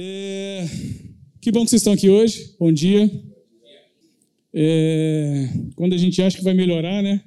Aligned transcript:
É... 0.00 0.64
Que 1.40 1.50
bom 1.50 1.64
que 1.64 1.70
vocês 1.70 1.80
estão 1.80 1.92
aqui 1.92 2.08
hoje. 2.08 2.54
Bom 2.56 2.70
dia. 2.70 3.10
É... 4.54 5.48
Quando 5.74 5.92
a 5.92 5.96
gente 5.96 6.22
acha 6.22 6.38
que 6.38 6.44
vai 6.44 6.54
melhorar, 6.54 7.02
né? 7.02 7.20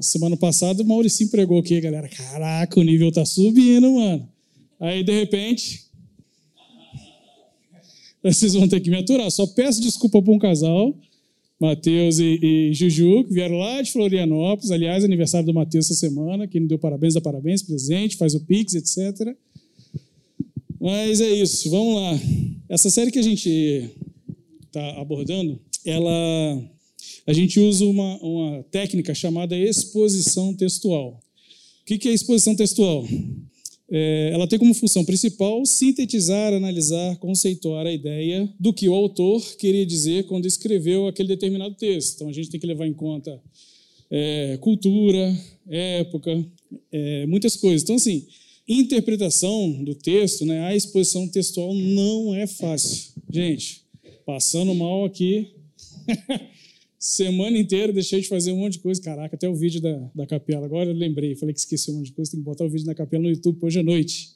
Semana 0.00 0.36
passada 0.36 0.84
o 0.84 0.86
Mauricinho 0.86 1.30
pregou 1.30 1.58
aqui, 1.58 1.80
galera. 1.80 2.08
Caraca, 2.08 2.78
o 2.78 2.84
nível 2.84 3.10
tá 3.10 3.24
subindo, 3.24 3.90
mano. 3.90 4.28
Aí, 4.78 5.02
de 5.02 5.10
repente, 5.10 5.86
vocês 8.22 8.54
vão 8.54 8.68
ter 8.68 8.78
que 8.78 8.88
me 8.88 8.98
aturar. 8.98 9.28
Só 9.32 9.44
peço 9.44 9.80
desculpa 9.80 10.22
para 10.22 10.32
um 10.32 10.38
casal, 10.38 10.96
Matheus 11.58 12.20
e, 12.20 12.38
e, 12.40 12.72
Juju, 12.72 13.24
que 13.24 13.34
vieram 13.34 13.58
lá 13.58 13.82
de 13.82 13.90
Florianópolis. 13.90 14.70
Aliás, 14.70 15.04
aniversário 15.04 15.46
do 15.46 15.54
Matheus 15.54 15.86
essa 15.86 15.98
semana. 15.98 16.46
Quem 16.46 16.60
não 16.60 16.68
deu 16.68 16.78
parabéns, 16.78 17.14
dá 17.14 17.20
parabéns, 17.20 17.64
presente, 17.64 18.16
faz 18.16 18.32
o 18.36 18.40
Pix, 18.44 18.74
etc. 18.74 19.34
Mas 20.86 21.20
é 21.20 21.28
isso, 21.28 21.68
vamos 21.68 21.96
lá. 21.96 22.12
Essa 22.68 22.88
série 22.88 23.10
que 23.10 23.18
a 23.18 23.22
gente 23.22 23.90
está 24.66 25.00
abordando, 25.00 25.60
ela, 25.84 26.62
a 27.26 27.32
gente 27.32 27.58
usa 27.58 27.84
uma, 27.84 28.16
uma 28.18 28.62
técnica 28.70 29.12
chamada 29.12 29.58
exposição 29.58 30.54
textual. 30.54 31.20
O 31.82 31.84
que 31.84 32.08
é 32.08 32.12
exposição 32.12 32.54
textual? 32.54 33.04
É, 33.90 34.30
ela 34.32 34.46
tem 34.46 34.60
como 34.60 34.72
função 34.74 35.04
principal 35.04 35.66
sintetizar, 35.66 36.54
analisar, 36.54 37.16
conceituar 37.16 37.84
a 37.84 37.92
ideia 37.92 38.48
do 38.56 38.72
que 38.72 38.88
o 38.88 38.94
autor 38.94 39.42
queria 39.56 39.84
dizer 39.84 40.26
quando 40.26 40.46
escreveu 40.46 41.08
aquele 41.08 41.26
determinado 41.26 41.74
texto. 41.74 42.14
Então 42.14 42.28
a 42.28 42.32
gente 42.32 42.48
tem 42.48 42.60
que 42.60 42.66
levar 42.66 42.86
em 42.86 42.94
conta 42.94 43.42
é, 44.08 44.56
cultura, 44.60 45.36
época, 45.68 46.46
é, 46.92 47.26
muitas 47.26 47.56
coisas. 47.56 47.82
Então, 47.82 47.96
assim, 47.96 48.24
interpretação 48.68 49.84
do 49.84 49.94
texto, 49.94 50.44
né, 50.44 50.66
a 50.66 50.74
exposição 50.74 51.28
textual 51.28 51.74
não 51.74 52.34
é 52.34 52.46
fácil. 52.46 53.12
Gente, 53.30 53.84
passando 54.24 54.74
mal 54.74 55.04
aqui, 55.04 55.52
semana 56.98 57.56
inteira 57.56 57.92
deixei 57.92 58.20
de 58.20 58.28
fazer 58.28 58.52
um 58.52 58.58
monte 58.58 58.74
de 58.74 58.78
coisa. 58.80 59.00
Caraca, 59.00 59.36
até 59.36 59.48
o 59.48 59.54
vídeo 59.54 59.80
da, 59.80 60.10
da 60.14 60.26
capela. 60.26 60.66
Agora 60.66 60.90
eu 60.90 60.94
lembrei, 60.94 61.34
falei 61.36 61.52
que 61.52 61.60
esqueci 61.60 61.90
um 61.90 61.98
monte 61.98 62.06
de 62.06 62.12
coisa, 62.12 62.30
tem 62.30 62.40
que 62.40 62.44
botar 62.44 62.64
o 62.64 62.68
vídeo 62.68 62.86
da 62.86 62.94
capela 62.94 63.22
no 63.22 63.30
YouTube 63.30 63.58
hoje 63.62 63.78
à 63.78 63.82
noite. 63.82 64.30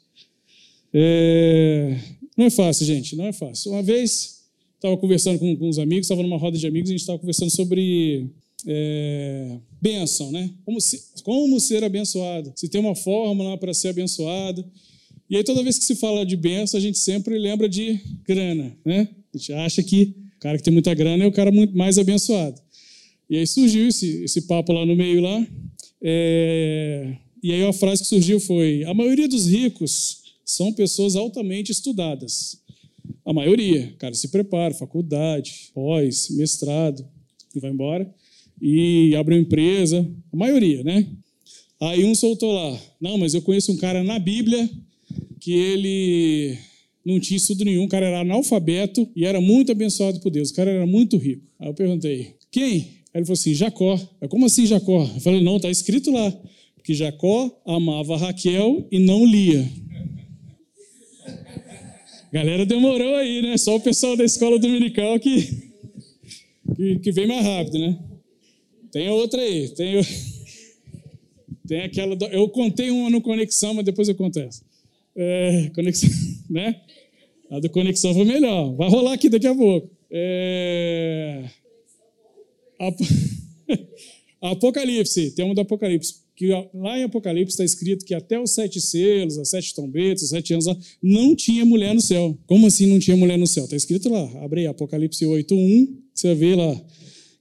É... 0.93 1.97
Não 2.37 2.47
é 2.47 2.51
fácil, 2.51 2.87
gente, 2.87 3.17
não 3.17 3.27
é 3.27 3.33
fácil. 3.33 3.73
Uma 3.73 3.83
vez, 3.83 4.45
estava 4.77 4.97
conversando 4.97 5.39
com, 5.39 5.57
com 5.57 5.69
uns 5.69 5.79
amigos, 5.79 6.07
estava 6.07 6.23
numa 6.23 6.39
roda 6.39 6.57
de 6.57 6.67
amigos, 6.67 6.91
a 6.91 6.93
gente 6.93 7.01
estava 7.01 7.19
conversando 7.19 7.51
sobre 7.51 8.31
é, 8.67 9.59
bênção, 9.81 10.31
né? 10.31 10.51
Como, 10.65 10.81
se, 10.81 11.03
como 11.23 11.59
ser 11.61 11.85
abençoado. 11.85 12.53
Se 12.57 12.69
tem 12.69 12.81
uma 12.81 12.95
fórmula 12.95 13.57
para 13.59 13.73
ser 13.73 13.89
abençoado. 13.89 14.65
E 15.29 15.37
aí, 15.37 15.45
toda 15.45 15.63
vez 15.63 15.79
que 15.79 15.85
se 15.85 15.95
fala 15.95 16.27
de 16.27 16.37
bênção, 16.37 16.79
a 16.79 16.81
gente 16.81 16.99
sempre 16.99 17.39
lembra 17.39 17.69
de 17.69 18.01
grana, 18.27 18.77
né? 18.85 19.09
A 19.33 19.39
gente 19.39 19.53
acha 19.53 19.83
que 19.83 20.15
o 20.37 20.41
cara 20.41 20.59
que 20.59 20.65
tem 20.65 20.73
muita 20.73 20.93
grana 20.95 21.25
é 21.25 21.27
o 21.27 21.33
cara 21.33 21.53
muito 21.53 21.77
mais 21.77 21.99
abençoado. 21.99 22.61
E 23.29 23.37
aí 23.37 23.47
surgiu 23.47 23.89
esse, 23.89 24.25
esse 24.25 24.43
papo 24.43 24.73
lá 24.73 24.85
no 24.85 24.97
meio 24.97 25.21
lá. 25.21 25.47
É, 26.03 27.17
e 27.43 27.53
aí 27.53 27.63
a 27.63 27.73
frase 27.73 28.03
que 28.03 28.09
surgiu 28.09 28.41
foi: 28.41 28.85
a 28.85 28.93
maioria 28.93 29.29
dos 29.29 29.47
ricos 29.47 30.23
são 30.45 30.73
pessoas 30.73 31.15
altamente 31.15 31.71
estudadas. 31.71 32.59
A 33.25 33.33
maioria, 33.33 33.95
cara, 33.99 34.15
se 34.15 34.29
prepara, 34.29 34.75
faculdade, 34.75 35.71
pós, 35.73 36.29
mestrado, 36.31 37.07
e 37.55 37.61
vai 37.61 37.71
embora 37.71 38.13
e 38.61 39.15
abriu 39.17 39.39
empresa, 39.39 40.07
a 40.33 40.37
maioria, 40.37 40.83
né? 40.85 41.07
Aí 41.81 42.05
um 42.05 42.15
soltou 42.15 42.53
lá, 42.53 42.79
não, 43.01 43.17
mas 43.17 43.33
eu 43.33 43.41
conheço 43.41 43.73
um 43.73 43.77
cara 43.77 44.05
na 44.05 44.19
Bíblia 44.19 44.69
que 45.41 45.53
ele 45.53 46.59
não 47.05 47.19
tinha 47.19 47.39
estudo 47.39 47.65
nenhum, 47.65 47.85
o 47.85 47.89
cara 47.89 48.07
era 48.07 48.21
analfabeto 48.21 49.09
e 49.17 49.25
era 49.25 49.41
muito 49.41 49.73
abençoado 49.73 50.21
por 50.21 50.31
Deus, 50.31 50.51
o 50.51 50.55
cara 50.55 50.71
era 50.71 50.87
muito 50.87 51.17
rico. 51.17 51.43
Aí 51.59 51.69
eu 51.69 51.75
perguntei, 51.75 52.35
quem? 52.51 53.01
Aí 53.13 53.21
ele 53.21 53.25
falou 53.25 53.35
assim, 53.35 53.55
Jacó. 53.55 53.99
Eu, 54.21 54.29
Como 54.29 54.45
assim 54.45 54.67
Jacó? 54.67 55.03
Eu 55.03 55.21
falei, 55.21 55.43
não, 55.43 55.57
está 55.57 55.71
escrito 55.71 56.13
lá, 56.13 56.33
que 56.85 56.95
Jacó 56.95 57.51
amava 57.67 58.17
Raquel 58.19 58.87
e 58.91 58.99
não 58.99 59.25
lia. 59.25 59.67
Galera 62.31 62.67
demorou 62.67 63.17
aí, 63.17 63.41
né? 63.41 63.57
Só 63.57 63.77
o 63.77 63.81
pessoal 63.81 64.17
da 64.17 64.25
escola 64.25 64.59
dominical 64.59 65.19
que, 65.19 65.71
que, 66.77 66.99
que 66.99 67.13
vem 67.13 67.27
mais 67.27 67.45
rápido, 67.45 67.79
né? 67.79 67.99
Tem 68.93 69.09
outra 69.09 69.41
aí. 69.41 69.69
Tem, 69.69 70.01
tem 71.67 71.81
aquela. 71.83 72.17
Do... 72.17 72.27
Eu 72.27 72.49
contei 72.49 72.91
uma 72.91 73.11
no 73.11 73.21
Conexão, 73.21 73.75
mas 73.75 73.85
depois 73.85 74.09
eu 74.09 74.15
conto 74.15 74.39
essa. 74.41 74.63
É, 75.17 75.71
conexão, 75.75 76.09
né? 76.49 76.81
A 77.51 77.59
do 77.59 77.69
Conexão 77.69 78.15
foi 78.15 78.25
melhor. 78.25 78.75
Vai 78.75 78.89
rolar 78.89 79.13
aqui 79.13 79.29
daqui 79.29 79.47
a 79.47 79.55
pouco. 79.55 79.91
É... 80.11 81.45
Apocalipse, 84.41 85.33
tem 85.33 85.45
uma 85.45 85.55
do 85.55 85.61
Apocalipse. 85.61 86.21
Que 86.35 86.49
lá 86.73 86.99
em 86.99 87.03
Apocalipse 87.03 87.53
está 87.53 87.65
escrito 87.65 88.05
que 88.05 88.15
até 88.15 88.41
os 88.41 88.53
sete 88.53 88.81
selos, 88.81 89.37
as 89.37 89.51
sete 89.51 89.75
trombetas, 89.75 90.23
os 90.23 90.31
sete 90.31 90.55
anos, 90.55 90.67
não 91.03 91.37
tinha 91.37 91.65
mulher 91.65 91.93
no 91.95 92.01
céu. 92.01 92.39
Como 92.47 92.67
assim 92.67 92.87
não 92.87 92.99
tinha 92.99 93.17
mulher 93.17 93.37
no 93.37 93.47
céu? 93.47 93.65
Está 93.65 93.77
escrito 93.77 94.09
lá. 94.09 94.23
Abre 94.43 94.61
aí, 94.63 94.67
Apocalipse 94.67 95.25
8.1, 95.27 95.89
você 96.15 96.35
ver 96.35 96.57
lá 96.57 96.81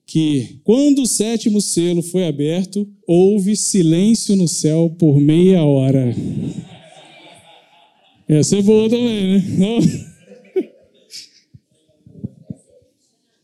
que, 0.09 0.59
quando 0.63 1.03
o 1.03 1.05
sétimo 1.05 1.61
selo 1.61 2.01
foi 2.01 2.25
aberto, 2.25 2.91
houve 3.05 3.55
silêncio 3.55 4.35
no 4.35 4.47
céu 4.47 4.89
por 4.97 5.21
meia 5.21 5.63
hora. 5.63 6.15
Essa 8.27 8.57
é 8.57 8.61
boa 8.63 8.89
também, 8.89 9.39
né? 9.39 9.79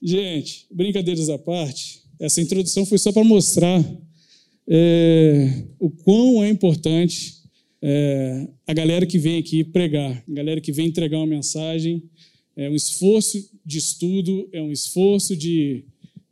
Gente, 0.01 0.65
brincadeiras 0.71 1.29
à 1.29 1.37
parte, 1.37 2.01
essa 2.19 2.41
introdução 2.41 2.83
foi 2.83 2.97
só 2.97 3.11
para 3.11 3.23
mostrar 3.23 3.85
é, 4.67 5.65
o 5.79 5.91
quão 5.91 6.43
é 6.43 6.49
importante 6.49 7.35
é, 7.79 8.47
a 8.65 8.73
galera 8.73 9.05
que 9.05 9.19
vem 9.19 9.37
aqui 9.37 9.63
pregar, 9.63 10.23
a 10.27 10.33
galera 10.33 10.59
que 10.59 10.71
vem 10.71 10.87
entregar 10.87 11.17
uma 11.17 11.27
mensagem. 11.27 12.01
É 12.57 12.67
um 12.69 12.75
esforço 12.75 13.51
de 13.63 13.77
estudo, 13.77 14.49
é 14.51 14.61
um 14.61 14.71
esforço 14.71 15.35
de 15.35 15.83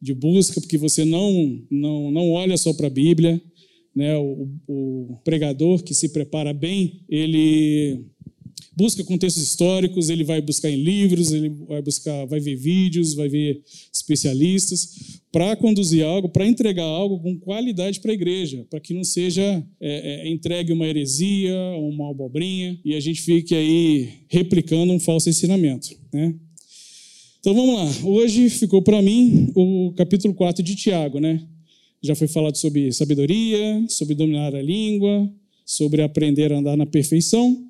de 0.04 0.14
busca, 0.14 0.60
porque 0.60 0.78
você 0.78 1.06
não, 1.06 1.62
não, 1.72 2.12
não 2.12 2.32
olha 2.32 2.58
só 2.58 2.74
para 2.74 2.88
a 2.88 2.90
Bíblia. 2.90 3.42
Né? 3.96 4.18
O, 4.18 4.50
o, 4.68 5.18
pregador 5.24 5.82
que 5.82 5.94
se 5.94 6.10
prepara 6.10 6.52
bem, 6.52 7.06
ele 7.08 8.04
busca 8.76 9.04
contextos 9.04 9.44
históricos, 9.44 10.10
ele 10.10 10.24
vai 10.26 10.42
buscar 10.42 10.70
em 10.70 10.84
livros, 10.84 11.32
ele 11.32 11.50
vai 11.50 11.82
buscar, 11.82 12.26
vai 12.26 12.40
ver 12.40 12.56
vídeos, 12.56 13.14
vai 13.14 13.30
ver 13.30 13.62
especialistas 13.94 15.22
para 15.32 15.56
conduzir 15.56 16.04
algo, 16.04 16.28
para 16.28 16.46
entregar 16.46 16.84
algo 16.84 17.20
com 17.20 17.40
qualidade 17.40 18.02
para 18.02 18.12
a 18.12 18.16
igreja, 18.16 18.66
para 18.70 18.80
que 18.80 18.94
não 18.94 19.04
seja 19.04 19.42
é, 19.80 20.28
é, 20.28 20.30
entregue 20.30 20.74
uma 20.74 20.86
heresia, 20.86 21.56
uma 21.78 22.12
abobrinha 22.12 22.78
e 22.84 22.94
a 22.94 23.00
gente 23.00 23.22
fique 23.22 23.56
aí 23.56 24.10
replicando 24.28 24.92
um 24.92 25.00
falso 25.00 25.30
ensinamento, 25.30 25.96
né? 26.12 26.36
Então 27.44 27.54
vamos 27.54 27.76
lá. 27.76 28.08
Hoje 28.10 28.50
ficou 28.50 28.82
para 28.82 29.02
mim 29.02 29.52
o 29.54 29.92
capítulo 29.98 30.34
4 30.34 30.64
de 30.64 30.78
Tiago, 30.78 31.20
né? 31.20 31.46
Já 32.02 32.16
foi 32.16 32.26
falado 32.26 32.56
sobre 32.56 32.90
sabedoria, 32.94 33.86
sobre 33.90 34.16
dominar 34.16 34.56
a 34.56 34.62
língua, 34.62 35.30
sobre 35.66 36.02
aprender 36.02 36.54
a 36.54 36.60
andar 36.60 36.78
na 36.78 36.86
perfeição. 36.86 37.68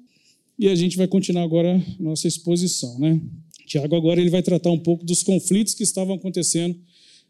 E 0.59 0.69
a 0.69 0.75
gente 0.75 0.95
vai 0.95 1.07
continuar 1.07 1.41
agora 1.41 1.84
nossa 2.00 2.28
exposição, 2.28 3.00
né? 3.00 3.19
Tiago 3.66 3.95
agora 3.95 4.22
ele 4.22 4.29
vai 4.29 4.44
tratar 4.44 4.69
um 4.69 4.78
pouco 4.78 5.03
dos 5.03 5.23
conflitos 5.23 5.73
que 5.73 5.81
estavam 5.81 6.17
acontecendo 6.17 6.79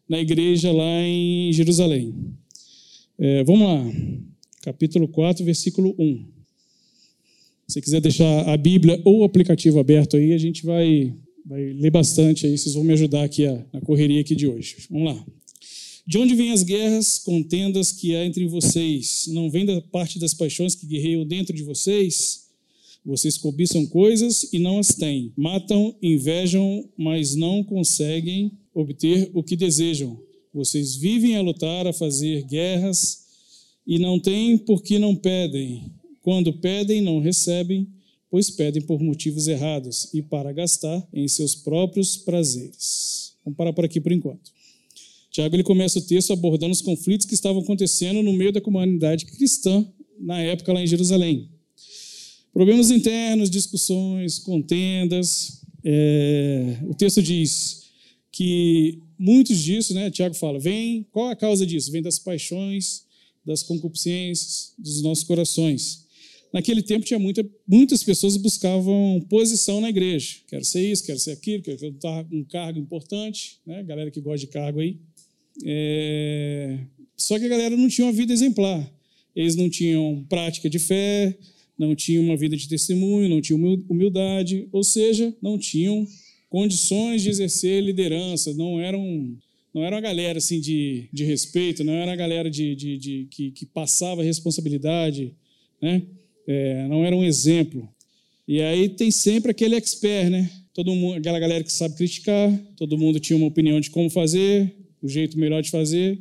na 0.10 0.20
igreja 0.20 0.70
lá 0.70 1.02
em 1.02 1.50
Jerusalém. 1.54 2.14
É, 3.18 3.42
vamos 3.46 3.66
lá. 3.66 3.90
Capítulo 4.64 5.08
4, 5.08 5.46
versículo 5.46 5.96
1. 5.98 6.25
Se 7.70 7.81
quiser 7.81 8.02
deixar 8.02 8.50
a 8.50 8.58
Bíblia 8.58 9.02
ou 9.06 9.20
o 9.20 9.24
aplicativo 9.24 9.80
aberto 9.80 10.18
aí, 10.18 10.34
a 10.34 10.38
gente 10.38 10.66
vai 10.66 11.14
vai 11.45 11.74
ler 11.74 11.92
bastante 11.92 12.45
aí, 12.45 12.57
vocês 12.57 12.75
vão 12.75 12.84
me 12.84 12.94
ajudar 12.94 13.24
aqui 13.24 13.45
a, 13.45 13.66
na 13.74 13.81
correria 13.81 14.22
aqui 14.22 14.36
de 14.36 14.48
hoje. 14.48 14.78
Vamos 14.90 15.13
lá. 15.13 15.25
De 16.06 16.18
onde 16.18 16.36
vêm 16.36 16.51
as 16.51 16.63
guerras, 16.63 17.18
contendas 17.19 17.92
que 17.92 18.16
há 18.16 18.25
entre 18.25 18.45
vocês? 18.48 19.25
Não 19.28 19.50
vem 19.50 19.66
da 19.66 19.80
parte 19.81 20.19
das 20.19 20.34
paixões 20.34 20.75
que 20.75 20.86
guerreiam 20.86 21.25
dentro 21.25 21.56
de 21.56 21.63
vocês? 21.63 22.44
Vocês 23.06 23.38
cobiçam 23.38 23.86
coisas 23.86 24.51
e 24.51 24.60
não 24.60 24.80
as 24.80 24.90
têm. 24.90 25.34
Matam, 25.36 25.95
invejam, 26.01 26.90
mas 26.98 27.36
não 27.36 27.63
conseguem 27.63 28.51
obter 28.74 29.30
o 29.34 29.44
que 29.44 29.56
desejam. 29.56 30.19
Vocês 30.54 30.95
vivem 30.95 31.36
a 31.36 31.42
lutar, 31.42 31.88
a 31.88 31.94
fazer 31.94 32.44
guerras 32.44 33.24
e 33.88 33.98
não 33.98 34.19
têm 34.19 34.57
porque 34.57 35.00
não 35.00 35.16
pedem. 35.16 35.92
Quando 36.22 36.54
pedem, 36.54 37.01
não 37.01 37.19
recebem 37.19 37.88
pois 38.33 38.50
pedem 38.50 38.81
por 38.81 39.00
motivos 39.00 39.47
errados 39.47 40.12
e 40.12 40.19
para 40.19 40.51
gastar 40.51 41.07
em 41.13 41.27
seus 41.27 41.53
próprios 41.53 42.18
prazeres. 42.18 43.35
Vamos 43.45 43.56
parar 43.56 43.71
por 43.74 43.85
aqui 43.85 44.01
por 44.01 44.12
enquanto. 44.12 44.51
Tiago 45.30 45.56
ele 45.56 45.62
começa 45.62 46.00
o 46.00 46.01
texto 46.01 46.33
abordando 46.33 46.71
os 46.71 46.81
conflitos 46.81 47.27
que 47.27 47.35
estavam 47.35 47.62
acontecendo 47.62 48.24
no 48.24 48.33
meio 48.33 48.51
da 48.51 48.59
comunidade 48.59 49.27
cristã 49.27 49.88
na 50.19 50.41
época 50.41 50.74
lá 50.74 50.81
em 50.81 50.88
Jerusalém. 50.88 51.47
Problemas 52.51 52.89
internos, 52.89 53.51
discussões, 53.51 54.39
contendas. 54.39 55.62
É, 55.83 56.80
o 56.88 56.95
texto 56.95 57.21
diz 57.21 57.83
que 58.31 58.97
muitos 59.15 59.59
disso, 59.59 59.94
né, 59.94 60.09
Tiago 60.09 60.33
fala, 60.33 60.57
vem, 60.57 61.06
qual 61.12 61.30
a 61.30 61.35
causa 61.35 61.68
disso? 61.68 61.91
Vem 61.91 62.01
das 62.01 62.18
paixões, 62.18 63.03
das 63.45 63.62
concupiscências 63.62 64.74
dos 64.80 65.03
nossos 65.03 65.24
corações. 65.24 66.03
Naquele 66.54 66.84
tempo 66.84 67.04
tinha 67.04 67.18
muita, 67.18 67.44
muitas 67.68 68.04
pessoas 68.04 68.38
buscavam 68.38 69.26
posição 69.28 69.82
na 69.82 69.90
igreja. 69.90 70.38
Quero 70.48 70.64
ser 70.64 70.88
isso, 70.88 71.04
quero 71.04 71.18
ser 71.18 71.32
aquilo, 71.32 71.64
quero 71.64 71.78
ter 71.80 72.08
um 72.32 72.44
cargo 72.44 72.78
importante, 72.78 73.60
né? 73.66 73.82
Galera 73.82 74.12
que 74.12 74.22
gosta 74.22 74.46
de 74.46 74.48
cargo 74.48 74.80
aí. 74.80 75.00
É... 75.66 76.78
Só 77.18 77.40
que 77.40 77.46
a 77.46 77.50
galera 77.50 77.76
não 77.76 77.90
tinha 77.90 78.06
uma 78.06 78.14
vida 78.14 78.32
exemplar. 78.32 78.88
Eles 79.36 79.56
não 79.56 79.68
tinham 79.68 80.24
prática 80.30 80.70
de 80.70 80.78
fé, 80.78 81.36
não 81.76 81.96
tinham 81.96 82.24
uma 82.24 82.38
vida 82.38 82.56
de 82.56 82.68
testemunho, 82.68 83.28
não 83.28 83.42
tinham 83.42 83.60
humildade, 83.90 84.68
ou 84.72 84.84
seja, 84.84 85.36
não 85.42 85.58
tinham 85.58 86.08
condições 86.50 87.24
de 87.24 87.30
exercer 87.30 87.84
liderança, 87.84 88.54
não 88.54 88.80
eram 88.80 89.36
não 89.74 89.84
era 89.84 89.96
uma 89.96 90.02
galera 90.02 90.38
assim 90.38 90.62
de, 90.62 91.10
de 91.12 91.24
respeito, 91.24 91.84
não 91.84 91.94
era 91.94 92.12
uma 92.12 92.16
galera 92.16 92.48
de, 92.48 92.76
de, 92.76 92.96
de 92.96 93.28
que, 93.32 93.50
que, 93.50 93.66
passava 93.66 94.22
responsabilidade, 94.22 95.34
né? 95.82 96.04
É, 96.48 96.88
não 96.88 97.06
era 97.06 97.16
um 97.16 97.24
exemplo. 97.24 97.88
E 98.48 98.62
aí 98.62 98.90
tem 98.90 99.10
sempre 99.12 99.51
aquele 99.51 99.75
expert, 99.75 100.30
né? 100.30 100.50
Todo 100.74 100.94
mundo, 100.94 101.18
aquela 101.18 101.40
galera 101.40 101.63
que 101.63 101.72
sabe 101.72 101.95
criticar, 101.95 102.51
todo 102.75 102.98
mundo 102.98 103.19
tinha 103.19 103.38
uma 103.38 103.48
opinião 103.48 103.80
de 103.80 103.90
como 103.90 104.10
fazer, 104.10 104.75
o 105.01 105.07
jeito 105.07 105.38
melhor 105.38 105.62
de 105.62 105.69
fazer. 105.69 106.19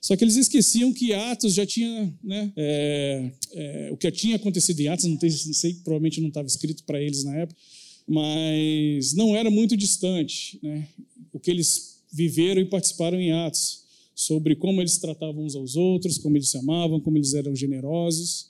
Só 0.00 0.14
que 0.14 0.22
eles 0.22 0.36
esqueciam 0.36 0.92
que 0.92 1.12
Atos 1.12 1.54
já 1.54 1.66
tinha, 1.66 2.14
né, 2.22 2.52
é, 2.56 3.30
é, 3.54 3.90
o 3.90 3.96
que 3.96 4.08
tinha 4.12 4.36
acontecido 4.36 4.78
em 4.78 4.86
Atos, 4.86 5.04
não, 5.06 5.16
tem, 5.16 5.30
não 5.30 5.54
sei, 5.54 5.74
provavelmente 5.82 6.20
não 6.20 6.28
estava 6.28 6.46
escrito 6.46 6.84
para 6.84 7.02
eles 7.02 7.24
na 7.24 7.34
época, 7.34 7.58
mas 8.06 9.14
não 9.14 9.34
era 9.34 9.50
muito 9.50 9.76
distante, 9.76 10.60
né, 10.62 10.86
o 11.32 11.40
que 11.40 11.50
eles 11.50 12.02
viveram 12.12 12.60
e 12.60 12.66
participaram 12.66 13.20
em 13.20 13.32
Atos, 13.32 13.80
sobre 14.14 14.54
como 14.54 14.80
eles 14.80 14.96
tratavam 14.98 15.44
uns 15.44 15.56
aos 15.56 15.74
outros, 15.74 16.18
como 16.18 16.36
eles 16.36 16.50
se 16.50 16.58
amavam, 16.58 17.00
como 17.00 17.18
eles 17.18 17.34
eram 17.34 17.56
generosos, 17.56 18.48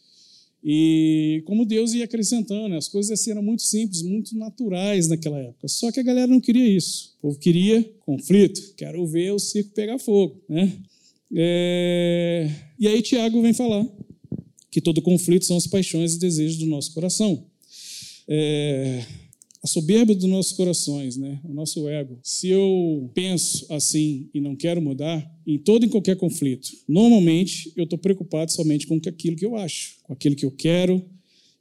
e 0.69 1.45
como 1.47 1.65
Deus 1.65 1.93
ia 1.95 2.07
acrescentando, 2.07 2.75
as 2.75 2.89
coisas 2.89 3.13
assim 3.13 3.31
eram 3.31 3.41
muito 3.41 3.63
simples, 3.63 4.03
muito 4.03 4.37
naturais 4.37 5.07
naquela 5.07 5.39
época. 5.39 5.69
Só 5.69 5.93
que 5.93 6.01
a 6.01 6.03
galera 6.03 6.27
não 6.27 6.41
queria 6.41 6.67
isso. 6.69 7.15
O 7.19 7.29
povo 7.29 7.39
queria 7.39 7.89
conflito. 8.01 8.75
Quero 8.77 9.07
ver 9.07 9.31
o 9.31 9.39
circo 9.39 9.71
pegar 9.71 9.97
fogo, 10.01 10.43
né? 10.49 10.73
É... 11.37 12.51
E 12.81 12.89
aí 12.89 13.01
Tiago 13.01 13.41
vem 13.41 13.53
falar 13.53 13.87
que 14.69 14.81
todo 14.81 15.01
conflito 15.01 15.45
são 15.45 15.57
as 15.57 15.69
paixões 15.69 16.17
e 16.17 16.19
desejos 16.19 16.59
do 16.59 16.67
nosso 16.67 16.93
coração. 16.93 17.47
É... 18.27 19.05
A 19.67 19.69
soberba 19.69 20.15
dos 20.15 20.27
nossos 20.27 20.53
corações, 20.53 21.17
né? 21.17 21.41
o 21.43 21.53
nosso 21.53 21.89
ego. 21.89 22.21
Se 22.23 22.49
eu 22.49 23.11
penso 23.13 23.67
assim 23.69 24.31
e 24.33 24.41
não 24.41 24.55
quero 24.55 24.81
mudar, 24.81 25.29
em 25.45 25.59
todo 25.59 25.85
e 25.85 25.89
qualquer 25.89 26.15
conflito, 26.15 26.69
normalmente 26.89 27.73
eu 27.75 27.83
estou 27.83 27.99
preocupado 27.99 28.53
somente 28.53 28.87
com 28.87 28.95
aquilo 28.95 29.35
que 29.35 29.45
eu 29.45 29.57
acho, 29.57 29.97
com 30.05 30.13
aquilo 30.13 30.37
que 30.37 30.45
eu 30.45 30.53
quero, 30.53 31.05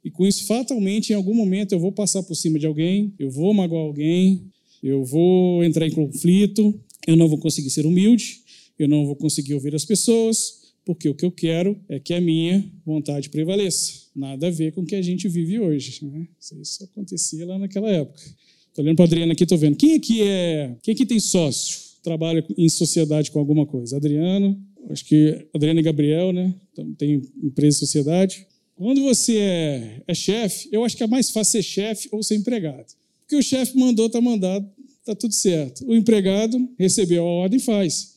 e 0.04 0.08
com 0.08 0.24
isso, 0.24 0.46
fatalmente, 0.46 1.10
em 1.10 1.16
algum 1.16 1.34
momento 1.34 1.72
eu 1.72 1.80
vou 1.80 1.90
passar 1.90 2.22
por 2.22 2.36
cima 2.36 2.60
de 2.60 2.66
alguém, 2.68 3.12
eu 3.18 3.28
vou 3.28 3.52
magoar 3.52 3.82
alguém, 3.82 4.44
eu 4.80 5.04
vou 5.04 5.64
entrar 5.64 5.84
em 5.84 5.90
conflito, 5.90 6.80
eu 7.08 7.16
não 7.16 7.26
vou 7.26 7.38
conseguir 7.38 7.70
ser 7.70 7.86
humilde, 7.86 8.40
eu 8.78 8.86
não 8.86 9.04
vou 9.04 9.16
conseguir 9.16 9.54
ouvir 9.54 9.74
as 9.74 9.84
pessoas, 9.84 10.72
porque 10.84 11.08
o 11.08 11.14
que 11.14 11.24
eu 11.24 11.32
quero 11.32 11.76
é 11.88 11.98
que 11.98 12.14
a 12.14 12.20
minha 12.20 12.64
vontade 12.84 13.30
prevaleça. 13.30 14.05
Nada 14.16 14.46
a 14.46 14.50
ver 14.50 14.72
com 14.72 14.80
o 14.80 14.86
que 14.86 14.94
a 14.94 15.02
gente 15.02 15.28
vive 15.28 15.60
hoje. 15.60 16.02
Né? 16.06 16.26
Isso 16.40 16.84
acontecia 16.84 17.46
lá 17.46 17.58
naquela 17.58 17.90
época. 17.90 18.22
Estou 18.68 18.82
olhando 18.82 18.96
para 18.96 19.04
a 19.04 19.08
Adriana 19.08 19.32
aqui, 19.34 19.42
estou 19.42 19.58
vendo. 19.58 19.76
Quem 19.76 19.94
aqui 19.94 20.22
é. 20.22 20.74
Quem 20.82 20.94
aqui 20.94 21.04
tem 21.04 21.20
sócio? 21.20 21.78
Trabalha 22.02 22.42
em 22.56 22.68
sociedade 22.70 23.30
com 23.30 23.38
alguma 23.38 23.66
coisa? 23.66 23.96
Adriano, 23.96 24.58
acho 24.88 25.04
que 25.04 25.46
Adriana 25.54 25.80
e 25.80 25.82
Gabriel, 25.82 26.32
né? 26.32 26.54
Então, 26.72 26.94
tem 26.94 27.20
empresa 27.42 27.76
e 27.76 27.80
sociedade. 27.80 28.46
Quando 28.74 29.02
você 29.02 29.36
é, 29.36 30.02
é 30.06 30.14
chefe, 30.14 30.68
eu 30.72 30.82
acho 30.82 30.96
que 30.96 31.02
é 31.02 31.06
mais 31.06 31.30
fácil 31.30 31.52
ser 31.52 31.62
chefe 31.62 32.08
ou 32.10 32.22
ser 32.22 32.36
empregado. 32.36 32.86
Porque 33.20 33.36
o 33.36 33.42
chefe 33.42 33.78
mandou, 33.78 34.06
está 34.06 34.20
mandado, 34.20 34.66
está 35.00 35.14
tudo 35.14 35.34
certo. 35.34 35.86
O 35.86 35.94
empregado 35.94 36.56
recebeu 36.78 37.22
a 37.22 37.30
ordem 37.30 37.58
e 37.58 37.62
faz. 37.62 38.16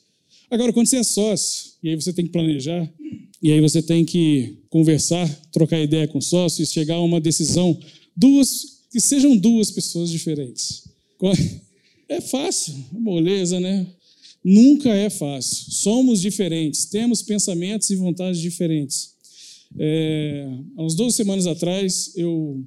Agora, 0.49 0.71
quando 0.71 0.87
você 0.87 0.97
é 0.97 1.03
sócio, 1.03 1.73
e 1.83 1.89
aí 1.89 1.95
você 1.95 2.13
tem 2.13 2.25
que 2.25 2.31
planejar, 2.31 2.91
e 3.41 3.51
aí 3.51 3.61
você 3.61 3.81
tem 3.81 4.03
que 4.03 4.57
conversar, 4.69 5.27
trocar 5.51 5.79
ideia 5.79 6.07
com 6.07 6.19
sócios, 6.19 6.71
chegar 6.71 6.95
a 6.95 7.01
uma 7.01 7.21
decisão, 7.21 7.77
duas, 8.15 8.79
que 8.91 8.99
sejam 8.99 9.37
duas 9.37 9.71
pessoas 9.71 10.09
diferentes. 10.09 10.83
É 12.07 12.19
fácil, 12.19 12.73
moleza, 12.91 13.59
né? 13.59 13.85
Nunca 14.43 14.89
é 14.89 15.09
fácil. 15.09 15.71
Somos 15.71 16.21
diferentes, 16.21 16.85
temos 16.85 17.21
pensamentos 17.21 17.89
e 17.89 17.95
vontades 17.95 18.41
diferentes. 18.41 19.13
É, 19.77 20.47
há 20.75 20.83
uns 20.83 20.95
12 20.95 21.15
semanas 21.15 21.45
atrás, 21.45 22.13
eu 22.15 22.63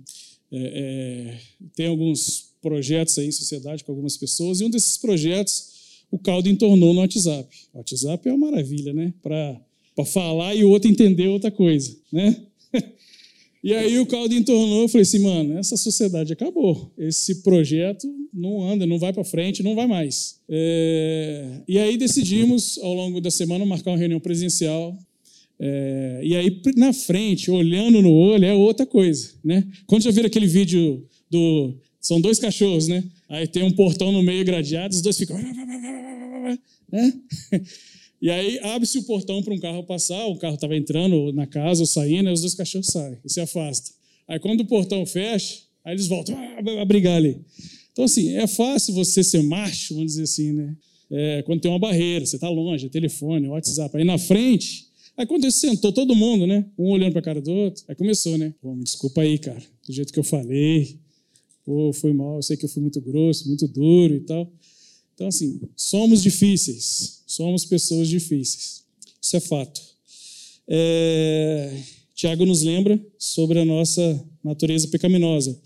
é, 0.52 0.58
é, 0.58 1.38
tenho 1.74 1.90
alguns 1.90 2.52
projetos 2.60 3.18
aí 3.18 3.26
em 3.26 3.32
sociedade 3.32 3.82
com 3.82 3.90
algumas 3.90 4.16
pessoas, 4.16 4.60
e 4.60 4.64
um 4.64 4.70
desses 4.70 4.96
projetos 4.96 5.72
o 6.10 6.18
caldo 6.18 6.48
entornou 6.48 6.92
no 6.92 7.00
WhatsApp. 7.00 7.48
O 7.72 7.78
WhatsApp 7.78 8.28
é 8.28 8.32
uma 8.32 8.50
maravilha, 8.50 8.92
né? 8.92 9.12
Para 9.22 9.60
falar 10.06 10.54
e 10.54 10.64
o 10.64 10.70
outro 10.70 10.90
entender 10.90 11.28
outra 11.28 11.50
coisa, 11.50 11.96
né? 12.12 12.36
E 13.64 13.72
aí 13.72 13.96
o 14.00 14.06
caldo 14.06 14.34
entornou, 14.34 14.82
eu 14.82 14.88
falei 14.88 15.02
assim, 15.02 15.20
mano, 15.20 15.56
essa 15.56 15.76
sociedade 15.76 16.32
acabou. 16.32 16.92
Esse 16.98 17.44
projeto 17.44 18.08
não 18.34 18.60
anda, 18.68 18.84
não 18.84 18.98
vai 18.98 19.12
para 19.12 19.22
frente, 19.22 19.62
não 19.62 19.76
vai 19.76 19.86
mais. 19.86 20.40
É... 20.48 21.60
E 21.68 21.78
aí 21.78 21.96
decidimos, 21.96 22.76
ao 22.78 22.92
longo 22.92 23.20
da 23.20 23.30
semana, 23.30 23.64
marcar 23.64 23.92
uma 23.92 23.98
reunião 23.98 24.18
presencial. 24.18 24.98
É... 25.60 26.20
E 26.24 26.34
aí, 26.34 26.60
na 26.76 26.92
frente, 26.92 27.52
olhando 27.52 28.02
no 28.02 28.12
olho, 28.12 28.44
é 28.44 28.52
outra 28.52 28.84
coisa, 28.84 29.30
né? 29.44 29.64
Quando 29.86 30.02
já 30.02 30.10
viram 30.10 30.26
aquele 30.26 30.48
vídeo 30.48 31.06
do... 31.30 31.72
São 32.00 32.20
dois 32.20 32.40
cachorros, 32.40 32.88
né? 32.88 33.04
Aí 33.28 33.46
tem 33.46 33.62
um 33.62 33.70
portão 33.70 34.10
no 34.10 34.24
meio 34.24 34.44
gradeado, 34.44 34.92
os 34.92 35.00
dois 35.00 35.16
ficam 35.16 35.38
né? 36.90 37.12
E 38.22 38.30
aí 38.30 38.60
abre-se 38.60 38.98
o 38.98 39.02
portão 39.02 39.42
para 39.42 39.52
um 39.52 39.58
carro 39.58 39.82
passar, 39.82 40.24
o 40.26 40.36
carro 40.36 40.54
estava 40.54 40.76
entrando 40.76 41.32
na 41.32 41.44
casa 41.44 41.82
ou 41.82 41.86
saindo, 41.86 42.28
aí 42.28 42.32
os 42.32 42.42
dois 42.42 42.54
cachorros 42.54 42.86
saem 42.86 43.18
e 43.24 43.28
se 43.28 43.40
afastam. 43.40 43.92
Aí 44.28 44.38
quando 44.38 44.60
o 44.60 44.64
portão 44.64 45.04
fecha, 45.04 45.58
aí 45.84 45.94
eles 45.94 46.06
voltam 46.06 46.36
a 46.80 46.84
brigar 46.84 47.16
ali. 47.16 47.40
Então, 47.90 48.04
assim, 48.04 48.36
é 48.36 48.46
fácil 48.46 48.94
você 48.94 49.24
ser 49.24 49.42
macho, 49.42 49.94
vamos 49.94 50.12
dizer 50.12 50.22
assim, 50.22 50.52
né? 50.52 50.76
É, 51.10 51.42
quando 51.42 51.60
tem 51.60 51.70
uma 51.70 51.80
barreira, 51.80 52.24
você 52.24 52.36
está 52.36 52.48
longe, 52.48 52.86
é 52.86 52.88
telefone, 52.88 53.48
WhatsApp. 53.48 53.96
Aí 53.96 54.04
na 54.04 54.16
frente, 54.16 54.86
aí 55.16 55.26
quando 55.26 55.42
ele 55.42 55.52
sentou 55.52 55.92
todo 55.92 56.14
mundo, 56.14 56.46
né? 56.46 56.64
Um 56.78 56.90
olhando 56.90 57.10
para 57.10 57.20
a 57.20 57.24
cara 57.24 57.42
do 57.42 57.50
outro, 57.50 57.84
aí 57.88 57.96
começou, 57.96 58.38
né? 58.38 58.54
Pô, 58.62 58.72
me 58.72 58.84
desculpa 58.84 59.22
aí, 59.22 59.36
cara, 59.36 59.60
do 59.84 59.92
jeito 59.92 60.12
que 60.12 60.18
eu 60.18 60.24
falei. 60.24 60.96
Pô, 61.66 61.92
foi 61.92 62.12
mal, 62.12 62.36
eu 62.36 62.42
sei 62.42 62.56
que 62.56 62.64
eu 62.64 62.68
fui 62.68 62.80
muito 62.80 63.00
grosso, 63.00 63.48
muito 63.48 63.66
duro 63.66 64.14
e 64.14 64.20
tal. 64.20 64.48
Então, 65.14 65.26
assim, 65.26 65.60
somos 65.76 66.22
difíceis, 66.22 67.21
somos 67.34 67.64
pessoas 67.64 68.08
difíceis. 68.08 68.84
Isso 69.20 69.36
é 69.36 69.40
fato. 69.40 69.80
É... 70.68 71.76
Tiago 72.14 72.44
nos 72.44 72.62
lembra 72.62 73.00
sobre 73.18 73.58
a 73.58 73.64
nossa 73.64 74.24
natureza 74.44 74.86
pecaminosa. 74.88 75.58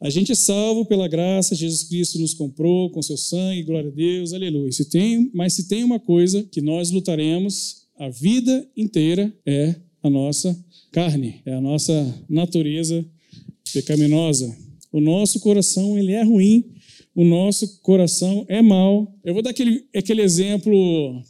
A 0.00 0.10
gente 0.10 0.32
é 0.32 0.34
salvo 0.34 0.84
pela 0.84 1.06
graça, 1.06 1.54
Jesus 1.54 1.84
Cristo 1.84 2.18
nos 2.18 2.34
comprou 2.34 2.90
com 2.90 3.02
seu 3.02 3.16
sangue, 3.16 3.62
glória 3.62 3.90
a 3.90 3.94
Deus, 3.94 4.32
aleluia. 4.32 4.72
Se 4.72 4.88
tem, 4.88 5.30
mas 5.32 5.52
se 5.52 5.68
tem 5.68 5.84
uma 5.84 6.00
coisa 6.00 6.42
que 6.44 6.60
nós 6.60 6.90
lutaremos 6.90 7.82
a 7.96 8.08
vida 8.08 8.66
inteira 8.76 9.32
é 9.46 9.76
a 10.02 10.10
nossa 10.10 10.58
carne, 10.90 11.40
é 11.46 11.54
a 11.54 11.60
nossa 11.60 12.24
natureza 12.28 13.04
pecaminosa. 13.72 14.56
O 14.90 15.00
nosso 15.00 15.40
coração 15.40 15.96
ele 15.96 16.12
é 16.12 16.22
ruim 16.22 16.72
o 17.14 17.24
nosso 17.24 17.80
coração 17.80 18.44
é 18.48 18.62
mau. 18.62 19.14
Eu 19.24 19.34
vou 19.34 19.42
dar 19.42 19.50
aquele, 19.50 19.84
aquele 19.94 20.22
exemplo 20.22 21.22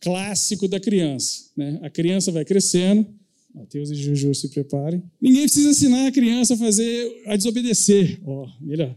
clássico 0.00 0.68
da 0.68 0.80
criança. 0.80 1.50
Né? 1.56 1.78
A 1.82 1.90
criança 1.90 2.32
vai 2.32 2.44
crescendo, 2.44 3.06
Mateus 3.54 3.90
e 3.90 3.94
Juju 3.94 4.34
se 4.34 4.48
preparem. 4.48 5.02
Ninguém 5.20 5.42
precisa 5.42 5.70
ensinar 5.70 6.06
a 6.06 6.12
criança 6.12 6.54
a 6.54 6.56
fazer, 6.56 7.22
a 7.26 7.36
desobedecer. 7.36 8.20
Ó, 8.24 8.44
oh, 8.44 8.64
melhor. 8.64 8.94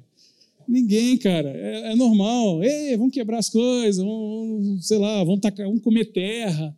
Ninguém, 0.67 1.17
cara. 1.17 1.49
É, 1.49 1.91
é, 1.91 1.95
normal. 1.95 2.63
Ei, 2.63 2.95
vamos 2.95 3.13
quebrar 3.13 3.39
as 3.39 3.49
coisas, 3.49 3.97
vamos, 4.03 4.87
sei 4.87 4.97
lá, 4.97 5.23
vamos, 5.23 5.41
tacar, 5.41 5.65
vamos 5.65 5.81
comer 5.81 6.05
terra. 6.05 6.75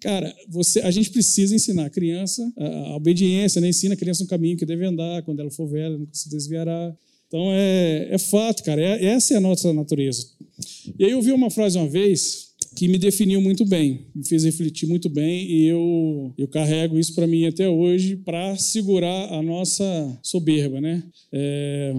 Cara, 0.00 0.32
você, 0.48 0.80
a 0.80 0.90
gente 0.90 1.10
precisa 1.10 1.54
ensinar 1.54 1.86
a 1.86 1.90
criança 1.90 2.52
a, 2.56 2.66
a 2.66 2.96
obediência, 2.96 3.60
né? 3.60 3.68
ensina 3.68 3.94
a 3.94 3.96
criança 3.96 4.22
no 4.22 4.28
caminho 4.28 4.56
que 4.56 4.64
deve 4.64 4.84
andar, 4.84 5.22
quando 5.24 5.40
ela 5.40 5.50
for 5.50 5.66
velha, 5.66 5.98
não 5.98 6.06
se 6.12 6.30
desviará. 6.30 6.94
Então 7.28 7.52
é, 7.52 8.08
é 8.10 8.18
fato, 8.18 8.64
cara, 8.64 8.80
é, 8.80 9.04
essa 9.04 9.34
é 9.34 9.36
a 9.36 9.40
nossa 9.40 9.72
natureza. 9.72 10.26
E 10.98 11.04
aí 11.04 11.10
eu 11.10 11.18
ouvi 11.18 11.30
uma 11.30 11.50
frase 11.50 11.78
uma 11.78 11.88
vez, 11.88 12.48
que 12.74 12.88
me 12.88 12.98
definiu 12.98 13.40
muito 13.40 13.64
bem, 13.64 14.06
me 14.14 14.26
fez 14.26 14.44
refletir 14.44 14.88
muito 14.88 15.08
bem 15.08 15.46
e 15.46 15.66
eu, 15.66 16.32
eu 16.38 16.48
carrego 16.48 16.98
isso 16.98 17.14
para 17.14 17.26
mim 17.26 17.44
até 17.44 17.68
hoje 17.68 18.16
para 18.16 18.56
segurar 18.56 19.32
a 19.32 19.42
nossa 19.42 20.18
soberba, 20.22 20.80
né? 20.80 21.02
É, 21.32 21.94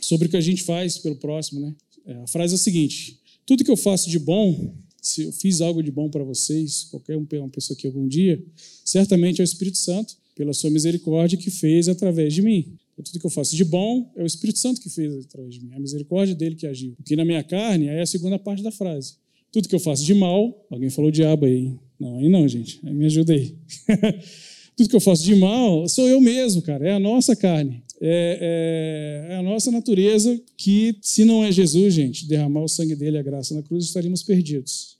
sobre 0.00 0.28
o 0.28 0.30
que 0.30 0.36
a 0.36 0.40
gente 0.40 0.62
faz 0.62 0.98
pelo 0.98 1.16
próximo, 1.16 1.60
né? 1.60 1.74
É, 2.06 2.14
a 2.14 2.26
frase 2.26 2.54
é 2.54 2.56
a 2.56 2.58
seguinte: 2.58 3.18
tudo 3.46 3.64
que 3.64 3.70
eu 3.70 3.76
faço 3.76 4.10
de 4.10 4.18
bom, 4.18 4.74
se 5.00 5.22
eu 5.22 5.32
fiz 5.32 5.60
algo 5.60 5.82
de 5.82 5.90
bom 5.90 6.08
para 6.08 6.24
vocês, 6.24 6.84
qualquer 6.90 7.16
uma 7.16 7.48
pessoa 7.48 7.76
aqui 7.76 7.86
algum 7.86 8.06
dia, 8.06 8.42
certamente 8.84 9.40
é 9.40 9.42
o 9.42 9.44
Espírito 9.44 9.78
Santo, 9.78 10.14
pela 10.34 10.52
sua 10.52 10.70
misericórdia, 10.70 11.38
que 11.38 11.50
fez 11.50 11.88
através 11.88 12.34
de 12.34 12.42
mim. 12.42 12.76
Então, 13.02 13.12
tudo 13.12 13.20
que 13.20 13.26
eu 13.26 13.30
faço 13.30 13.56
de 13.56 13.64
bom 13.64 14.10
é 14.16 14.22
o 14.22 14.26
Espírito 14.26 14.60
Santo 14.60 14.80
que 14.80 14.88
fez 14.88 15.12
através 15.24 15.54
de 15.54 15.60
mim, 15.60 15.72
é 15.72 15.76
a 15.76 15.80
misericórdia 15.80 16.34
dele 16.34 16.54
que 16.54 16.66
agiu. 16.66 16.94
O 16.98 17.02
que 17.02 17.16
na 17.16 17.24
minha 17.24 17.42
carne 17.42 17.88
é 17.88 18.00
a 18.00 18.06
segunda 18.06 18.38
parte 18.38 18.62
da 18.62 18.70
frase. 18.70 19.16
Tudo 19.50 19.68
que 19.68 19.74
eu 19.74 19.80
faço 19.80 20.04
de 20.04 20.14
mal, 20.14 20.66
alguém 20.70 20.88
falou 20.88 21.10
diabo 21.10 21.44
aí. 21.44 21.74
Não, 21.98 22.18
aí 22.18 22.28
não, 22.28 22.46
gente. 22.46 22.80
Aí 22.84 22.94
me 22.94 23.04
ajuda 23.06 23.32
aí. 23.34 23.54
Tudo 24.76 24.88
que 24.88 24.96
eu 24.96 25.00
faço 25.00 25.22
de 25.24 25.34
mal 25.34 25.86
sou 25.88 26.08
eu 26.08 26.20
mesmo, 26.20 26.62
cara. 26.62 26.88
É 26.88 26.92
a 26.92 27.00
nossa 27.00 27.36
carne. 27.36 27.82
É, 28.00 29.28
é, 29.30 29.34
é, 29.34 29.36
a 29.36 29.42
nossa 29.42 29.70
natureza 29.70 30.40
que, 30.56 30.96
se 31.02 31.24
não 31.24 31.44
é 31.44 31.52
Jesus, 31.52 31.92
gente, 31.92 32.26
derramar 32.26 32.62
o 32.62 32.68
sangue 32.68 32.96
dele, 32.96 33.18
a 33.18 33.22
graça 33.22 33.54
na 33.54 33.62
cruz, 33.62 33.84
estaríamos 33.84 34.22
perdidos. 34.22 34.96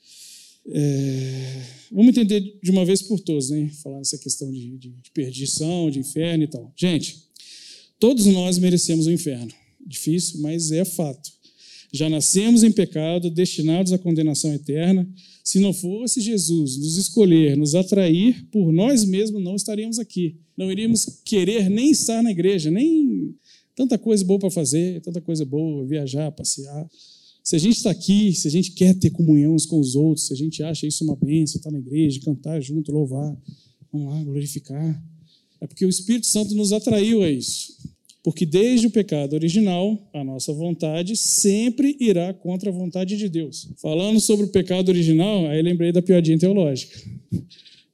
É, 0.67 1.63
vamos 1.91 2.11
entender 2.11 2.59
de 2.63 2.71
uma 2.71 2.85
vez 2.85 3.03
por 3.03 3.19
todas, 3.19 3.51
né? 3.51 3.69
Falar 3.83 3.99
nessa 3.99 4.19
questão 4.19 4.51
de, 4.53 4.77
de, 4.77 4.91
de 4.91 5.11
perdição, 5.13 5.91
de 5.91 5.99
inferno 5.99 6.45
e 6.45 6.47
tal. 6.47 6.73
Gente, 6.77 7.32
todos 8.03 8.27
nós 8.27 8.59
merecemos 8.59 9.07
o 9.07 9.13
inferno. 9.13 9.53
Difícil, 9.87 10.41
mas 10.41 10.73
é 10.73 10.85
fato. 10.85 11.31
Já 11.93 12.11
nascemos 12.11 12.65
em 12.65 12.73
pecado, 12.73 13.31
destinados 13.31 13.93
à 13.93 13.99
condenação 13.99 14.53
eterna. 14.53 15.09
Se 15.45 15.61
não 15.61 15.73
fosse 15.73 16.21
Jesus 16.21 16.79
nos 16.79 16.97
escolher, 16.97 17.57
nos 17.57 17.77
atrair, 17.77 18.45
por 18.51 18.73
nós 18.73 19.05
mesmos 19.05 19.41
não 19.41 19.55
estaríamos 19.55 20.01
aqui. 20.01 20.37
Não 20.57 20.69
iríamos 20.69 21.21
querer 21.25 21.71
nem 21.71 21.93
estar 21.93 22.25
na 22.25 22.33
igreja, 22.33 22.73
nem 22.73 23.37
tanta 23.77 23.97
coisa 23.97 24.25
boa 24.25 24.41
para 24.41 24.51
fazer, 24.51 25.01
tanta 25.01 25.21
coisa 25.21 25.45
boa, 25.45 25.87
viajar, 25.87 26.33
passear. 26.33 26.89
Se 27.45 27.55
a 27.55 27.59
gente 27.61 27.77
está 27.77 27.93
aqui, 27.93 28.35
se 28.35 28.49
a 28.49 28.51
gente 28.51 28.73
quer 28.73 28.99
ter 28.99 29.11
comunhão 29.11 29.55
uns 29.55 29.65
com 29.65 29.79
os 29.79 29.95
outros, 29.95 30.27
se 30.27 30.33
a 30.33 30.37
gente 30.37 30.61
acha 30.61 30.89
isso 30.89 31.05
uma 31.05 31.15
bênção, 31.15 31.59
estar 31.59 31.71
tá 31.71 31.77
na 31.77 31.79
igreja, 31.79 32.19
cantar 32.25 32.61
junto, 32.61 32.91
louvar, 32.91 33.33
vamos 33.93 34.13
lá, 34.13 34.25
glorificar, 34.25 35.12
é 35.63 35.67
porque 35.69 35.87
o 35.87 35.89
Espírito 35.89 36.27
Santo 36.27 36.57
nos 36.57 36.73
atraiu 36.73 37.23
a 37.23 37.31
isso. 37.31 37.81
Porque 38.25 38.45
desde 38.45 38.89
o 38.89 38.91
pecado 38.91 39.35
original, 39.35 40.11
a 40.13 40.25
nossa 40.25 40.53
vontade 40.53 41.17
sempre 41.17 41.97
irá 42.01 42.35
contra 42.35 42.69
a 42.69 42.73
vontade 42.73 43.17
de 43.17 43.29
Deus. 43.29 43.69
Falando 43.81 44.21
sobre 44.21 44.47
o 44.47 44.49
pecado 44.49 44.89
original, 44.89 45.47
aí 45.47 45.63
lembrei 45.63 45.93
da 45.93 46.03
piadinha 46.03 46.37
teológica. 46.37 46.99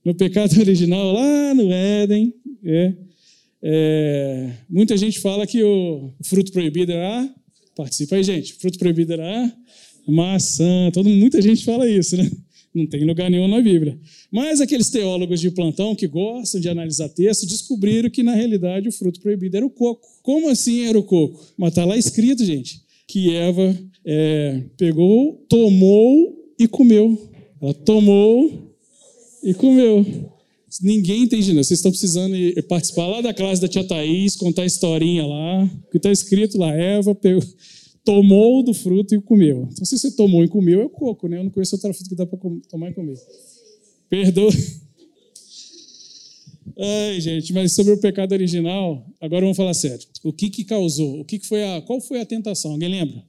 No 0.03 0.15
pecado 0.15 0.57
original, 0.61 1.13
lá 1.13 1.55
no 1.55 1.71
Éden, 1.71 2.33
é, 2.65 2.95
é, 3.63 4.51
muita 4.69 4.97
gente 4.97 5.21
fala 5.21 5.47
que 5.47 5.63
o 5.63 6.11
fruto 6.23 6.51
proibido 6.53 6.93
era. 6.93 7.29
Participa 7.77 8.17
aí, 8.17 8.23
gente. 8.23 8.55
Fruto 8.55 8.79
proibido 8.79 9.13
era 9.13 9.53
maçã. 10.07 10.91
Todo, 10.91 11.11
muita 11.11 11.43
gente 11.43 11.65
fala 11.67 11.89
isso, 11.89 12.17
né? 12.17 12.31
Não 12.75 12.87
tem 12.87 13.05
lugar 13.05 13.31
nenhum 13.31 13.49
na 13.49 13.61
Bíblia. 13.61 13.99
Mas 14.31 14.61
aqueles 14.61 14.91
teólogos 14.91 15.41
de 15.41 15.51
plantão 15.51 15.95
que 15.95 16.07
gostam 16.07 16.61
de 16.61 16.69
analisar 16.69 17.09
texto 17.09 17.47
descobriram 17.47 18.11
que, 18.11 18.23
na 18.23 18.35
realidade, 18.35 18.89
o 18.89 18.93
fruto 18.93 19.21
proibido 19.21 19.57
era 19.57 19.67
o 19.67 19.71
coco. 19.71 20.07
Como 20.23 20.49
assim 20.49 20.87
era 20.87 20.99
o 20.99 21.03
coco? 21.03 21.41
Mas 21.57 21.71
está 21.71 21.85
lá 21.85 21.97
escrito, 21.97 22.45
gente, 22.45 22.81
que 23.07 23.35
Eva 23.35 23.77
é, 24.05 24.63
pegou, 24.77 25.45
tomou 25.49 26.55
e 26.59 26.69
comeu. 26.69 27.19
Ela 27.61 27.75
tomou 27.75 28.75
e 29.43 29.55
comeu. 29.55 30.05
Ninguém 30.83 31.23
entende, 31.23 31.53
não. 31.55 31.63
Vocês 31.63 31.79
estão 31.79 31.91
precisando 31.91 32.35
participar 32.69 33.07
lá 33.07 33.21
da 33.23 33.33
classe 33.33 33.61
da 33.61 33.69
tia 33.69 33.83
Thaís, 33.83 34.37
contar 34.37 34.63
a 34.63 34.67
historinha 34.67 35.27
lá, 35.27 35.71
que 35.91 35.97
está 35.97 36.13
escrito 36.13 36.59
lá, 36.59 36.73
Eva 36.73 37.15
pegou 37.15 37.43
tomou 38.09 38.63
do 38.63 38.73
fruto 38.73 39.15
e 39.15 39.21
comeu. 39.21 39.69
Então, 39.71 39.85
se 39.85 39.99
você 39.99 40.11
tomou 40.11 40.43
e 40.43 40.49
comeu, 40.49 40.81
é 40.81 40.85
o 40.87 40.89
coco, 40.89 41.29
né? 41.29 41.39
Eu 41.39 41.45
não 41.45 41.51
conheço 41.51 41.77
outra 41.77 41.93
fruta 41.93 42.09
que 42.09 42.15
dá 42.15 42.25
para 42.25 42.39
tomar 42.71 42.89
e 42.89 42.95
comer. 42.95 43.19
Perdoa. 44.09 44.51
Ai, 46.81 47.21
gente, 47.21 47.53
mas 47.53 47.73
sobre 47.73 47.93
o 47.93 48.01
pecado 48.01 48.33
original, 48.33 49.07
agora 49.21 49.43
vamos 49.43 49.59
falar 49.59 49.75
sério. 49.75 50.07
O 50.25 50.33
que 50.33 50.49
que 50.49 50.65
causou? 50.65 51.21
O 51.21 51.25
que, 51.25 51.39
que 51.39 51.47
foi 51.47 51.63
a, 51.63 51.83
qual 51.83 52.01
foi 52.01 52.23
a 52.23 52.25
tentação? 52.25 52.73
Alguém 52.73 52.89
lembra? 52.89 53.19
O 53.19 53.25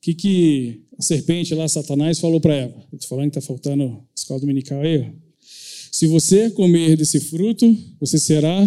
que, 0.00 0.14
que 0.14 0.80
a 0.98 1.02
serpente 1.02 1.54
lá, 1.54 1.68
Satanás, 1.68 2.18
falou 2.18 2.40
para 2.40 2.54
Eva? 2.54 2.86
Estou 2.90 3.10
falando 3.10 3.30
que 3.30 3.38
está 3.38 3.46
faltando 3.46 4.02
escola 4.16 4.40
dominical 4.40 4.80
aí. 4.80 5.12
Se 5.90 6.06
você 6.06 6.48
comer 6.48 6.96
desse 6.96 7.20
fruto, 7.20 7.76
você 8.00 8.16
será 8.16 8.66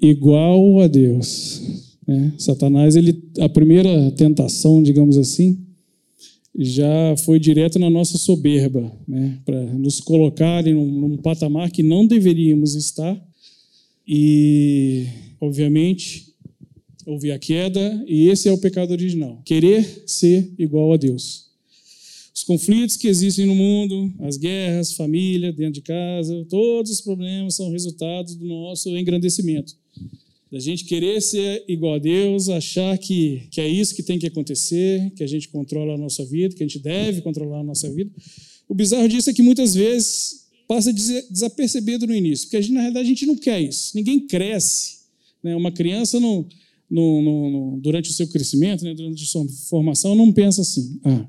igual 0.00 0.80
a 0.80 0.88
Deus. 0.88 1.91
Né? 2.06 2.32
Satanás, 2.38 2.96
ele, 2.96 3.22
a 3.38 3.48
primeira 3.48 4.10
tentação, 4.12 4.82
digamos 4.82 5.16
assim, 5.16 5.58
já 6.56 7.16
foi 7.18 7.38
direto 7.38 7.78
na 7.78 7.88
nossa 7.88 8.18
soberba, 8.18 8.92
né? 9.08 9.40
para 9.44 9.62
nos 9.74 10.00
colocar 10.00 10.64
num, 10.64 10.86
num 10.86 11.16
patamar 11.16 11.70
que 11.70 11.82
não 11.82 12.06
deveríamos 12.06 12.74
estar. 12.74 13.20
E, 14.06 15.06
obviamente, 15.40 16.34
houve 17.06 17.30
a 17.30 17.38
queda, 17.38 18.04
e 18.06 18.28
esse 18.28 18.48
é 18.48 18.52
o 18.52 18.58
pecado 18.58 18.90
original: 18.90 19.40
querer 19.44 20.04
ser 20.06 20.52
igual 20.58 20.92
a 20.92 20.96
Deus. 20.96 21.50
Os 22.34 22.42
conflitos 22.42 22.96
que 22.96 23.06
existem 23.06 23.46
no 23.46 23.54
mundo, 23.54 24.12
as 24.20 24.36
guerras, 24.36 24.92
família, 24.94 25.52
dentro 25.52 25.74
de 25.74 25.82
casa, 25.82 26.44
todos 26.48 26.90
os 26.90 27.00
problemas 27.00 27.54
são 27.54 27.70
resultados 27.70 28.34
do 28.34 28.46
nosso 28.46 28.88
engrandecimento 28.96 29.76
da 30.52 30.60
gente 30.60 30.84
querer 30.84 31.22
ser 31.22 31.64
igual 31.66 31.94
a 31.94 31.98
Deus, 31.98 32.50
achar 32.50 32.98
que, 32.98 33.48
que 33.50 33.58
é 33.58 33.66
isso 33.66 33.94
que 33.94 34.02
tem 34.02 34.18
que 34.18 34.26
acontecer, 34.26 35.10
que 35.16 35.24
a 35.24 35.26
gente 35.26 35.48
controla 35.48 35.94
a 35.94 35.98
nossa 35.98 36.26
vida, 36.26 36.54
que 36.54 36.62
a 36.62 36.66
gente 36.66 36.78
deve 36.78 37.22
controlar 37.22 37.60
a 37.60 37.64
nossa 37.64 37.90
vida. 37.90 38.10
O 38.68 38.74
bizarro 38.74 39.08
disso 39.08 39.30
é 39.30 39.32
que 39.32 39.42
muitas 39.42 39.74
vezes 39.74 40.42
passa 40.68 40.92
desapercebido 40.92 42.06
no 42.06 42.14
início, 42.14 42.46
porque 42.46 42.58
a 42.58 42.60
gente, 42.60 42.74
na 42.74 42.80
realidade 42.80 43.06
a 43.06 43.08
gente 43.08 43.24
não 43.24 43.34
quer 43.34 43.62
isso. 43.62 43.92
Ninguém 43.94 44.26
cresce. 44.26 44.98
Né? 45.42 45.56
Uma 45.56 45.72
criança 45.72 46.20
não, 46.20 46.46
no, 46.90 47.80
durante 47.80 48.10
o 48.10 48.12
seu 48.12 48.28
crescimento, 48.28 48.84
né, 48.84 48.92
durante 48.92 49.22
a 49.22 49.26
sua 49.26 49.48
formação, 49.70 50.14
não 50.14 50.30
pensa 50.30 50.60
assim: 50.60 51.00
ah, 51.02 51.26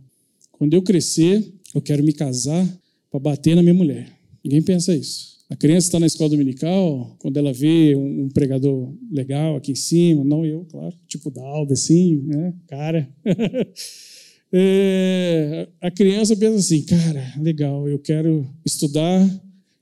quando 0.51 0.74
eu 0.74 0.82
crescer, 0.82 1.50
eu 1.74 1.82
quero 1.82 2.03
me 2.03 2.12
casar 2.12 2.68
para 3.10 3.22
bater 3.22 3.56
na 3.56 3.63
minha 3.63 3.74
mulher. 3.74 4.12
Ninguém 4.44 4.62
pensa 4.62 4.94
isso. 4.94 5.33
A 5.53 5.55
criança 5.55 5.86
está 5.86 6.00
na 6.00 6.07
escola 6.07 6.31
dominical, 6.31 7.15
quando 7.19 7.38
ela 7.38 7.53
vê 7.53 7.95
um, 7.95 8.27
pregador 8.27 8.91
legal 9.12 9.55
aqui 9.55 9.72
em 9.72 9.75
cima, 9.75 10.24
não 10.24 10.43
eu, 10.43 10.65
claro, 10.65 10.95
tipo 11.07 11.29
da 11.29 11.43
Alda, 11.43 11.74
assim, 11.74 12.24
né? 12.25 12.55
Cara. 12.65 13.07
é, 14.51 15.67
a 15.79 15.91
criança 15.91 16.36
pensa 16.36 16.55
assim, 16.55 16.81
cara, 16.81 17.36
legal, 17.39 17.88
eu 17.88 18.00
quero 18.00 18.50
estudar, 18.65 19.29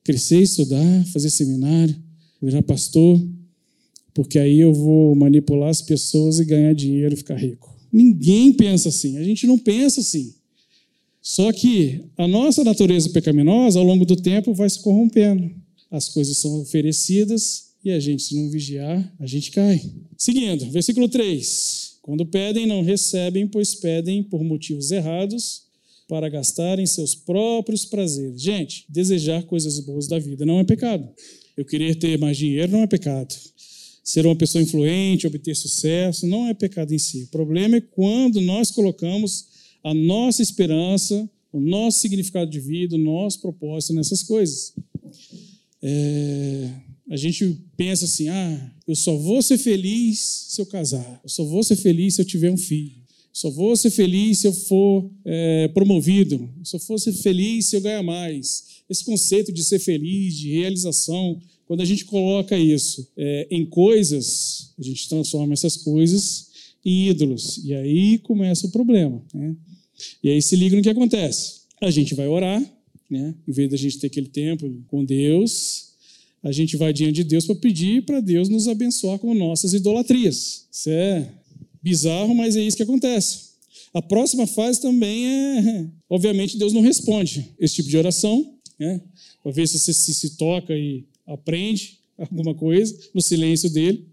crescer, 0.03 0.41
estudar, 0.41 1.05
fazer 1.05 1.29
seminário, 1.29 1.95
virar 2.41 2.63
pastor, 2.63 3.25
porque 4.13 4.39
aí 4.39 4.59
eu 4.59 4.73
vou 4.73 5.15
manipular 5.15 5.69
as 5.69 5.81
pessoas 5.81 6.37
e 6.41 6.43
ganhar 6.43 6.73
dinheiro 6.73 7.13
e 7.13 7.17
ficar 7.17 7.35
rico. 7.35 7.73
Ninguém 7.93 8.51
pensa 8.51 8.89
assim, 8.89 9.17
a 9.17 9.23
gente 9.23 9.47
não 9.47 9.57
pensa 9.57 10.01
assim. 10.01 10.33
Só 11.21 11.51
que 11.53 12.03
a 12.17 12.27
nossa 12.27 12.63
natureza 12.63 13.09
pecaminosa, 13.09 13.79
ao 13.79 13.85
longo 13.85 14.05
do 14.05 14.15
tempo, 14.15 14.53
vai 14.53 14.69
se 14.69 14.79
corrompendo. 14.79 15.51
As 15.89 16.09
coisas 16.09 16.37
são 16.37 16.61
oferecidas 16.61 17.71
e 17.83 17.91
a 17.91 17.99
gente, 17.99 18.23
se 18.23 18.35
não 18.35 18.49
vigiar, 18.49 19.13
a 19.19 19.27
gente 19.27 19.51
cai. 19.51 19.81
Seguindo, 20.17 20.69
versículo 20.71 21.07
3. 21.07 21.99
Quando 22.01 22.25
pedem, 22.25 22.65
não 22.65 22.81
recebem, 22.81 23.47
pois 23.47 23.75
pedem 23.75 24.23
por 24.23 24.43
motivos 24.43 24.91
errados 24.91 25.63
para 26.07 26.27
gastarem 26.27 26.85
seus 26.85 27.13
próprios 27.13 27.85
prazeres. 27.85 28.41
Gente, 28.41 28.85
desejar 28.89 29.43
coisas 29.43 29.79
boas 29.79 30.07
da 30.07 30.17
vida 30.17 30.45
não 30.45 30.59
é 30.59 30.63
pecado. 30.63 31.07
Eu 31.55 31.63
querer 31.63 31.95
ter 31.95 32.17
mais 32.17 32.37
dinheiro 32.37 32.71
não 32.71 32.81
é 32.81 32.87
pecado. 32.87 33.33
Ser 34.03 34.25
uma 34.25 34.35
pessoa 34.35 34.61
influente, 34.61 35.27
obter 35.27 35.55
sucesso, 35.55 36.25
não 36.25 36.47
é 36.47 36.53
pecado 36.53 36.93
em 36.93 36.97
si. 36.97 37.23
O 37.23 37.27
problema 37.27 37.77
é 37.77 37.81
quando 37.81 38.41
nós 38.41 38.71
colocamos 38.71 39.50
a 39.83 39.93
nossa 39.93 40.41
esperança, 40.41 41.29
o 41.51 41.59
nosso 41.59 41.99
significado 41.99 42.49
de 42.49 42.59
vida, 42.59 42.95
o 42.95 42.99
nosso 42.99 43.39
propósito 43.39 43.93
nessas 43.93 44.23
coisas. 44.23 44.73
É, 45.81 46.69
a 47.09 47.17
gente 47.17 47.57
pensa 47.75 48.05
assim: 48.05 48.29
ah, 48.29 48.71
eu 48.87 48.95
só 48.95 49.15
vou 49.17 49.41
ser 49.41 49.57
feliz 49.57 50.19
se 50.49 50.61
eu 50.61 50.65
casar, 50.65 51.19
eu 51.23 51.29
só 51.29 51.43
vou 51.43 51.63
ser 51.63 51.75
feliz 51.75 52.15
se 52.15 52.21
eu 52.21 52.25
tiver 52.25 52.51
um 52.51 52.57
filho, 52.57 52.95
eu 52.95 53.33
só 53.33 53.49
vou 53.49 53.75
ser 53.75 53.89
feliz 53.89 54.39
se 54.39 54.47
eu 54.47 54.53
for 54.53 55.09
é, 55.25 55.67
promovido, 55.69 56.49
eu 56.57 56.65
só 56.65 56.77
vou 56.77 56.97
ser 56.97 57.13
feliz 57.13 57.65
se 57.65 57.75
eu 57.75 57.81
ganhar 57.81 58.03
mais. 58.03 58.81
Esse 58.89 59.05
conceito 59.05 59.51
de 59.51 59.63
ser 59.63 59.79
feliz, 59.79 60.35
de 60.35 60.51
realização, 60.51 61.39
quando 61.65 61.81
a 61.81 61.85
gente 61.85 62.03
coloca 62.03 62.57
isso 62.57 63.07
é, 63.15 63.47
em 63.49 63.65
coisas, 63.65 64.73
a 64.77 64.83
gente 64.83 65.07
transforma 65.07 65.53
essas 65.53 65.77
coisas 65.77 66.49
em 66.83 67.07
ídolos, 67.07 67.61
e 67.63 67.73
aí 67.73 68.17
começa 68.19 68.67
o 68.67 68.71
problema. 68.71 69.23
Né? 69.33 69.55
E 70.23 70.29
aí 70.29 70.41
se 70.41 70.55
liga 70.55 70.75
no 70.75 70.81
que 70.81 70.89
acontece. 70.89 71.61
a 71.81 71.89
gente 71.89 72.13
vai 72.13 72.27
orar, 72.27 72.61
né? 73.09 73.35
Em 73.47 73.51
vez 73.51 73.69
da 73.69 73.77
gente 73.77 73.99
ter 73.99 74.07
aquele 74.07 74.27
tempo 74.27 74.71
com 74.87 75.03
Deus, 75.03 75.91
a 76.43 76.51
gente 76.51 76.77
vai 76.77 76.93
diante 76.93 77.15
de 77.15 77.23
Deus 77.23 77.45
para 77.45 77.55
pedir 77.55 78.03
para 78.03 78.19
Deus 78.19 78.49
nos 78.49 78.67
abençoar 78.67 79.19
com 79.19 79.33
nossas 79.33 79.73
idolatrias. 79.73 80.67
Isso 80.71 80.89
é 80.89 81.29
bizarro, 81.81 82.33
mas 82.33 82.55
é 82.55 82.61
isso 82.61 82.77
que 82.77 82.83
acontece. 82.83 83.51
A 83.93 84.01
próxima 84.01 84.47
fase 84.47 84.79
também 84.79 85.27
é, 85.27 85.87
obviamente, 86.09 86.57
Deus 86.57 86.73
não 86.73 86.81
responde 86.81 87.53
esse 87.59 87.75
tipo 87.75 87.89
de 87.89 87.97
oração, 87.97 88.55
né? 88.79 89.01
Para 89.43 89.51
ver 89.51 89.67
se 89.67 89.77
você 89.77 89.93
se, 89.93 90.13
se 90.13 90.37
toca 90.37 90.73
e 90.75 91.05
aprende 91.27 91.99
alguma 92.17 92.53
coisa 92.55 92.97
no 93.13 93.21
silêncio 93.21 93.69
dele. 93.69 94.10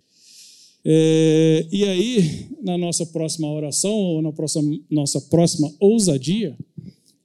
É, 0.85 1.67
e 1.71 1.85
aí, 1.85 2.47
na 2.63 2.79
nossa 2.79 3.05
próxima 3.07 3.51
oração, 3.51 3.93
ou 3.93 4.23
na 4.23 4.33
próxima, 4.33 4.79
nossa 4.91 5.21
próxima 5.21 5.73
ousadia, 5.81 6.57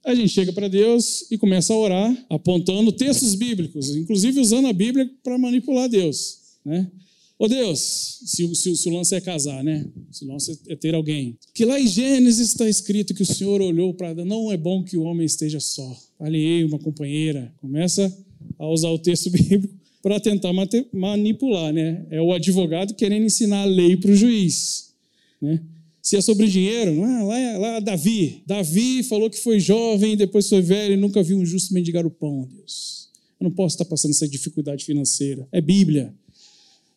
a 0.04 0.14
gente 0.14 0.28
chega 0.28 0.52
para 0.52 0.68
Deus 0.68 1.30
e 1.30 1.38
começa 1.38 1.72
a 1.72 1.76
orar, 1.76 2.26
apontando 2.28 2.92
textos 2.92 3.34
bíblicos, 3.34 3.96
inclusive 3.96 4.38
usando 4.38 4.66
a 4.66 4.72
Bíblia 4.72 5.10
para 5.22 5.38
manipular 5.38 5.88
Deus. 5.88 6.40
Né? 6.64 6.90
Ô 7.38 7.48
Deus, 7.48 8.20
se, 8.24 8.54
se, 8.54 8.76
se, 8.76 8.88
o 8.88 8.92
lance 8.92 9.14
é 9.14 9.20
casar, 9.20 9.64
né? 9.64 9.84
Se 10.10 10.24
o 10.24 10.28
lance 10.28 10.60
é 10.68 10.76
ter 10.76 10.94
alguém. 10.94 11.36
Que 11.52 11.64
lá 11.64 11.80
em 11.80 11.86
Gênesis 11.86 12.48
está 12.48 12.68
escrito 12.68 13.14
que 13.14 13.22
o 13.22 13.26
Senhor 13.26 13.60
olhou 13.60 13.92
para. 13.92 14.24
Não 14.24 14.52
é 14.52 14.56
bom 14.56 14.84
que 14.84 14.96
o 14.96 15.02
homem 15.02 15.26
esteja 15.26 15.58
só. 15.58 15.96
Aliei 16.20 16.64
uma 16.64 16.78
companheira. 16.78 17.52
Começa 17.60 18.14
a 18.56 18.68
usar 18.68 18.90
o 18.90 18.98
texto 18.98 19.30
bíblico 19.32 19.83
para 20.04 20.20
tentar 20.20 20.52
manipular, 20.92 21.72
né? 21.72 22.04
É 22.10 22.20
o 22.20 22.30
advogado 22.34 22.92
querendo 22.92 23.24
ensinar 23.24 23.62
a 23.62 23.64
lei 23.64 23.96
para 23.96 24.10
o 24.10 24.14
juiz, 24.14 24.92
né? 25.40 25.62
Se 26.02 26.14
é 26.14 26.20
sobre 26.20 26.46
dinheiro, 26.46 26.90
é? 26.90 27.22
Lá, 27.22 27.38
é, 27.38 27.56
lá 27.56 27.68
é 27.76 27.80
Davi. 27.80 28.42
Davi 28.46 29.02
falou 29.02 29.30
que 29.30 29.38
foi 29.38 29.58
jovem, 29.58 30.14
depois 30.14 30.46
foi 30.46 30.60
velho 30.60 30.92
e 30.92 30.96
nunca 30.98 31.22
viu 31.22 31.38
um 31.38 31.46
justo 31.46 31.72
mendigar 31.72 32.04
o 32.04 32.10
pão, 32.10 32.46
Deus. 32.54 33.08
Eu 33.40 33.44
não 33.44 33.50
posso 33.50 33.76
estar 33.76 33.86
passando 33.86 34.10
essa 34.10 34.28
dificuldade 34.28 34.84
financeira. 34.84 35.48
É 35.50 35.62
Bíblia. 35.62 36.12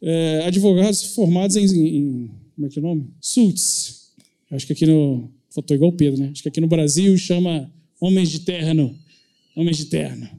É, 0.02 0.44
advogados 0.46 1.04
formados 1.16 1.56
em, 1.56 1.64
em, 1.64 2.32
Como 2.56 2.68
é 2.68 2.70
que 2.70 2.78
é 2.78 2.82
o 2.82 2.86
nome? 2.86 3.08
SUTS. 3.22 4.10
Acho 4.52 4.68
que 4.68 4.74
aqui 4.74 4.86
no. 4.86 5.32
Faltou 5.50 5.74
igual 5.74 5.92
o 5.92 5.96
Pedro, 5.96 6.20
né? 6.20 6.28
Acho 6.34 6.44
que 6.44 6.50
aqui 6.50 6.60
no 6.60 6.68
Brasil 6.68 7.18
chama 7.18 7.72
Homens 8.02 8.30
de 8.30 8.42
Terno. 8.42 8.94
Homens 9.56 9.78
de 9.78 9.86
Terno. 9.86 10.30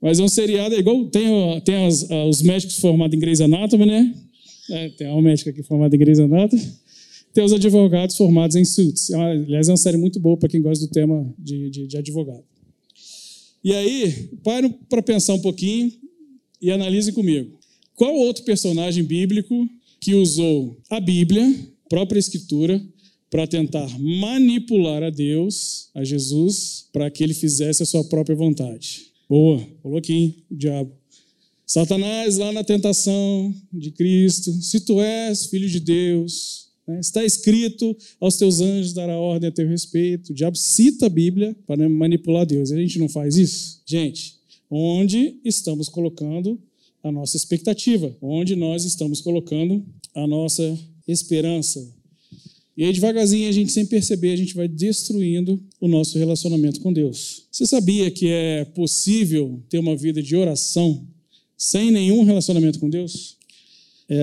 Mas 0.00 0.18
é 0.18 0.22
um 0.22 0.28
seriado, 0.28 0.74
é 0.74 0.78
igual 0.78 1.06
tem, 1.06 1.60
tem 1.62 1.86
as, 1.86 2.06
os 2.28 2.42
médicos 2.42 2.78
formados 2.78 3.16
em 3.16 3.20
Grey's 3.20 3.40
Anatomy, 3.40 3.86
né? 3.86 4.14
É, 4.70 4.88
tem 4.90 5.08
uma 5.08 5.22
médica 5.22 5.50
aqui 5.50 5.62
formada 5.62 5.94
em 5.94 5.98
Grey's 5.98 6.18
Anatomy 6.18 6.62
ter 7.32 7.42
os 7.42 7.52
advogados 7.52 8.16
formados 8.16 8.56
em 8.56 8.64
suits. 8.64 9.10
É 9.10 9.16
aliás, 9.16 9.68
é 9.68 9.70
uma 9.72 9.76
série 9.76 9.96
muito 9.96 10.18
boa 10.18 10.36
para 10.36 10.48
quem 10.48 10.62
gosta 10.62 10.86
do 10.86 10.90
tema 10.90 11.34
de, 11.38 11.70
de, 11.70 11.86
de 11.86 11.96
advogado. 11.98 12.44
E 13.62 13.74
aí, 13.74 14.30
pare 14.42 14.68
para 14.88 15.02
pensar 15.02 15.34
um 15.34 15.40
pouquinho 15.40 15.92
e 16.62 16.70
analise 16.70 17.12
comigo. 17.12 17.58
Qual 17.94 18.14
outro 18.14 18.44
personagem 18.44 19.02
bíblico 19.02 19.68
que 20.00 20.14
usou 20.14 20.78
a 20.88 21.00
Bíblia, 21.00 21.52
própria 21.88 22.18
Escritura, 22.18 22.80
para 23.30 23.46
tentar 23.46 23.88
manipular 23.98 25.02
a 25.02 25.10
Deus, 25.10 25.90
a 25.94 26.04
Jesus, 26.04 26.88
para 26.92 27.10
que 27.10 27.24
ele 27.24 27.34
fizesse 27.34 27.82
a 27.82 27.86
sua 27.86 28.04
própria 28.04 28.36
vontade? 28.36 29.06
Boa, 29.28 29.60
aqui, 29.98 30.44
o 30.50 30.54
diabo. 30.54 30.92
Satanás 31.66 32.38
lá 32.38 32.52
na 32.52 32.62
tentação 32.62 33.52
de 33.72 33.90
Cristo, 33.90 34.52
se 34.52 34.80
tu 34.80 35.00
és 35.00 35.46
filho 35.46 35.68
de 35.68 35.80
Deus, 35.80 36.66
né? 36.86 37.00
Está 37.00 37.24
escrito 37.24 37.96
aos 38.20 38.36
teus 38.36 38.60
anjos 38.60 38.92
dará 38.92 39.18
ordem 39.18 39.48
a 39.48 39.52
teu 39.52 39.66
respeito. 39.66 40.30
O 40.30 40.34
diabo 40.34 40.56
cita 40.56 41.06
a 41.06 41.08
Bíblia 41.08 41.56
para 41.66 41.88
manipular 41.88 42.46
Deus. 42.46 42.70
A 42.70 42.76
gente 42.76 42.98
não 42.98 43.08
faz 43.08 43.36
isso? 43.36 43.82
Gente, 43.84 44.36
onde 44.70 45.40
estamos 45.44 45.88
colocando 45.88 46.60
a 47.02 47.10
nossa 47.10 47.36
expectativa? 47.36 48.16
Onde 48.22 48.54
nós 48.54 48.84
estamos 48.84 49.20
colocando 49.20 49.84
a 50.14 50.26
nossa 50.26 50.78
esperança? 51.08 51.84
E 52.76 52.84
aí, 52.84 52.92
devagarzinho, 52.92 53.48
a 53.48 53.52
gente, 53.52 53.72
sem 53.72 53.86
perceber, 53.86 54.32
a 54.32 54.36
gente 54.36 54.54
vai 54.54 54.68
destruindo 54.68 55.60
o 55.80 55.88
nosso 55.88 56.18
relacionamento 56.18 56.80
com 56.80 56.92
Deus. 56.92 57.44
Você 57.50 57.66
sabia 57.66 58.10
que 58.10 58.28
é 58.28 58.64
possível 58.64 59.62
ter 59.68 59.78
uma 59.78 59.96
vida 59.96 60.22
de 60.22 60.34
oração 60.36 61.06
sem 61.56 61.90
nenhum 61.90 62.22
relacionamento 62.24 62.78
com 62.78 62.88
Deus? 62.88 63.36
É 64.08 64.22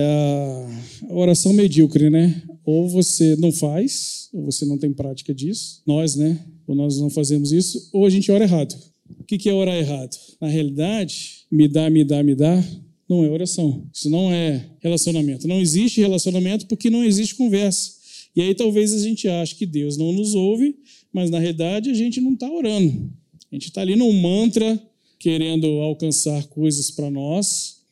a 1.10 1.14
oração 1.14 1.52
medíocre, 1.52 2.08
né? 2.08 2.42
Ou 2.64 2.88
você 2.88 3.36
não 3.36 3.52
faz, 3.52 4.28
ou 4.32 4.44
você 4.44 4.64
não 4.64 4.78
tem 4.78 4.92
prática 4.92 5.34
disso, 5.34 5.82
nós, 5.86 6.16
né? 6.16 6.42
Ou 6.66 6.74
nós 6.74 6.98
não 6.98 7.10
fazemos 7.10 7.52
isso, 7.52 7.90
ou 7.92 8.06
a 8.06 8.10
gente 8.10 8.32
ora 8.32 8.44
errado. 8.44 8.74
O 9.20 9.24
que 9.24 9.48
é 9.48 9.52
orar 9.52 9.76
errado? 9.76 10.16
Na 10.40 10.48
realidade, 10.48 11.44
me 11.50 11.68
dá, 11.68 11.90
me 11.90 12.04
dá, 12.04 12.22
me 12.22 12.34
dá, 12.34 12.64
não 13.08 13.24
é 13.24 13.28
oração. 13.28 13.86
Isso 13.92 14.08
não 14.08 14.32
é 14.32 14.64
relacionamento. 14.80 15.46
Não 15.46 15.60
existe 15.60 16.00
relacionamento 16.00 16.66
porque 16.66 16.88
não 16.88 17.04
existe 17.04 17.34
conversa. 17.34 17.92
E 18.34 18.40
aí 18.40 18.54
talvez 18.54 18.92
a 18.92 18.98
gente 18.98 19.28
ache 19.28 19.54
que 19.54 19.66
Deus 19.66 19.96
não 19.96 20.12
nos 20.12 20.34
ouve, 20.34 20.74
mas 21.14 21.30
na 21.30 21.38
realidade 21.38 21.88
a 21.88 21.94
gente 21.94 22.20
não 22.20 22.32
está 22.32 22.50
orando. 22.50 23.10
A 23.50 23.54
gente 23.54 23.68
está 23.68 23.80
ali 23.80 23.94
num 23.94 24.12
mantra, 24.20 24.82
querendo 25.16 25.66
alcançar 25.80 26.44
coisas 26.48 26.90
para 26.90 27.08
nós, 27.08 27.82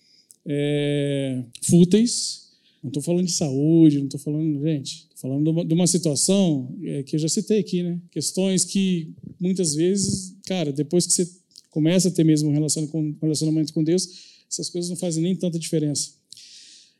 é, 0.44 1.40
fúteis, 1.62 2.50
não 2.82 2.88
estou 2.88 3.02
falando 3.02 3.26
de 3.26 3.32
saúde, 3.32 3.98
não 3.98 4.06
estou 4.06 4.18
falando, 4.18 4.60
gente, 4.60 5.06
estou 5.14 5.16
falando 5.30 5.64
de 5.64 5.72
uma 5.72 5.86
situação 5.86 6.74
é, 6.82 7.04
que 7.04 7.14
eu 7.14 7.20
já 7.20 7.28
citei 7.28 7.60
aqui, 7.60 7.84
né? 7.84 7.96
Questões 8.10 8.64
que 8.64 9.12
muitas 9.40 9.76
vezes, 9.76 10.36
cara, 10.44 10.72
depois 10.72 11.06
que 11.06 11.12
você 11.12 11.30
começa 11.70 12.08
a 12.08 12.10
ter 12.10 12.24
mesmo 12.24 12.50
um 12.50 13.16
relacionamento 13.22 13.72
com 13.72 13.84
Deus, 13.84 14.08
essas 14.50 14.68
coisas 14.68 14.90
não 14.90 14.96
fazem 14.96 15.22
nem 15.22 15.36
tanta 15.36 15.60
diferença. 15.60 16.10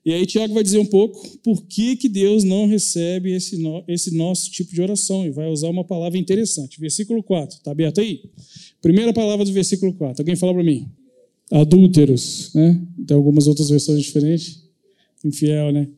E 0.04 0.12
aí 0.12 0.26
Tiago 0.26 0.52
vai 0.52 0.64
dizer 0.64 0.78
um 0.78 0.86
pouco 0.86 1.38
por 1.38 1.64
que, 1.66 1.94
que 1.94 2.08
Deus 2.08 2.42
não 2.42 2.66
recebe 2.66 3.32
esse, 3.32 3.56
no, 3.56 3.84
esse 3.86 4.14
nosso 4.14 4.50
tipo 4.50 4.74
de 4.74 4.82
oração 4.82 5.24
e 5.24 5.30
vai 5.30 5.48
usar 5.48 5.68
uma 5.68 5.84
palavra 5.84 6.18
interessante. 6.18 6.80
Versículo 6.80 7.22
4, 7.22 7.58
está 7.58 7.70
aberto 7.70 8.00
aí? 8.00 8.20
Primeira 8.80 9.12
palavra 9.12 9.44
do 9.44 9.52
versículo 9.52 9.92
4. 9.92 10.22
Alguém 10.22 10.34
fala 10.34 10.54
para 10.54 10.64
mim? 10.64 10.88
Adúlteros, 11.52 12.52
né? 12.54 12.80
Tem 13.06 13.16
algumas 13.16 13.46
outras 13.46 13.70
versões 13.70 14.02
diferentes 14.02 14.62
infiel, 15.24 15.72
né? 15.72 15.88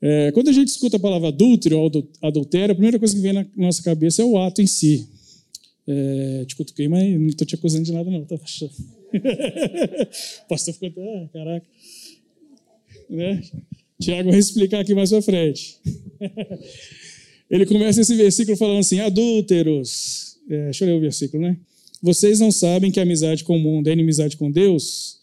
É, 0.00 0.32
quando 0.32 0.48
a 0.48 0.52
gente 0.52 0.68
escuta 0.68 0.98
a 0.98 1.00
palavra 1.00 1.28
adúltero 1.28 1.78
ou 1.78 1.90
adultério, 2.22 2.72
a 2.72 2.74
primeira 2.74 2.98
coisa 2.98 3.14
que 3.14 3.22
vem 3.22 3.32
na 3.32 3.46
nossa 3.56 3.80
cabeça 3.82 4.22
é 4.22 4.24
o 4.24 4.36
ato 4.38 4.60
em 4.60 4.66
si. 4.66 5.08
É, 5.86 6.44
te 6.46 6.56
cutuquei, 6.56 6.88
mas 6.88 7.18
não 7.18 7.26
estou 7.26 7.46
te 7.46 7.54
acusando 7.54 7.84
de 7.84 7.92
nada, 7.92 8.10
não, 8.10 8.24
tá? 8.24 8.34
o 8.36 8.40
pastor 10.48 10.72
ficou 10.74 10.88
até, 10.88 11.02
ah, 11.02 11.28
caraca. 11.32 11.66
Né? 13.08 13.42
Tiago 14.00 14.30
vai 14.30 14.38
explicar 14.38 14.80
aqui 14.80 14.94
mais 14.94 15.10
para 15.10 15.22
frente. 15.22 15.78
Ele 17.50 17.66
começa 17.66 18.00
esse 18.00 18.14
versículo 18.14 18.56
falando 18.56 18.80
assim: 18.80 19.00
adúlteros. 19.00 20.36
É, 20.48 20.64
deixa 20.64 20.84
eu 20.84 20.88
ler 20.88 20.94
o 20.96 21.00
versículo, 21.00 21.42
né? 21.42 21.56
Vocês 22.02 22.38
não 22.38 22.50
sabem 22.50 22.90
que 22.90 23.00
a 23.00 23.02
amizade 23.02 23.44
com 23.44 23.56
o 23.56 23.60
mundo 23.60 23.88
é 23.88 23.92
inimizade 23.92 24.36
com 24.36 24.50
Deus? 24.50 25.18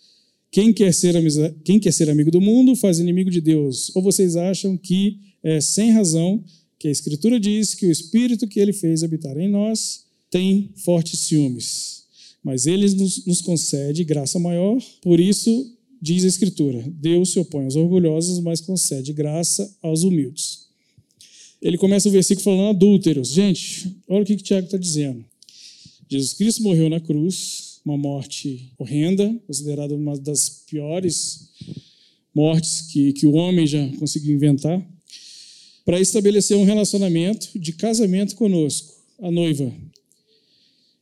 Quem 0.51 0.73
quer, 0.73 0.93
ser 0.93 1.15
amiza... 1.15 1.55
Quem 1.63 1.79
quer 1.79 1.93
ser 1.93 2.09
amigo 2.09 2.31
do 2.31 2.41
mundo 2.41 2.75
faz 2.75 2.99
inimigo 2.99 3.29
de 3.29 3.39
Deus. 3.39 3.95
Ou 3.95 4.01
vocês 4.01 4.35
acham 4.35 4.75
que 4.75 5.19
é 5.43 5.61
sem 5.61 5.91
razão 5.91 6.43
que 6.79 6.87
a 6.87 6.91
Escritura 6.91 7.39
diz 7.39 7.75
que 7.75 7.85
o 7.85 7.91
Espírito 7.91 8.47
que 8.47 8.59
ele 8.59 8.73
fez 8.73 9.03
habitar 9.03 9.37
em 9.37 9.47
nós 9.47 10.05
tem 10.29 10.71
fortes 10.77 11.19
ciúmes. 11.19 12.05
Mas 12.43 12.65
ele 12.65 12.89
nos, 12.95 13.25
nos 13.25 13.41
concede 13.41 14.03
graça 14.03 14.39
maior, 14.39 14.81
por 15.01 15.19
isso 15.19 15.77
diz 16.01 16.23
a 16.23 16.27
Escritura: 16.27 16.83
Deus 16.87 17.29
se 17.29 17.39
opõe 17.39 17.65
aos 17.65 17.75
orgulhosos, 17.75 18.39
mas 18.39 18.59
concede 18.59 19.13
graça 19.13 19.77
aos 19.81 20.03
humildes. 20.03 20.67
Ele 21.61 21.77
começa 21.77 22.09
o 22.09 22.11
versículo 22.11 22.43
falando 22.43 22.75
adúlteros. 22.75 23.29
Gente, 23.29 23.95
olha 24.07 24.23
o 24.23 24.25
que, 24.25 24.35
que 24.35 24.43
Tiago 24.43 24.65
está 24.65 24.77
dizendo. 24.77 25.23
Jesus 26.09 26.33
Cristo 26.33 26.63
morreu 26.63 26.89
na 26.89 26.99
cruz, 26.99 27.79
uma 27.85 27.97
morte 27.97 28.73
horrenda, 28.77 29.33
considerada 29.45 29.95
uma 29.95 30.17
das 30.17 30.49
piores 30.67 31.49
mortes 32.33 32.81
que, 32.91 33.13
que 33.13 33.27
o 33.27 33.33
homem 33.33 33.67
já 33.67 33.87
conseguiu 33.97 34.33
inventar, 34.33 34.85
para 35.85 35.99
estabelecer 35.99 36.57
um 36.57 36.63
relacionamento 36.63 37.57
de 37.57 37.73
casamento 37.73 38.35
conosco, 38.35 38.93
a 39.19 39.29
noiva. 39.29 39.71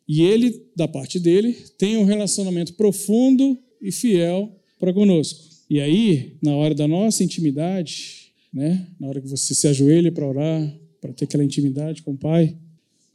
E 0.08 0.22
ele, 0.22 0.66
da 0.76 0.88
parte 0.88 1.20
dele, 1.20 1.54
tem 1.78 1.98
um 1.98 2.04
relacionamento 2.04 2.74
profundo 2.74 3.58
e 3.82 3.92
fiel 3.92 4.59
para 4.80 4.94
conosco. 4.94 5.40
E 5.70 5.80
aí, 5.80 6.38
na 6.42 6.56
hora 6.56 6.74
da 6.74 6.88
nossa 6.88 7.24
intimidade, 7.24 8.32
né, 8.52 8.88
na 9.00 9.08
hora 9.08 9.22
que 9.22 9.28
você 9.28 9.54
se 9.54 9.68
ajoelha 9.68 10.12
para 10.12 10.28
orar, 10.28 10.76
para 11.00 11.14
ter 11.14 11.26
aquela 11.26 11.44
intimidade 11.44 12.02
com 12.02 12.12
o 12.12 12.18
Pai, 12.18 12.56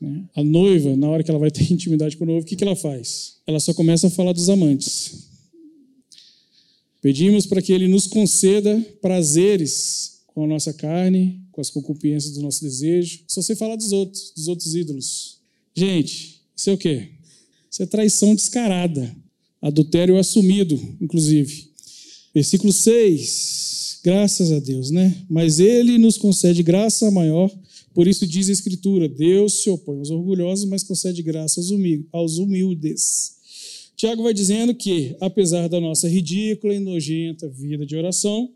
né? 0.00 0.24
A 0.34 0.44
noiva, 0.44 0.96
na 0.96 1.08
hora 1.08 1.22
que 1.22 1.30
ela 1.30 1.40
vai 1.40 1.50
ter 1.50 1.64
intimidade 1.72 2.16
com 2.16 2.24
o 2.24 2.26
noivo, 2.26 2.42
o 2.42 2.48
que, 2.48 2.56
que 2.56 2.64
ela 2.64 2.76
faz? 2.76 3.36
Ela 3.46 3.58
só 3.58 3.72
começa 3.72 4.06
a 4.06 4.10
falar 4.10 4.32
dos 4.32 4.48
amantes. 4.48 5.28
Pedimos 7.00 7.46
para 7.46 7.60
que 7.60 7.72
ele 7.72 7.88
nos 7.88 8.06
conceda 8.06 8.80
prazeres 9.00 10.22
com 10.26 10.44
a 10.44 10.46
nossa 10.46 10.72
carne, 10.72 11.40
com 11.52 11.60
as 11.60 11.70
concupiscências 11.70 12.34
do 12.34 12.42
nosso 12.42 12.62
desejo. 12.62 13.20
Só 13.28 13.42
sei 13.42 13.54
falar 13.54 13.76
dos 13.76 13.92
outros, 13.92 14.32
dos 14.34 14.48
outros 14.48 14.74
ídolos. 14.74 15.38
Gente, 15.74 16.42
Isso 16.56 16.70
é 16.70 16.72
o 16.72 16.78
quê? 16.78 17.08
Isso 17.70 17.82
é 17.82 17.86
traição 17.86 18.34
descarada. 18.34 19.14
Adultério 19.64 20.18
assumido, 20.18 20.78
inclusive. 21.00 21.70
Versículo 22.34 22.70
6. 22.70 24.00
Graças 24.04 24.52
a 24.52 24.58
Deus, 24.58 24.90
né? 24.90 25.24
Mas 25.26 25.58
ele 25.58 25.96
nos 25.96 26.18
concede 26.18 26.62
graça 26.62 27.10
maior, 27.10 27.50
por 27.94 28.06
isso 28.06 28.26
diz 28.26 28.50
a 28.50 28.52
Escritura: 28.52 29.08
Deus 29.08 29.62
se 29.62 29.70
opõe 29.70 30.00
aos 30.00 30.10
orgulhosos, 30.10 30.66
mas 30.66 30.82
concede 30.82 31.22
graça 31.22 31.62
aos 32.12 32.36
humildes. 32.36 33.36
Tiago 33.96 34.22
vai 34.22 34.34
dizendo 34.34 34.74
que, 34.74 35.16
apesar 35.18 35.66
da 35.66 35.80
nossa 35.80 36.06
ridícula 36.06 36.74
e 36.74 36.78
nojenta 36.78 37.48
vida 37.48 37.86
de 37.86 37.96
oração, 37.96 38.50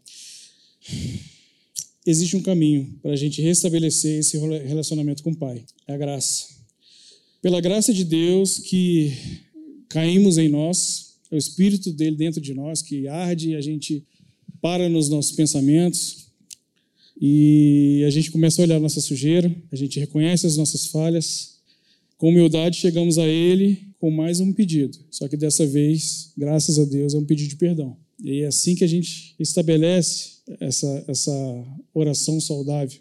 existe 2.05 2.37
um 2.37 2.43
caminho 2.43 2.99
para 3.01 3.13
a 3.13 3.17
gente 3.17 3.41
restabelecer 3.41 4.19
esse 4.19 4.37
relacionamento 4.37 5.23
com 5.23 5.31
o 5.31 5.37
Pai: 5.37 5.65
é 5.87 5.95
a 5.95 5.97
graça. 5.97 6.59
Pela 7.41 7.63
graça 7.63 7.95
de 7.95 8.05
Deus 8.05 8.59
que 8.59 9.15
caímos 9.89 10.39
em 10.39 10.49
nós, 10.49 11.15
é 11.31 11.35
o 11.35 11.39
Espírito 11.39 11.93
dele 11.93 12.17
dentro 12.17 12.41
de 12.41 12.55
nós 12.55 12.83
que 12.83 13.07
arde 13.09 13.55
a 13.55 13.61
gente 13.61 14.05
para 14.61 14.89
nos 14.89 15.09
nossos 15.09 15.33
pensamentos 15.33 16.29
e 17.21 18.05
a 18.07 18.11
gente 18.11 18.31
começa 18.31 18.63
a 18.63 18.65
olhar 18.65 18.79
nossa 18.79 19.01
sujeira, 19.01 19.55
a 19.73 19.77
gente 19.77 19.99
reconhece 19.99 20.47
as 20.47 20.57
nossas 20.57 20.87
falhas. 20.87 21.59
Com 22.17 22.29
humildade 22.29 22.79
chegamos 22.79 23.19
a 23.19 23.27
Ele 23.27 23.89
com 23.99 24.11
mais 24.11 24.39
um 24.41 24.53
pedido, 24.53 24.97
só 25.11 25.27
que 25.27 25.37
dessa 25.37 25.67
vez, 25.67 26.33
graças 26.37 26.79
a 26.79 26.85
Deus, 26.85 27.15
é 27.15 27.19
um 27.19 27.25
pedido 27.25 27.51
de 27.51 27.57
perdão. 27.57 27.97
E 28.23 28.43
é 28.43 28.47
assim 28.47 28.75
que 28.75 28.85
a 28.85 28.89
gente 28.89 29.35
estabelece 29.39 30.39
essa, 30.61 31.05
essa 31.09 31.67
oração 31.93 32.41
saudável. 32.41 32.99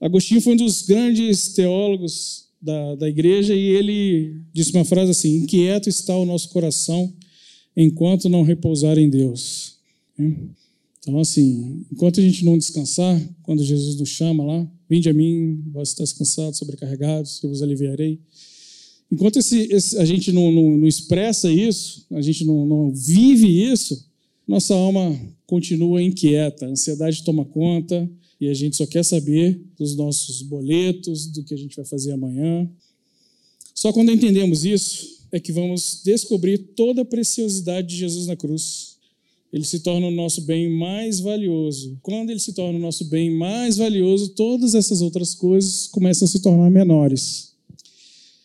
Agostinho 0.00 0.40
foi 0.40 0.52
um 0.52 0.56
dos 0.56 0.82
grandes 0.82 1.48
teólogos 1.48 2.47
da, 2.60 2.94
da 2.96 3.08
igreja 3.08 3.54
e 3.54 3.60
ele 3.60 4.40
disse 4.52 4.72
uma 4.72 4.84
frase 4.84 5.10
assim: 5.10 5.36
Inquieto 5.36 5.88
está 5.88 6.16
o 6.16 6.24
nosso 6.24 6.48
coração 6.50 7.12
enquanto 7.76 8.28
não 8.28 8.42
repousar 8.42 8.98
em 8.98 9.08
Deus. 9.08 9.76
Então, 10.98 11.20
assim, 11.20 11.86
enquanto 11.92 12.18
a 12.18 12.22
gente 12.22 12.44
não 12.44 12.58
descansar, 12.58 13.20
quando 13.44 13.62
Jesus 13.62 13.98
nos 13.98 14.08
chama 14.08 14.44
lá, 14.44 14.68
vinde 14.90 15.08
a 15.08 15.14
mim, 15.14 15.62
vós 15.72 15.90
estáis 15.90 16.12
cansados, 16.12 16.58
sobrecarregados, 16.58 17.42
eu 17.42 17.48
vos 17.48 17.62
aliviarei. 17.62 18.20
Enquanto 19.10 19.38
esse, 19.38 19.72
esse, 19.72 19.96
a 19.96 20.04
gente 20.04 20.32
não, 20.32 20.50
não, 20.50 20.76
não, 20.76 20.86
expressa 20.86 21.50
isso, 21.50 22.04
a 22.10 22.20
gente 22.20 22.44
não, 22.44 22.66
não 22.66 22.92
vive 22.92 23.46
isso, 23.46 24.06
nossa 24.46 24.74
alma 24.74 25.18
continua 25.46 26.02
inquieta, 26.02 26.66
a 26.66 26.68
ansiedade 26.68 27.22
toma 27.22 27.44
conta 27.44 28.10
e 28.40 28.48
a 28.48 28.54
gente 28.54 28.76
só 28.76 28.86
quer 28.86 29.04
saber 29.04 29.60
dos 29.76 29.96
nossos 29.96 30.42
boletos, 30.42 31.26
do 31.26 31.42
que 31.42 31.54
a 31.54 31.56
gente 31.56 31.76
vai 31.76 31.84
fazer 31.84 32.12
amanhã. 32.12 32.68
Só 33.74 33.92
quando 33.92 34.12
entendemos 34.12 34.64
isso 34.64 35.18
é 35.30 35.38
que 35.40 35.52
vamos 35.52 36.02
descobrir 36.04 36.58
toda 36.58 37.02
a 37.02 37.04
preciosidade 37.04 37.88
de 37.88 37.96
Jesus 37.96 38.26
na 38.26 38.36
cruz. 38.36 38.96
Ele 39.52 39.64
se 39.64 39.80
torna 39.80 40.06
o 40.06 40.10
nosso 40.10 40.42
bem 40.42 40.70
mais 40.70 41.20
valioso. 41.20 41.98
Quando 42.02 42.30
ele 42.30 42.40
se 42.40 42.52
torna 42.52 42.78
o 42.78 42.82
nosso 42.82 43.06
bem 43.06 43.30
mais 43.30 43.76
valioso, 43.76 44.30
todas 44.30 44.74
essas 44.74 45.00
outras 45.00 45.34
coisas 45.34 45.86
começam 45.86 46.26
a 46.26 46.28
se 46.28 46.40
tornar 46.40 46.70
menores. 46.70 47.54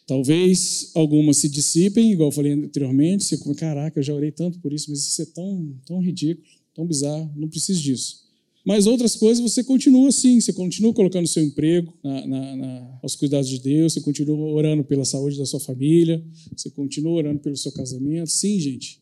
Talvez 0.05 0.91
algumas 0.93 1.37
se 1.37 1.49
dissipem, 1.49 2.11
igual 2.11 2.29
eu 2.29 2.33
falei 2.33 2.53
anteriormente, 2.53 3.23
você 3.23 3.37
caraca, 3.55 3.99
eu 3.99 4.03
já 4.03 4.13
orei 4.13 4.31
tanto 4.31 4.59
por 4.59 4.73
isso, 4.73 4.89
mas 4.89 4.99
isso 4.99 5.21
é 5.21 5.25
tão, 5.25 5.75
tão 5.85 6.01
ridículo, 6.01 6.47
tão 6.73 6.85
bizarro, 6.85 7.31
não 7.35 7.47
preciso 7.47 7.81
disso. 7.81 8.23
Mas 8.65 8.87
outras 8.87 9.15
coisas 9.15 9.43
você 9.43 9.63
continua 9.63 10.07
assim, 10.07 10.39
você 10.39 10.53
continua 10.53 10.93
colocando 10.93 11.27
seu 11.27 11.43
emprego 11.43 11.93
na, 12.01 12.25
na, 12.25 12.55
na, 12.55 12.99
aos 13.03 13.15
cuidados 13.15 13.49
de 13.49 13.59
Deus, 13.59 13.93
você 13.93 14.01
continua 14.01 14.37
orando 14.37 14.83
pela 14.83 15.03
saúde 15.03 15.37
da 15.37 15.45
sua 15.45 15.59
família, 15.59 16.23
você 16.55 16.69
continua 16.69 17.11
orando 17.11 17.39
pelo 17.39 17.57
seu 17.57 17.71
casamento. 17.73 18.29
Sim, 18.29 18.59
gente, 18.59 19.01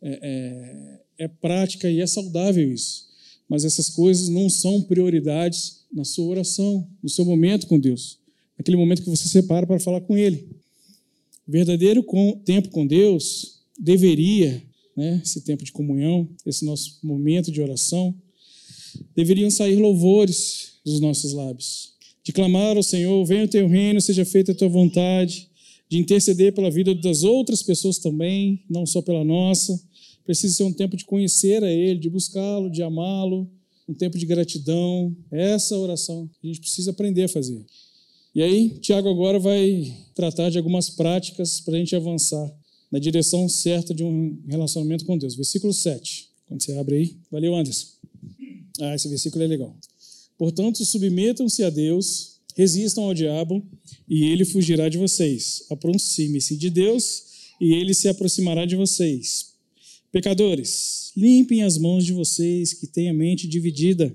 é, 0.00 1.00
é, 1.18 1.24
é 1.24 1.28
prática 1.28 1.90
e 1.90 2.00
é 2.00 2.06
saudável 2.06 2.72
isso. 2.72 3.10
Mas 3.48 3.64
essas 3.64 3.90
coisas 3.90 4.30
não 4.30 4.48
são 4.48 4.82
prioridades 4.82 5.82
na 5.92 6.04
sua 6.04 6.26
oração, 6.26 6.88
no 7.02 7.08
seu 7.08 7.24
momento 7.24 7.66
com 7.66 7.78
Deus 7.78 8.22
aquele 8.62 8.76
momento 8.76 9.02
que 9.02 9.10
você 9.10 9.28
separa 9.28 9.66
para 9.66 9.78
falar 9.78 10.00
com 10.00 10.16
Ele. 10.16 10.48
Verdadeiro 11.46 12.04
tempo 12.44 12.70
com 12.70 12.86
Deus 12.86 13.60
deveria, 13.78 14.62
né, 14.96 15.20
esse 15.22 15.42
tempo 15.42 15.64
de 15.64 15.72
comunhão, 15.72 16.28
esse 16.46 16.64
nosso 16.64 17.00
momento 17.02 17.50
de 17.50 17.60
oração, 17.60 18.14
deveriam 19.14 19.50
sair 19.50 19.76
louvores 19.76 20.74
dos 20.84 21.00
nossos 21.00 21.32
lábios, 21.32 21.92
de 22.24 22.32
clamar 22.32 22.76
ao 22.76 22.82
Senhor: 22.82 23.24
venha 23.24 23.44
o 23.44 23.48
teu 23.48 23.66
reino, 23.68 24.00
seja 24.00 24.24
feita 24.24 24.52
a 24.52 24.54
tua 24.54 24.68
vontade, 24.68 25.48
de 25.88 25.98
interceder 25.98 26.52
pela 26.54 26.70
vida 26.70 26.94
das 26.94 27.22
outras 27.22 27.62
pessoas 27.62 27.98
também, 27.98 28.62
não 28.68 28.86
só 28.86 29.02
pela 29.02 29.24
nossa. 29.24 29.80
Precisa 30.24 30.54
ser 30.54 30.62
um 30.62 30.72
tempo 30.72 30.96
de 30.96 31.04
conhecer 31.04 31.62
a 31.64 31.70
Ele, 31.70 31.98
de 31.98 32.08
buscá-lo, 32.08 32.70
de 32.70 32.82
amá-lo, 32.82 33.50
um 33.88 33.94
tempo 33.94 34.16
de 34.16 34.24
gratidão. 34.24 35.14
Essa 35.30 35.76
oração 35.76 36.30
a 36.42 36.46
gente 36.46 36.60
precisa 36.60 36.92
aprender 36.92 37.24
a 37.24 37.28
fazer. 37.28 37.64
E 38.34 38.40
aí, 38.40 38.70
Tiago 38.80 39.10
agora 39.10 39.38
vai 39.38 39.94
tratar 40.14 40.48
de 40.48 40.56
algumas 40.56 40.88
práticas 40.88 41.60
para 41.60 41.74
a 41.74 41.78
gente 41.78 41.94
avançar 41.94 42.50
na 42.90 42.98
direção 42.98 43.48
certa 43.48 43.92
de 43.92 44.04
um 44.04 44.38
relacionamento 44.48 45.04
com 45.04 45.18
Deus. 45.18 45.34
Versículo 45.34 45.72
7. 45.72 46.28
Quando 46.46 46.62
você 46.62 46.72
abre 46.78 46.96
aí. 46.96 47.16
Valeu, 47.30 47.54
Anderson. 47.54 48.01
Ah, 48.80 48.94
esse 48.94 49.08
versículo 49.08 49.44
é 49.44 49.46
legal. 49.46 49.76
Portanto, 50.38 50.84
submetam-se 50.84 51.62
a 51.62 51.70
Deus, 51.70 52.40
resistam 52.56 53.04
ao 53.04 53.14
diabo, 53.14 53.64
e 54.08 54.24
ele 54.24 54.44
fugirá 54.44 54.88
de 54.88 54.98
vocês. 54.98 55.64
Aproxime-se 55.70 56.56
de 56.56 56.70
Deus, 56.70 57.22
e 57.60 57.74
ele 57.74 57.94
se 57.94 58.08
aproximará 58.08 58.64
de 58.66 58.76
vocês. 58.76 59.52
Pecadores, 60.10 61.12
limpem 61.16 61.62
as 61.62 61.78
mãos 61.78 62.04
de 62.04 62.12
vocês 62.12 62.72
que 62.72 62.86
têm 62.86 63.08
a 63.08 63.14
mente 63.14 63.46
dividida. 63.46 64.14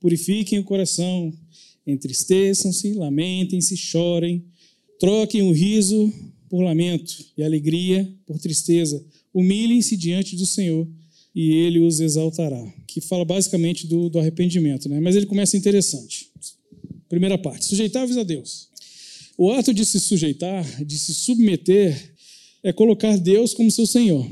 Purifiquem 0.00 0.58
o 0.58 0.64
coração 0.64 1.32
Entristeçam-se, 1.86 2.92
lamentem-se, 2.92 3.76
chorem, 3.76 4.44
troquem 4.98 5.42
o 5.42 5.52
riso 5.52 6.12
por 6.48 6.62
lamento 6.62 7.24
e 7.36 7.42
alegria 7.42 8.08
por 8.26 8.38
tristeza. 8.38 9.04
Humilhem-se 9.32 9.96
diante 9.96 10.36
do 10.36 10.46
Senhor 10.46 10.86
e 11.34 11.52
ele 11.52 11.80
os 11.80 12.00
exaltará. 12.00 12.62
Que 12.86 13.00
fala 13.00 13.24
basicamente 13.24 13.86
do, 13.86 14.08
do 14.08 14.18
arrependimento, 14.18 14.88
né? 14.88 15.00
mas 15.00 15.16
ele 15.16 15.26
começa 15.26 15.56
interessante. 15.56 16.28
Primeira 17.08 17.38
parte: 17.38 17.64
sujeitáveis 17.64 18.18
a 18.18 18.22
Deus. 18.22 18.68
O 19.36 19.50
ato 19.50 19.72
de 19.72 19.84
se 19.84 19.98
sujeitar, 19.98 20.84
de 20.84 20.98
se 20.98 21.14
submeter, 21.14 22.14
é 22.62 22.72
colocar 22.72 23.16
Deus 23.16 23.54
como 23.54 23.70
seu 23.70 23.86
Senhor, 23.86 24.28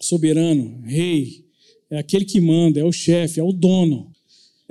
soberano, 0.00 0.80
rei, 0.84 1.44
é 1.90 1.98
aquele 1.98 2.24
que 2.24 2.40
manda, 2.40 2.80
é 2.80 2.84
o 2.84 2.92
chefe, 2.92 3.38
é 3.38 3.42
o 3.42 3.52
dono 3.52 4.12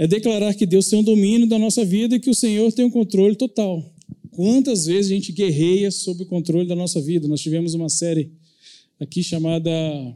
é 0.02 0.08
declarar 0.08 0.56
que 0.56 0.66
Deus 0.66 0.88
tem 0.90 0.98
um 0.98 1.04
domínio 1.04 1.48
da 1.48 1.60
nossa 1.60 1.86
vida 1.86 2.16
e 2.16 2.20
que 2.20 2.32
o 2.32 2.34
Senhor 2.34 2.72
tem 2.72 2.84
um 2.84 2.90
controle 2.90 3.36
total. 3.36 3.86
Quantas 4.32 4.88
vezes 4.88 5.12
a 5.12 5.14
gente 5.14 5.32
guerreia 5.32 5.92
sob 5.92 6.24
o 6.24 6.26
controle 6.26 6.68
da 6.68 6.76
nossa 6.76 7.00
vida? 7.00 7.28
Nós 7.28 7.40
tivemos 7.40 7.76
uma 7.76 7.88
série 7.88 8.32
aqui 9.02 9.24
chamada 9.24 9.72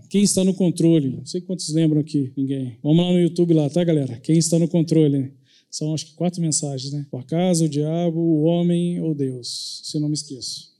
Quem 0.09 0.21
está 0.21 0.43
no 0.43 0.53
controle? 0.53 1.09
Não 1.09 1.25
sei 1.25 1.41
quantos 1.41 1.69
lembram 1.69 1.99
aqui, 1.99 2.31
ninguém. 2.37 2.77
Vamos 2.83 3.03
lá 3.03 3.11
no 3.11 3.19
YouTube 3.19 3.53
lá, 3.53 3.69
tá, 3.69 3.83
galera? 3.83 4.17
Quem 4.17 4.37
está 4.37 4.59
no 4.59 4.67
controle? 4.67 5.33
São 5.71 5.93
acho 5.93 6.05
que 6.05 6.13
quatro 6.13 6.39
mensagens, 6.41 6.93
né? 6.93 7.05
O 7.11 7.17
acaso, 7.17 7.65
o 7.65 7.69
diabo, 7.69 8.19
o 8.19 8.43
homem 8.43 9.01
ou 9.01 9.13
Deus, 9.15 9.81
se 9.83 9.99
não 9.99 10.07
me 10.07 10.13
esqueço. 10.13 10.71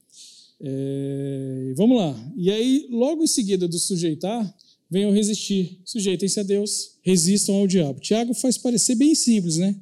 É... 0.61 1.73
Vamos 1.75 1.97
lá. 1.97 2.33
E 2.37 2.49
aí, 2.51 2.87
logo 2.91 3.23
em 3.23 3.27
seguida 3.27 3.67
do 3.67 3.77
sujeitar, 3.77 4.55
venham 4.89 5.11
resistir. 5.11 5.81
Sujeitem-se 5.83 6.39
a 6.39 6.43
Deus, 6.43 6.91
resistam 7.01 7.55
ao 7.55 7.67
diabo. 7.67 7.99
Tiago 7.99 8.33
faz 8.33 8.57
parecer 8.57 8.95
bem 8.95 9.15
simples, 9.15 9.57
né? 9.57 9.75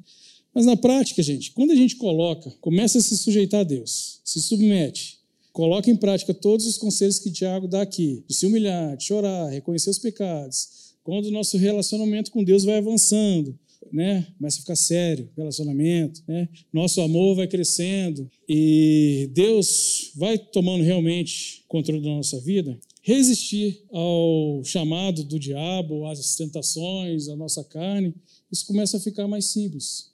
Mas 0.52 0.66
na 0.66 0.76
prática, 0.76 1.22
gente, 1.22 1.52
quando 1.52 1.72
a 1.72 1.76
gente 1.76 1.96
coloca, 1.96 2.50
começa 2.60 2.98
a 2.98 3.00
se 3.00 3.16
sujeitar 3.18 3.60
a 3.60 3.64
Deus, 3.64 4.20
se 4.24 4.40
submete, 4.40 5.18
coloca 5.54 5.88
em 5.88 5.96
prática 5.96 6.34
todos 6.34 6.66
os 6.66 6.76
conselhos 6.76 7.20
que 7.20 7.30
Tiago 7.30 7.68
dá 7.68 7.80
aqui, 7.80 8.24
de 8.28 8.34
se 8.34 8.44
humilhar, 8.44 8.96
de 8.96 9.04
chorar, 9.04 9.48
reconhecer 9.48 9.88
os 9.88 10.00
pecados. 10.00 10.96
Quando 11.04 11.26
o 11.26 11.30
nosso 11.30 11.56
relacionamento 11.56 12.32
com 12.32 12.42
Deus 12.42 12.64
vai 12.64 12.78
avançando, 12.78 13.56
né? 13.92 14.26
Começa 14.36 14.58
a 14.58 14.60
ficar 14.60 14.76
sério, 14.76 15.30
relacionamento, 15.36 16.22
né? 16.26 16.48
Nosso 16.72 17.00
amor 17.00 17.36
vai 17.36 17.46
crescendo 17.46 18.28
e 18.48 19.30
Deus 19.32 20.10
vai 20.16 20.36
tomando 20.36 20.82
realmente 20.82 21.62
controle 21.68 22.02
da 22.02 22.10
nossa 22.10 22.40
vida 22.40 22.76
resistir 23.00 23.84
ao 23.92 24.62
chamado 24.64 25.22
do 25.24 25.38
diabo, 25.38 26.06
às 26.06 26.34
tentações, 26.34 27.28
à 27.28 27.36
nossa 27.36 27.62
carne, 27.62 28.14
isso 28.50 28.66
começa 28.66 28.96
a 28.96 29.00
ficar 29.00 29.28
mais 29.28 29.44
simples. 29.44 30.13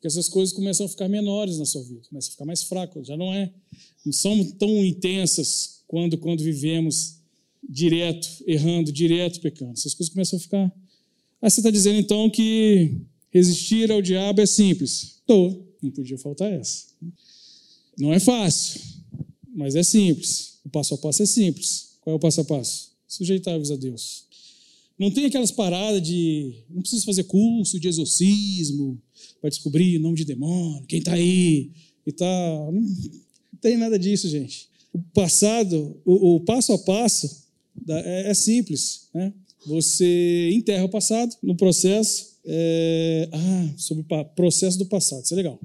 Porque 0.00 0.06
essas 0.06 0.30
coisas 0.30 0.54
começam 0.54 0.86
a 0.86 0.88
ficar 0.88 1.10
menores 1.10 1.58
na 1.58 1.66
sua 1.66 1.82
vida, 1.82 2.00
começa 2.08 2.28
a 2.28 2.32
ficar 2.32 2.46
mais 2.46 2.62
fraco, 2.62 3.04
já 3.04 3.18
não 3.18 3.34
é, 3.34 3.52
não 4.02 4.14
são 4.14 4.42
tão 4.52 4.82
intensas 4.82 5.82
quando 5.86 6.16
quando 6.16 6.42
vivemos 6.42 7.16
direto, 7.62 8.26
errando, 8.46 8.90
direto 8.90 9.40
pecando. 9.42 9.72
Essas 9.72 9.92
coisas 9.92 10.10
começam 10.10 10.38
a 10.38 10.40
ficar. 10.40 10.72
Aí 11.42 11.50
você 11.50 11.60
está 11.60 11.70
dizendo 11.70 11.98
então 11.98 12.30
que 12.30 12.96
resistir 13.30 13.92
ao 13.92 14.00
diabo 14.00 14.40
é 14.40 14.46
simples. 14.46 15.20
Tô, 15.26 15.66
não 15.82 15.90
podia 15.90 16.16
faltar 16.16 16.50
essa. 16.50 16.86
Não 17.98 18.10
é 18.14 18.18
fácil 18.18 18.80
Mas 19.54 19.74
é 19.74 19.82
simples. 19.82 20.60
O 20.64 20.70
passo 20.70 20.94
a 20.94 20.98
passo 20.98 21.22
é 21.22 21.26
simples. 21.26 21.98
Qual 22.00 22.14
é 22.14 22.16
o 22.16 22.20
passo 22.20 22.40
a 22.40 22.44
passo? 22.44 22.92
Sujeitar-vos 23.06 23.70
a 23.70 23.76
Deus. 23.76 24.24
Não 24.98 25.10
tem 25.10 25.26
aquelas 25.26 25.50
paradas 25.50 26.00
de. 26.00 26.54
Não 26.70 26.80
precisa 26.80 27.04
fazer 27.04 27.24
curso 27.24 27.78
de 27.78 27.86
exorcismo 27.86 28.98
para 29.40 29.50
descobrir 29.50 29.96
o 29.96 30.00
nome 30.00 30.16
de 30.16 30.24
demônio, 30.24 30.84
quem 30.86 30.98
está 30.98 31.14
aí 31.14 31.70
e 32.06 32.12
tal. 32.12 32.72
Não, 32.72 32.80
não, 32.80 33.58
tem 33.60 33.76
nada 33.76 33.98
disso, 33.98 34.28
gente. 34.28 34.68
O 34.92 34.98
passado, 34.98 36.00
o, 36.04 36.36
o 36.36 36.40
passo 36.40 36.72
a 36.72 36.78
passo 36.78 37.44
é, 37.88 38.30
é 38.30 38.34
simples. 38.34 39.08
Né? 39.14 39.32
Você 39.66 40.50
enterra 40.52 40.84
o 40.84 40.88
passado 40.88 41.34
no 41.42 41.54
processo. 41.54 42.30
É, 42.42 43.28
ah, 43.32 43.74
sobre 43.76 44.02
o 44.08 44.24
processo 44.34 44.78
do 44.78 44.86
passado, 44.86 45.22
isso 45.22 45.34
é 45.34 45.36
legal. 45.36 45.60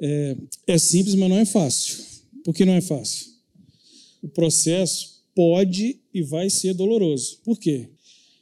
É, 0.00 0.36
é 0.68 0.78
simples, 0.78 1.14
mas 1.16 1.28
não 1.28 1.36
é 1.36 1.44
fácil. 1.44 1.98
Por 2.44 2.54
que 2.54 2.64
não 2.64 2.74
é 2.74 2.80
fácil? 2.80 3.26
O 4.22 4.28
processo 4.28 5.20
pode 5.34 5.98
e 6.12 6.22
vai 6.22 6.48
ser 6.48 6.74
doloroso. 6.74 7.38
Por 7.44 7.58
quê? 7.58 7.88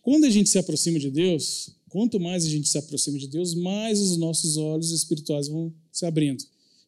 Quando 0.03 0.25
a 0.25 0.31
gente 0.31 0.49
se 0.49 0.59
aproxima 0.59 0.99
de 0.99 1.11
Deus, 1.11 1.71
quanto 1.89 2.21
mais 2.21 2.45
a 2.45 2.49
gente 2.49 2.69
se 2.69 2.79
aproxima 2.79 3.19
de 3.19 3.29
Deus, 3.29 3.55
mais 3.55 4.01
os 4.01 4.17
nossos 4.17 4.57
olhos 4.57 4.91
espirituais 4.93 5.49
vão 5.49 5.73
se 5.91 6.07
abrindo. 6.07 6.43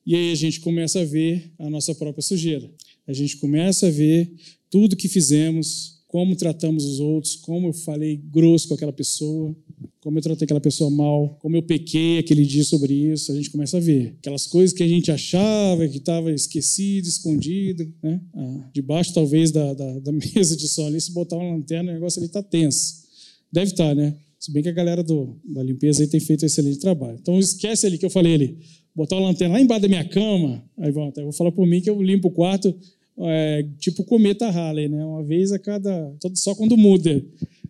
E 0.06 0.14
aí 0.14 0.32
a 0.32 0.34
gente 0.34 0.60
começa 0.60 1.00
a 1.00 1.04
ver 1.04 1.52
a 1.58 1.68
nossa 1.68 1.94
própria 1.94 2.22
sujeira. 2.22 2.70
A 3.06 3.12
gente 3.12 3.36
começa 3.36 3.86
a 3.86 3.90
ver 3.90 4.32
tudo 4.70 4.96
que 4.96 5.08
fizemos, 5.08 6.00
como 6.06 6.34
tratamos 6.34 6.84
os 6.84 7.00
outros, 7.00 7.36
como 7.36 7.68
eu 7.68 7.72
falei 7.72 8.16
grosso 8.16 8.68
com 8.68 8.74
aquela 8.74 8.92
pessoa, 8.92 9.54
como 10.00 10.18
eu 10.18 10.22
tratei 10.22 10.44
aquela 10.44 10.60
pessoa 10.60 10.90
mal, 10.90 11.38
como 11.40 11.56
eu 11.56 11.62
pequei 11.62 12.18
aquele 12.18 12.44
dia 12.44 12.64
sobre 12.64 12.94
isso, 12.94 13.30
a 13.30 13.34
gente 13.34 13.50
começa 13.50 13.76
a 13.76 13.80
ver. 13.80 14.16
Aquelas 14.18 14.46
coisas 14.46 14.76
que 14.76 14.82
a 14.82 14.88
gente 14.88 15.12
achava 15.12 15.86
que 15.86 15.98
estava 15.98 16.32
esquecido, 16.32 17.06
escondido, 17.06 17.92
né? 18.02 18.20
Ah, 18.34 18.70
debaixo 18.72 19.12
talvez 19.12 19.50
da, 19.50 19.74
da, 19.74 19.98
da, 20.00 20.10
mesa 20.34 20.56
de 20.56 20.66
som 20.68 20.86
ali, 20.86 21.00
se 21.00 21.12
botar 21.12 21.36
uma 21.36 21.52
lanterna, 21.54 21.90
o 21.90 21.94
negócio 21.94 22.18
ali 22.18 22.26
está 22.26 22.42
tenso. 22.42 23.04
Deve 23.52 23.72
estar, 23.72 23.94
né? 23.94 24.16
Se 24.40 24.50
bem 24.50 24.62
que 24.62 24.70
a 24.70 24.72
galera 24.72 25.02
do, 25.04 25.38
da 25.44 25.62
limpeza 25.62 26.02
aí 26.02 26.08
tem 26.08 26.18
feito 26.18 26.42
um 26.42 26.46
excelente 26.46 26.80
trabalho. 26.80 27.18
Então 27.20 27.38
esquece 27.38 27.86
ali 27.86 27.98
que 27.98 28.06
eu 28.06 28.10
falei 28.10 28.34
ali, 28.34 28.58
botar 28.94 29.16
uma 29.16 29.28
lanterna 29.28 29.54
lá 29.54 29.60
embaixo 29.60 29.82
da 29.82 29.88
minha 29.88 30.04
cama, 30.04 30.64
aí 30.78 30.90
vou, 30.90 31.12
eu 31.14 31.24
vou 31.24 31.32
falar 31.32 31.52
por 31.52 31.66
mim 31.66 31.82
que 31.82 31.90
eu 31.90 32.02
limpo 32.02 32.28
o 32.28 32.30
quarto, 32.30 32.74
é, 33.18 33.66
tipo 33.78 34.02
cometa 34.04 34.48
Halley, 34.48 34.88
né? 34.88 35.04
Uma 35.04 35.22
vez 35.22 35.52
a 35.52 35.58
cada. 35.58 36.16
Só 36.34 36.54
quando 36.54 36.76
muda. 36.76 37.22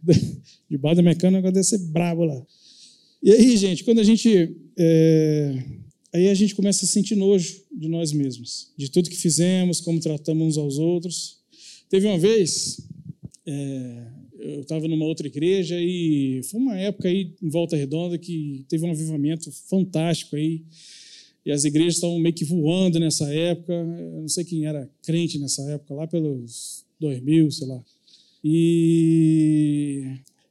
Debaixo 0.71 0.97
da 0.97 1.03
minha 1.03 1.15
cama, 1.15 1.39
negócio 1.39 1.55
deve 1.55 1.67
ser 1.67 1.79
brabo 1.79 2.25
lá. 2.25 2.41
E 3.23 3.33
aí, 3.33 3.57
gente, 3.57 3.83
quando 3.83 3.99
a 3.99 4.05
gente. 4.05 4.57
É, 4.79 5.65
aí 6.13 6.29
a 6.29 6.35
gente 6.35 6.55
começa 6.55 6.85
a 6.85 6.89
sentir 6.89 7.17
nojo 7.17 7.63
de 7.73 7.89
nós 7.89 8.13
mesmos, 8.13 8.73
de 8.77 8.89
tudo 8.91 9.11
que 9.11 9.17
fizemos, 9.17 9.81
como 9.81 9.99
tratamos 9.99 10.57
uns 10.57 10.59
aos 10.59 10.79
outros. 10.79 11.41
Teve 11.89 12.07
uma 12.07 12.19
vez, 12.19 12.81
é, 13.45 14.07
eu 14.41 14.61
estava 14.63 14.89
numa 14.89 15.05
outra 15.05 15.27
igreja 15.27 15.77
e 15.79 16.41
foi 16.45 16.61
uma 16.61 16.77
época 16.77 17.09
aí 17.09 17.33
em 17.43 17.49
Volta 17.49 17.77
Redonda 17.77 18.19
que 18.19 18.65
teve 18.69 18.85
um 18.85 18.91
avivamento 18.91 19.51
fantástico 19.69 20.37
aí. 20.37 20.63
E 21.45 21.51
as 21.51 21.65
igrejas 21.65 21.95
estavam 21.95 22.19
meio 22.19 22.35
que 22.35 22.45
voando 22.45 22.99
nessa 22.99 23.33
época. 23.33 23.73
Eu 23.73 24.21
não 24.21 24.29
sei 24.29 24.45
quem 24.45 24.67
era 24.67 24.89
crente 25.03 25.39
nessa 25.39 25.63
época, 25.71 25.95
lá 25.95 26.07
pelos 26.07 26.85
2000, 27.01 27.51
sei 27.51 27.67
lá. 27.67 27.83
E, 28.43 30.05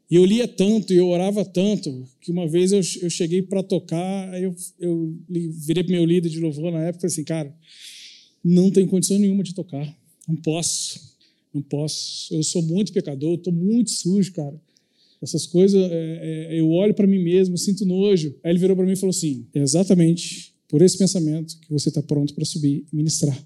eu 0.09 0.25
lia 0.25 0.47
tanto 0.47 0.91
e 0.91 0.97
eu 0.97 1.07
orava 1.07 1.45
tanto 1.45 2.07
que 2.19 2.31
uma 2.31 2.47
vez 2.47 2.71
eu, 2.71 2.81
eu 3.01 3.09
cheguei 3.09 3.43
para 3.43 3.61
tocar, 3.61 4.29
aí 4.33 4.43
eu, 4.43 4.55
eu 4.79 5.15
virei 5.29 5.83
para 5.83 5.93
meu 5.93 6.05
líder 6.05 6.29
de 6.29 6.39
louvor 6.39 6.71
na 6.71 6.79
época 6.79 6.97
e 6.97 7.01
falei 7.01 7.13
assim, 7.13 7.23
cara, 7.23 7.55
não 8.43 8.71
tem 8.71 8.87
condição 8.87 9.19
nenhuma 9.19 9.43
de 9.43 9.53
tocar. 9.53 9.95
Não 10.27 10.35
posso 10.35 11.15
não 11.53 11.61
posso. 11.61 12.33
Eu 12.33 12.43
sou 12.43 12.61
muito 12.61 12.93
pecador, 12.93 13.35
estou 13.35 13.53
muito 13.53 13.91
sujo, 13.91 14.31
cara. 14.33 14.59
Essas 15.21 15.45
coisas, 15.45 15.81
é, 15.91 16.49
é, 16.51 16.59
eu 16.59 16.69
olho 16.71 16.93
para 16.93 17.07
mim 17.07 17.21
mesmo, 17.21 17.57
sinto 17.57 17.85
nojo. 17.85 18.35
Aí 18.43 18.51
ele 18.51 18.59
virou 18.59 18.75
para 18.75 18.85
mim 18.85 18.93
e 18.93 18.95
falou 18.95 19.11
assim: 19.11 19.45
é 19.53 19.59
exatamente 19.59 20.53
por 20.67 20.81
esse 20.81 20.97
pensamento 20.97 21.59
que 21.59 21.71
você 21.71 21.89
está 21.89 22.01
pronto 22.01 22.33
para 22.33 22.45
subir 22.45 22.85
e 22.91 22.95
ministrar. 22.95 23.37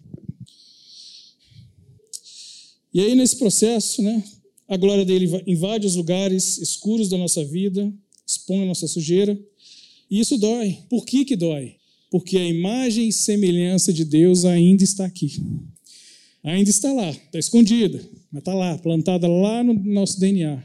E 2.93 2.99
aí, 2.99 3.15
nesse 3.15 3.37
processo, 3.37 4.03
né, 4.03 4.23
a 4.67 4.77
glória 4.77 5.03
dele 5.03 5.27
invade 5.47 5.87
os 5.87 5.95
lugares 5.95 6.59
escuros 6.59 7.09
da 7.09 7.17
nossa 7.17 7.43
vida, 7.43 7.91
expõe 8.27 8.61
a 8.61 8.65
nossa 8.65 8.87
sujeira. 8.87 9.39
E 10.11 10.19
isso 10.19 10.37
dói. 10.37 10.77
Por 10.89 11.05
que, 11.05 11.25
que 11.25 11.35
dói? 11.35 11.77
Porque 12.11 12.37
a 12.37 12.47
imagem 12.47 13.07
e 13.07 13.13
semelhança 13.13 13.91
de 13.91 14.05
Deus 14.05 14.45
ainda 14.45 14.83
está 14.83 15.05
aqui 15.05 15.41
ainda 16.43 16.69
está 16.69 16.91
lá, 16.91 17.09
está 17.09 17.39
escondida, 17.39 18.01
mas 18.31 18.41
está 18.41 18.53
lá, 18.53 18.77
plantada 18.77 19.27
lá 19.27 19.63
no 19.63 19.73
nosso 19.73 20.19
DNA. 20.19 20.63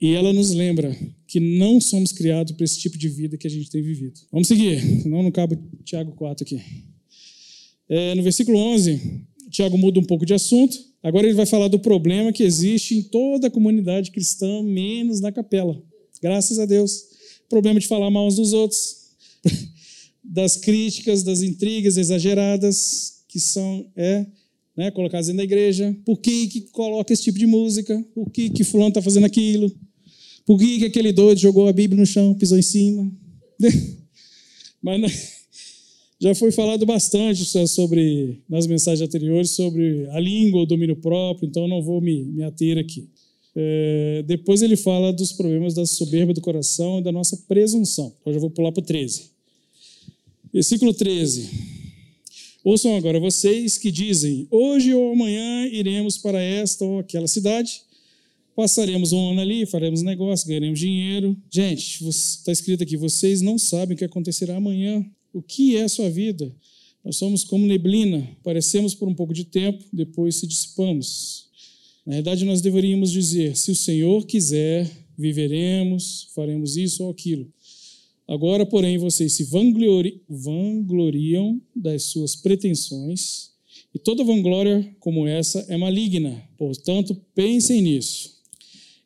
E 0.00 0.12
ela 0.12 0.32
nos 0.32 0.50
lembra 0.50 0.96
que 1.26 1.40
não 1.40 1.80
somos 1.80 2.12
criados 2.12 2.52
para 2.52 2.64
esse 2.64 2.78
tipo 2.78 2.96
de 2.96 3.08
vida 3.08 3.36
que 3.36 3.46
a 3.46 3.50
gente 3.50 3.70
tem 3.70 3.82
vivido. 3.82 4.20
Vamos 4.30 4.48
seguir, 4.48 4.80
senão 5.02 5.22
não 5.22 5.30
cabe 5.30 5.58
Tiago 5.84 6.12
4 6.12 6.44
aqui. 6.44 6.60
É, 7.88 8.14
no 8.14 8.22
versículo 8.22 8.58
11, 8.58 9.24
Tiago 9.50 9.76
muda 9.76 10.00
um 10.00 10.04
pouco 10.04 10.24
de 10.24 10.34
assunto. 10.34 10.76
Agora 11.02 11.26
ele 11.26 11.34
vai 11.34 11.46
falar 11.46 11.68
do 11.68 11.78
problema 11.78 12.32
que 12.32 12.42
existe 12.42 12.94
em 12.94 13.02
toda 13.02 13.48
a 13.48 13.50
comunidade 13.50 14.10
cristã, 14.10 14.62
menos 14.62 15.20
na 15.20 15.30
capela. 15.30 15.82
Graças 16.22 16.58
a 16.58 16.66
Deus. 16.66 17.04
Problema 17.48 17.78
de 17.78 17.86
falar 17.86 18.10
mal 18.10 18.26
uns 18.26 18.36
dos 18.36 18.52
outros, 18.52 19.10
das 20.24 20.56
críticas, 20.56 21.22
das 21.22 21.42
intrigas 21.42 21.96
exageradas, 21.96 23.24
que 23.28 23.38
são 23.38 23.86
é 23.94 24.26
né, 24.76 24.90
colocados 24.90 25.26
dentro 25.26 25.38
da 25.38 25.44
igreja. 25.44 25.96
Por 26.04 26.18
que, 26.18 26.48
que 26.48 26.60
coloca 26.72 27.12
esse 27.12 27.22
tipo 27.22 27.38
de 27.38 27.46
música? 27.46 28.02
Por 28.14 28.30
que, 28.30 28.50
que 28.50 28.64
fulano 28.64 28.88
está 28.88 29.02
fazendo 29.02 29.24
aquilo? 29.24 29.72
Por 30.44 30.58
que, 30.58 30.78
que 30.78 30.84
aquele 30.86 31.12
doido 31.12 31.38
jogou 31.38 31.68
a 31.68 31.72
Bíblia 31.72 32.00
no 32.00 32.06
chão, 32.06 32.34
pisou 32.34 32.58
em 32.58 32.62
cima? 32.62 33.10
Mas 34.82 35.00
né, 35.00 35.08
já 36.20 36.34
foi 36.34 36.52
falado 36.52 36.84
bastante 36.84 37.44
sobre, 37.66 38.42
nas 38.48 38.66
mensagens 38.66 39.06
anteriores, 39.06 39.50
sobre 39.50 40.06
a 40.10 40.20
língua, 40.20 40.62
o 40.62 40.66
domínio 40.66 40.96
próprio, 40.96 41.46
então 41.46 41.66
não 41.66 41.82
vou 41.82 42.00
me, 42.00 42.24
me 42.24 42.42
ater 42.42 42.78
aqui. 42.78 43.08
É, 43.56 44.24
depois 44.26 44.62
ele 44.62 44.76
fala 44.76 45.12
dos 45.12 45.32
problemas 45.32 45.74
da 45.74 45.86
soberba 45.86 46.34
do 46.34 46.40
coração 46.40 46.98
e 46.98 47.02
da 47.02 47.12
nossa 47.12 47.36
presunção. 47.48 48.12
Então 48.20 48.32
já 48.32 48.38
vou 48.38 48.50
pular 48.50 48.72
para 48.72 48.82
o 48.82 48.84
13. 48.84 49.30
Versículo 50.52 50.92
13. 50.92 51.50
Ouçam 52.64 52.96
agora 52.96 53.20
vocês 53.20 53.76
que 53.76 53.90
dizem: 53.90 54.48
hoje 54.50 54.94
ou 54.94 55.12
amanhã 55.12 55.66
iremos 55.66 56.16
para 56.16 56.40
esta 56.40 56.82
ou 56.82 57.00
aquela 57.00 57.28
cidade, 57.28 57.82
passaremos 58.56 59.12
um 59.12 59.32
ano 59.32 59.42
ali, 59.42 59.66
faremos 59.66 60.00
negócio, 60.00 60.48
ganharemos 60.48 60.80
dinheiro. 60.80 61.36
Gente, 61.50 62.08
está 62.08 62.50
escrito 62.50 62.82
aqui: 62.82 62.96
vocês 62.96 63.42
não 63.42 63.58
sabem 63.58 63.94
o 63.94 63.98
que 63.98 64.04
acontecerá 64.06 64.56
amanhã. 64.56 65.04
O 65.30 65.42
que 65.42 65.76
é 65.76 65.82
a 65.82 65.88
sua 65.90 66.08
vida? 66.08 66.50
Nós 67.04 67.16
somos 67.16 67.44
como 67.44 67.66
neblina, 67.66 68.26
parecemos 68.42 68.94
por 68.94 69.06
um 69.06 69.14
pouco 69.14 69.34
de 69.34 69.44
tempo, 69.44 69.84
depois 69.92 70.36
se 70.36 70.46
dissipamos. 70.46 71.50
Na 72.06 72.14
verdade, 72.14 72.46
nós 72.46 72.62
deveríamos 72.62 73.12
dizer: 73.12 73.58
se 73.58 73.72
o 73.72 73.76
Senhor 73.76 74.24
quiser, 74.24 74.90
viveremos, 75.18 76.28
faremos 76.34 76.78
isso 76.78 77.04
ou 77.04 77.10
aquilo. 77.10 77.46
Agora, 78.26 78.64
porém, 78.64 78.96
vocês 78.96 79.34
se 79.34 79.44
vanglori 79.44 80.22
vangloriam 80.28 81.60
das 81.74 82.04
suas 82.04 82.34
pretensões, 82.34 83.54
e 83.94 83.98
toda 83.98 84.24
vanglória 84.24 84.94
como 84.98 85.26
essa 85.26 85.64
é 85.68 85.76
maligna. 85.76 86.42
Portanto, 86.58 87.14
pensem 87.34 87.80
nisso. 87.80 88.34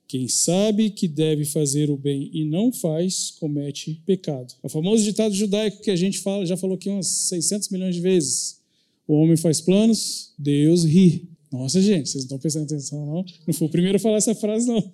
Quem 0.07 0.27
sabe 0.27 0.89
que 0.89 1.07
deve 1.07 1.45
fazer 1.45 1.91
o 1.91 1.97
bem 1.97 2.31
e 2.33 2.43
não 2.45 2.73
faz, 2.73 3.31
comete 3.39 4.01
pecado. 4.07 4.55
É 4.63 4.67
o 4.67 4.71
famoso 4.71 5.05
ditado 5.05 5.35
judaico 5.35 5.83
que 5.83 5.91
a 5.91 5.97
gente 5.97 6.21
fala, 6.21 6.47
já 6.47 6.57
falou 6.57 6.77
aqui 6.77 6.89
umas 6.89 7.07
600 7.07 7.69
milhões 7.69 7.95
de 7.95 8.01
vezes. 8.01 8.61
O 9.07 9.15
homem 9.15 9.37
faz 9.37 9.61
planos, 9.61 10.33
Deus 10.39 10.85
ri. 10.85 11.29
Nossa, 11.53 11.83
gente, 11.83 12.09
vocês 12.09 12.23
não 12.25 12.27
estão 12.27 12.39
prestando 12.39 12.65
atenção, 12.65 13.05
não? 13.05 13.25
Não 13.47 13.53
foi 13.53 13.67
o 13.67 13.71
primeiro 13.71 13.97
a 13.97 14.01
falar 14.01 14.17
essa 14.17 14.35
frase, 14.35 14.67
não. 14.67 14.93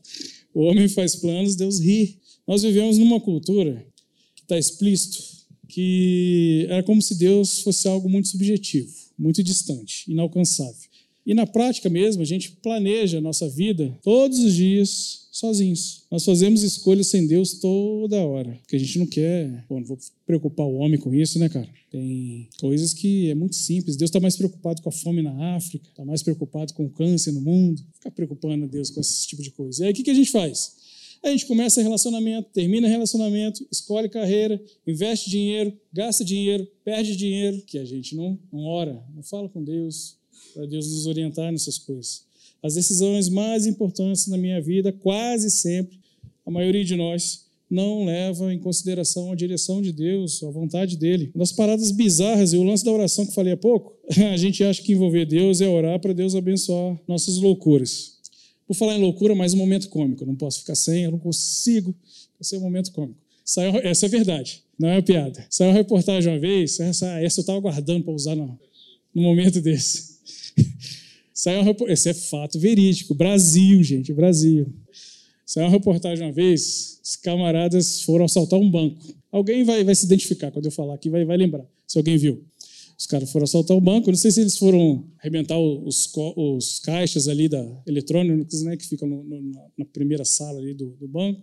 O 0.52 0.62
homem 0.62 0.88
faz 0.88 1.14
planos, 1.14 1.54
Deus 1.54 1.78
ri. 1.78 2.18
Nós 2.46 2.62
vivemos 2.62 2.98
numa 2.98 3.20
cultura 3.20 3.87
está 4.44 4.59
explícito 4.59 5.35
que 5.68 6.66
era 6.68 6.83
como 6.83 7.02
se 7.02 7.16
Deus 7.16 7.61
fosse 7.61 7.88
algo 7.88 8.09
muito 8.09 8.28
subjetivo, 8.28 8.92
muito 9.18 9.42
distante, 9.42 10.11
inalcançável. 10.11 10.94
E 11.26 11.33
na 11.33 11.46
prática 11.46 11.88
mesmo, 11.88 12.22
a 12.22 12.26
gente 12.26 12.52
planeja 12.62 13.18
a 13.18 13.20
nossa 13.20 13.48
vida 13.48 13.98
todos 14.02 14.38
os 14.40 14.54
dias 14.54 15.26
sozinhos. 15.33 16.02
Nós 16.11 16.24
fazemos 16.24 16.62
escolhas 16.62 17.07
sem 17.07 17.26
Deus 17.26 17.54
toda 17.54 18.18
hora, 18.18 18.59
porque 18.61 18.76
a 18.76 18.78
gente 18.78 18.98
não 18.98 19.07
quer. 19.07 19.64
Pô, 19.66 19.80
não 19.80 19.87
vou 19.87 19.98
preocupar 20.26 20.66
o 20.66 20.74
homem 20.74 21.00
com 21.00 21.14
isso, 21.14 21.38
né, 21.38 21.48
cara? 21.48 21.68
Tem 21.90 22.46
coisas 22.61 22.92
que 22.92 23.30
é 23.30 23.35
muito 23.35 23.57
simples. 23.57 23.96
Deus 23.96 24.11
está 24.11 24.20
mais 24.20 24.37
preocupado 24.37 24.83
com 24.83 24.90
a 24.90 24.92
fome 24.92 25.22
na 25.22 25.57
África, 25.57 25.88
está 25.88 26.04
mais 26.04 26.22
preocupado 26.22 26.74
com 26.74 26.85
o 26.85 26.90
câncer 26.90 27.33
no 27.33 27.40
mundo. 27.40 27.83
Ficar 27.94 28.11
preocupando 28.11 28.64
a 28.64 28.68
Deus 28.68 28.90
com 28.90 29.00
esse 29.00 29.26
tipo 29.26 29.42
de 29.42 29.50
coisa. 29.50 29.83
E 29.83 29.87
aí 29.87 29.92
o 29.92 29.96
que, 29.96 30.02
que 30.02 30.11
a 30.11 30.14
gente 30.14 30.30
faz? 30.30 30.83
A 31.24 31.30
gente 31.30 31.46
começa 31.46 31.80
relacionamento, 31.80 32.50
termina 32.52 32.87
relacionamento, 32.87 33.66
escolhe 33.72 34.10
carreira, 34.10 34.62
investe 34.87 35.30
dinheiro, 35.30 35.72
gasta 35.90 36.22
dinheiro, 36.22 36.68
perde 36.84 37.16
dinheiro, 37.16 37.62
que 37.62 37.78
a 37.78 37.84
gente 37.87 38.14
não, 38.14 38.38
não 38.52 38.66
ora, 38.66 39.02
não 39.16 39.22
fala 39.22 39.48
com 39.48 39.64
Deus, 39.64 40.18
para 40.52 40.66
Deus 40.66 40.87
nos 40.87 41.06
orientar 41.06 41.50
nessas 41.50 41.78
coisas. 41.78 42.24
As 42.62 42.74
decisões 42.74 43.30
mais 43.30 43.66
importantes 43.66 44.26
na 44.26 44.37
minha 44.37 44.60
vida, 44.60 44.92
quase 44.92 45.50
sempre, 45.50 45.98
a 46.44 46.50
maioria 46.50 46.84
de 46.84 46.94
nós 46.94 47.46
não 47.70 48.04
leva 48.04 48.52
em 48.52 48.58
consideração 48.58 49.32
a 49.32 49.34
direção 49.34 49.80
de 49.80 49.92
Deus, 49.92 50.42
a 50.42 50.50
vontade 50.50 50.94
dele. 50.98 51.32
Das 51.34 51.52
paradas 51.52 51.90
bizarras 51.90 52.52
e 52.52 52.58
o 52.58 52.62
lance 52.62 52.84
da 52.84 52.92
oração 52.92 53.24
que 53.24 53.34
falei 53.34 53.54
há 53.54 53.56
pouco, 53.56 53.96
a 54.30 54.37
gente 54.37 54.62
acha 54.62 54.82
que 54.82 54.92
envolver 54.92 55.24
Deus 55.24 55.62
é 55.62 55.68
orar 55.68 55.98
para 55.98 56.12
Deus 56.12 56.34
abençoar 56.34 57.00
nossas 57.08 57.38
loucuras. 57.38 58.13
Por 58.66 58.74
falar 58.74 58.96
em 58.96 59.00
loucura, 59.00 59.35
mais 59.35 59.53
um 59.53 59.59
momento 59.59 59.88
cômico. 59.88 60.24
Não 60.24 60.35
posso 60.35 60.61
ficar 60.61 60.74
sem, 60.74 61.05
eu 61.05 61.11
não 61.11 61.18
consigo. 61.18 61.94
É 62.53 62.57
um 62.57 62.61
momento 62.61 62.92
cômico. 62.92 63.24
Saiu, 63.44 63.77
essa 63.83 64.07
é 64.07 64.09
verdade, 64.09 64.62
não 64.79 64.88
é 64.88 65.03
piada. 65.03 65.46
Saiu 65.50 65.70
uma 65.70 65.77
reportagem 65.77 66.33
uma 66.33 66.38
vez, 66.38 66.81
essa, 66.81 67.07
essa 67.20 67.40
eu 67.40 67.42
estava 67.42 67.61
guardando 67.61 68.03
para 68.03 68.14
usar 68.14 68.35
no, 68.35 68.59
no 69.14 69.22
momento 69.22 69.61
desse. 69.61 70.14
Saiu 71.33 71.61
uma, 71.61 71.74
esse 71.88 72.09
é 72.09 72.14
fato 72.14 72.59
verídico. 72.59 73.14
Brasil, 73.14 73.83
gente, 73.83 74.12
Brasil. 74.14 74.72
Saiu 75.44 75.66
uma 75.66 75.70
reportagem 75.70 76.24
uma 76.24 76.33
vez, 76.33 77.00
os 77.05 77.16
camaradas 77.16 78.00
foram 78.00 78.24
assaltar 78.24 78.59
um 78.59 78.70
banco. 78.70 79.14
Alguém 79.31 79.62
vai, 79.62 79.85
vai 79.85 79.94
se 79.94 80.07
identificar 80.07 80.50
quando 80.50 80.64
eu 80.64 80.70
falar 80.70 80.94
aqui, 80.94 81.11
vai, 81.11 81.24
vai 81.24 81.37
lembrar, 81.37 81.66
se 81.87 81.98
alguém 81.98 82.16
viu. 82.16 82.42
Os 82.96 83.07
caras 83.07 83.30
foram 83.30 83.44
assaltar 83.44 83.76
o 83.76 83.80
banco, 83.80 84.11
não 84.11 84.16
sei 84.16 84.30
se 84.30 84.40
eles 84.40 84.57
foram 84.57 85.04
arrebentar 85.18 85.59
os, 85.59 86.11
os 86.37 86.78
caixas 86.78 87.26
ali 87.26 87.48
da 87.48 87.83
eletrônicos, 87.87 88.62
né, 88.62 88.76
que 88.76 88.87
ficam 88.87 89.09
no, 89.09 89.24
no, 89.24 89.52
na 89.76 89.85
primeira 89.85 90.24
sala 90.24 90.61
ali 90.61 90.74
do, 90.74 90.90
do, 91.00 91.09
banco, 91.09 91.42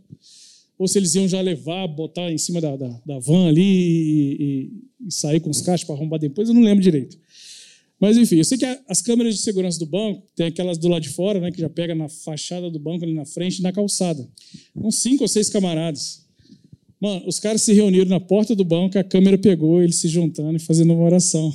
ou 0.77 0.87
se 0.87 0.97
eles 0.97 1.13
iam 1.13 1.27
já 1.27 1.41
levar, 1.41 1.87
botar 1.87 2.31
em 2.31 2.37
cima 2.37 2.61
da, 2.61 2.75
da, 2.77 3.01
da 3.05 3.19
van 3.19 3.49
ali 3.49 3.61
e, 3.61 4.37
e, 4.39 5.07
e 5.07 5.11
sair 5.11 5.41
com 5.41 5.49
os 5.49 5.61
caixas 5.61 5.85
para 5.85 5.95
arrombar 5.95 6.19
depois, 6.19 6.47
eu 6.47 6.55
não 6.55 6.61
lembro 6.61 6.81
direito. 6.81 7.17
Mas 7.99 8.17
enfim, 8.17 8.37
eu 8.37 8.43
sei 8.43 8.57
que 8.57 8.65
as 8.87 8.99
câmeras 8.99 9.35
de 9.35 9.41
segurança 9.41 9.77
do 9.77 9.85
banco, 9.85 10.23
tem 10.35 10.47
aquelas 10.47 10.79
do 10.79 10.87
lado 10.87 11.03
de 11.03 11.09
fora, 11.09 11.39
né, 11.39 11.51
que 11.51 11.61
já 11.61 11.69
pega 11.69 11.93
na 11.93 12.09
fachada 12.09 12.71
do 12.71 12.79
banco 12.79 13.03
ali 13.03 13.13
na 13.13 13.25
frente 13.25 13.61
na 13.61 13.71
calçada. 13.71 14.27
Uns 14.75 14.95
cinco 14.95 15.23
ou 15.23 15.27
seis 15.27 15.49
camaradas. 15.49 16.20
Mano, 17.01 17.27
os 17.27 17.39
caras 17.39 17.63
se 17.63 17.73
reuniram 17.73 18.09
na 18.09 18.19
porta 18.19 18.55
do 18.55 18.63
banco, 18.63 18.99
a 18.99 19.03
câmera 19.03 19.35
pegou, 19.35 19.81
eles 19.81 19.95
se 19.95 20.07
juntando 20.07 20.57
e 20.57 20.59
fazendo 20.59 20.93
uma 20.93 21.03
oração. 21.03 21.51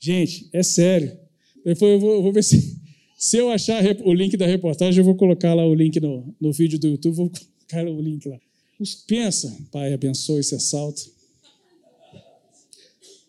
Gente, 0.00 0.48
é 0.52 0.64
sério. 0.64 1.16
Depois 1.64 1.92
eu 1.92 2.00
vou, 2.00 2.14
eu 2.14 2.22
vou 2.22 2.32
ver 2.32 2.42
se, 2.42 2.76
se 3.16 3.36
eu 3.36 3.48
achar 3.48 3.80
o 4.04 4.12
link 4.12 4.36
da 4.36 4.44
reportagem, 4.44 4.98
eu 4.98 5.04
vou 5.04 5.14
colocar 5.14 5.54
lá 5.54 5.64
o 5.64 5.72
link 5.72 6.00
no, 6.00 6.34
no 6.40 6.52
vídeo 6.52 6.80
do 6.80 6.88
YouTube, 6.88 7.14
vou 7.14 7.30
colocar 7.30 7.88
o 7.88 8.00
link 8.02 8.28
lá. 8.28 8.40
Pensa, 9.06 9.56
Pai, 9.70 9.92
abençoe 9.92 10.40
esse 10.40 10.56
assalto. 10.56 11.08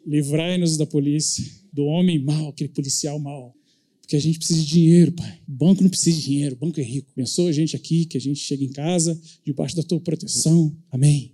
Livrai-nos 0.03 0.75
da 0.75 0.87
polícia 0.87 1.45
do 1.71 1.85
homem 1.85 2.17
mau, 2.17 2.49
aquele 2.49 2.69
policial 2.69 3.19
mau. 3.19 3.55
Porque 4.03 4.17
a 4.17 4.19
gente 4.19 4.37
precisa 4.37 4.59
de 4.59 4.67
dinheiro, 4.67 5.13
pai. 5.13 5.39
O 5.47 5.51
banco 5.51 5.81
não 5.81 5.89
precisa 5.89 6.17
de 6.17 6.23
dinheiro, 6.23 6.55
o 6.55 6.59
banco 6.59 6.79
é 6.79 6.83
rico. 6.83 7.09
Pensou 7.15 7.47
a 7.47 7.53
gente 7.53 7.73
aqui, 7.73 8.05
que 8.05 8.17
a 8.17 8.21
gente 8.21 8.39
chega 8.39 8.63
em 8.63 8.71
casa 8.71 9.19
debaixo 9.45 9.77
da 9.77 9.81
tua 9.81 9.99
proteção. 9.99 10.75
Amém. 10.91 11.31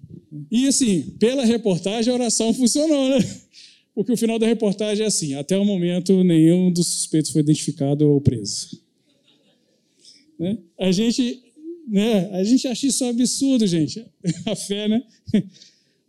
E 0.51 0.67
assim, 0.67 1.01
pela 1.19 1.43
reportagem, 1.43 2.11
a 2.11 2.15
oração 2.15 2.53
funcionou, 2.53 3.09
né? 3.09 3.25
Porque 3.95 4.11
o 4.11 4.17
final 4.17 4.37
da 4.37 4.45
reportagem 4.45 5.03
é 5.03 5.07
assim: 5.07 5.33
até 5.33 5.57
o 5.57 5.65
momento, 5.65 6.23
nenhum 6.23 6.71
dos 6.71 6.87
suspeitos 6.87 7.31
foi 7.31 7.41
identificado 7.41 8.07
ou 8.07 8.21
preso. 8.21 8.79
Né? 10.37 10.57
A 10.79 10.91
gente. 10.91 11.43
Né? 11.87 12.29
A 12.33 12.43
gente 12.43 12.67
acha 12.67 12.85
isso 12.85 13.03
um 13.03 13.09
absurdo, 13.09 13.65
gente. 13.65 14.05
A 14.45 14.55
fé, 14.55 14.87
né? 14.87 15.03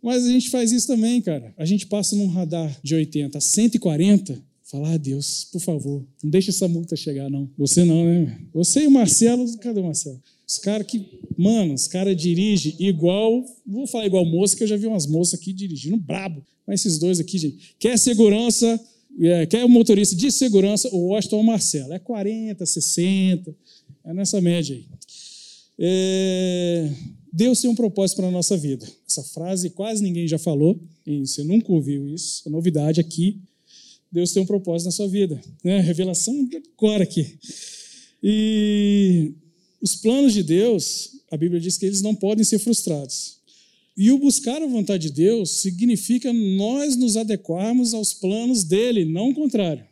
Mas 0.01 0.25
a 0.25 0.29
gente 0.29 0.51
faz 0.51 0.71
isso 0.71 0.87
também, 0.87 1.21
cara. 1.21 1.53
A 1.57 1.65
gente 1.65 1.87
passa 1.87 2.15
num 2.15 2.27
radar 2.27 2.79
de 2.83 2.93
80 2.95 3.37
a 3.37 3.41
140, 3.41 4.41
falar, 4.71 4.93
ah, 4.93 4.97
Deus, 4.97 5.47
por 5.51 5.59
favor, 5.59 6.01
não 6.23 6.31
deixa 6.31 6.49
essa 6.49 6.65
multa 6.67 6.95
chegar, 6.95 7.29
não. 7.29 7.49
Você 7.57 7.83
não, 7.83 8.05
né? 8.05 8.39
Você 8.53 8.83
e 8.83 8.87
o 8.87 8.91
Marcelo, 8.91 9.45
cadê 9.57 9.81
o 9.81 9.83
Marcelo? 9.83 10.21
Os 10.47 10.57
caras 10.57 10.87
que, 10.87 11.19
mano, 11.37 11.73
os 11.73 11.87
caras 11.87 12.15
dirigem 12.15 12.75
igual, 12.79 13.45
vou 13.67 13.85
falar 13.85 14.05
igual 14.05 14.25
moça, 14.25 14.55
que 14.55 14.63
eu 14.63 14.67
já 14.67 14.77
vi 14.77 14.87
umas 14.87 15.05
moças 15.05 15.39
aqui 15.39 15.51
dirigindo 15.51 15.97
brabo. 15.97 16.41
Mas 16.65 16.85
esses 16.85 16.97
dois 16.97 17.19
aqui, 17.19 17.37
gente, 17.37 17.75
quer 17.77 17.97
segurança, 17.97 18.79
é, 19.19 19.45
quer 19.45 19.65
o 19.65 19.69
motorista 19.69 20.15
de 20.15 20.31
segurança, 20.31 20.87
o 20.93 21.07
Washington 21.07 21.35
ou 21.37 21.41
o 21.41 21.45
Marcelo. 21.45 21.91
É 21.91 21.99
40, 21.99 22.65
60, 22.65 23.55
é 24.05 24.13
nessa 24.13 24.39
média 24.39 24.75
aí. 24.75 24.85
É, 25.77 26.89
Deus 27.31 27.59
tem 27.59 27.69
um 27.69 27.75
propósito 27.75 28.17
para 28.17 28.27
a 28.27 28.31
nossa 28.31 28.55
vida. 28.55 28.87
Essa 29.07 29.23
frase 29.23 29.69
quase 29.71 30.01
ninguém 30.01 30.27
já 30.27 30.37
falou, 30.37 30.79
e 31.05 31.19
você 31.25 31.43
nunca 31.43 31.71
ouviu 31.73 32.07
isso, 32.07 32.43
é 32.45 32.49
novidade 32.49 33.01
aqui. 33.01 33.41
Deus 34.11 34.33
tem 34.33 34.43
um 34.43 34.45
propósito 34.45 34.87
na 34.87 34.91
sua 34.91 35.07
vida. 35.07 35.41
Né? 35.63 35.79
Revelação 35.79 36.47
agora 36.77 37.03
aqui. 37.03 37.37
E 38.21 39.33
os 39.81 39.95
planos 39.95 40.33
de 40.33 40.43
Deus, 40.43 41.11
a 41.31 41.37
Bíblia 41.37 41.59
diz 41.59 41.77
que 41.77 41.85
eles 41.85 42.01
não 42.01 42.13
podem 42.13 42.43
ser 42.43 42.59
frustrados. 42.59 43.39
E 43.97 44.11
o 44.11 44.17
buscar 44.17 44.61
a 44.61 44.67
vontade 44.67 45.09
de 45.09 45.13
Deus 45.13 45.61
significa 45.61 46.31
nós 46.31 46.95
nos 46.95 47.17
adequarmos 47.17 47.93
aos 47.93 48.13
planos 48.13 48.63
dele, 48.63 49.05
não 49.05 49.29
o 49.29 49.33
contrário. 49.33 49.85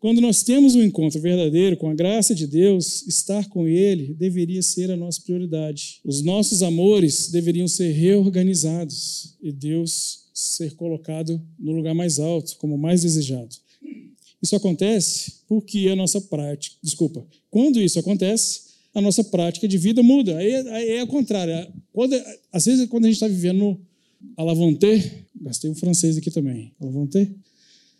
Quando 0.00 0.20
nós 0.20 0.42
temos 0.42 0.74
um 0.74 0.82
encontro 0.82 1.20
verdadeiro 1.20 1.76
com 1.76 1.88
a 1.88 1.94
graça 1.94 2.34
de 2.34 2.46
Deus, 2.46 3.06
estar 3.06 3.48
com 3.48 3.68
Ele 3.68 4.14
deveria 4.14 4.60
ser 4.60 4.90
a 4.90 4.96
nossa 4.96 5.20
prioridade. 5.20 6.00
Os 6.04 6.22
nossos 6.22 6.60
amores 6.60 7.28
deveriam 7.30 7.68
ser 7.68 7.92
reorganizados 7.92 9.36
e 9.40 9.52
Deus 9.52 10.21
ser 10.32 10.74
colocado 10.74 11.40
no 11.58 11.72
lugar 11.72 11.94
mais 11.94 12.18
alto, 12.18 12.56
como 12.58 12.78
mais 12.78 13.02
desejado. 13.02 13.54
Isso 14.42 14.56
acontece 14.56 15.34
porque 15.46 15.88
a 15.88 15.96
nossa 15.96 16.20
prática, 16.20 16.76
desculpa, 16.82 17.24
quando 17.50 17.80
isso 17.80 17.98
acontece, 17.98 18.72
a 18.94 19.00
nossa 19.00 19.22
prática 19.24 19.68
de 19.68 19.78
vida 19.78 20.02
muda. 20.02 20.36
Aí, 20.36 20.54
aí 20.54 20.90
é 20.90 21.02
o 21.02 21.06
contrário. 21.06 21.72
Quando, 21.92 22.20
às 22.52 22.64
vezes, 22.64 22.88
quando 22.88 23.04
a 23.04 23.08
gente 23.08 23.16
está 23.16 23.28
vivendo 23.28 23.80
a 24.36 24.42
lavonter, 24.42 25.26
gastei 25.40 25.70
um 25.70 25.74
francês 25.74 26.16
aqui 26.16 26.30
também, 26.30 26.72
a 26.80 26.84
lavonter, 26.84 27.32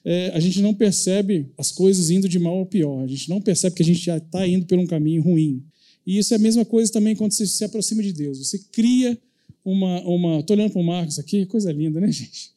é, 0.05 0.33
a 0.35 0.41
gente 0.41 0.61
não 0.61 0.75
percebe 0.75 1.47
as 1.57 1.71
coisas 1.71 2.11
indo 2.11 2.29
de 2.29 2.39
mal 2.39 2.59
ao 2.59 2.67
pior. 2.67 3.05
A 3.05 3.07
gente 3.07 3.29
não 3.29 3.41
percebe 3.41 3.77
que 3.77 3.83
a 3.83 3.87
gente 3.87 4.01
já 4.05 4.17
está 4.17 4.47
indo 4.47 4.67
por 4.67 4.79
um 4.79 4.87
caminho 4.87 5.23
ruim. 5.23 5.65
E 6.07 6.19
isso 6.19 6.35
é 6.35 6.37
a 6.37 6.41
mesma 6.41 6.65
coisa 6.65 6.93
também 6.93 7.15
quando 7.15 7.33
você 7.33 7.47
se 7.47 7.65
aproxima 7.65 8.03
de 8.03 8.13
Deus. 8.13 8.39
Você 8.39 8.59
cria 8.73 9.19
uma. 9.65 10.01
uma 10.03 10.41
Estou 10.41 10.57
olhando 10.57 10.73
para 10.73 10.81
o 10.81 10.85
Marcos 10.85 11.19
aqui, 11.19 11.47
coisa 11.47 11.73
linda, 11.73 12.01
né, 12.01 12.11
gente? 12.11 12.51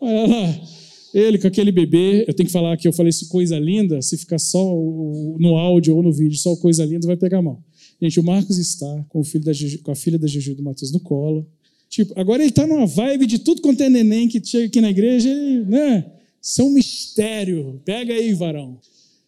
Olha 0.00 0.26
lá. 0.26 0.60
Ele 1.14 1.38
com 1.38 1.46
aquele 1.46 1.72
bebê, 1.72 2.24
eu 2.28 2.34
tenho 2.34 2.46
que 2.46 2.52
falar 2.52 2.76
que 2.76 2.86
eu 2.86 2.92
falei 2.92 3.08
isso 3.08 3.28
coisa 3.28 3.58
linda, 3.58 4.02
se 4.02 4.18
ficar 4.18 4.38
só 4.38 4.62
no 5.38 5.56
áudio 5.56 5.96
ou 5.96 6.02
no 6.02 6.12
vídeo, 6.12 6.36
só 6.36 6.54
coisa 6.56 6.84
linda, 6.84 7.06
vai 7.06 7.16
pegar 7.16 7.40
mal. 7.40 7.62
Gente, 8.00 8.20
o 8.20 8.22
Marcos 8.22 8.58
está 8.58 9.04
com, 9.08 9.20
o 9.20 9.24
filho 9.24 9.44
da, 9.44 9.52
com 9.82 9.92
a 9.92 9.94
filha 9.94 10.18
da 10.18 10.26
Juju 10.26 10.54
do 10.54 10.62
Matheus 10.62 10.92
no 10.92 11.00
colo. 11.00 11.46
Tipo, 11.88 12.12
agora 12.20 12.42
ele 12.42 12.50
está 12.50 12.66
numa 12.66 12.86
vibe 12.86 13.26
de 13.26 13.38
tudo 13.38 13.62
quanto 13.62 13.82
é 13.82 13.88
neném 13.88 14.28
que 14.28 14.44
chega 14.44 14.66
aqui 14.66 14.80
na 14.80 14.90
igreja, 14.90 15.32
né? 15.66 16.04
Isso 16.42 16.60
é 16.60 16.64
um 16.64 16.70
mistério. 16.70 17.80
Pega 17.84 18.12
aí, 18.12 18.34
varão. 18.34 18.78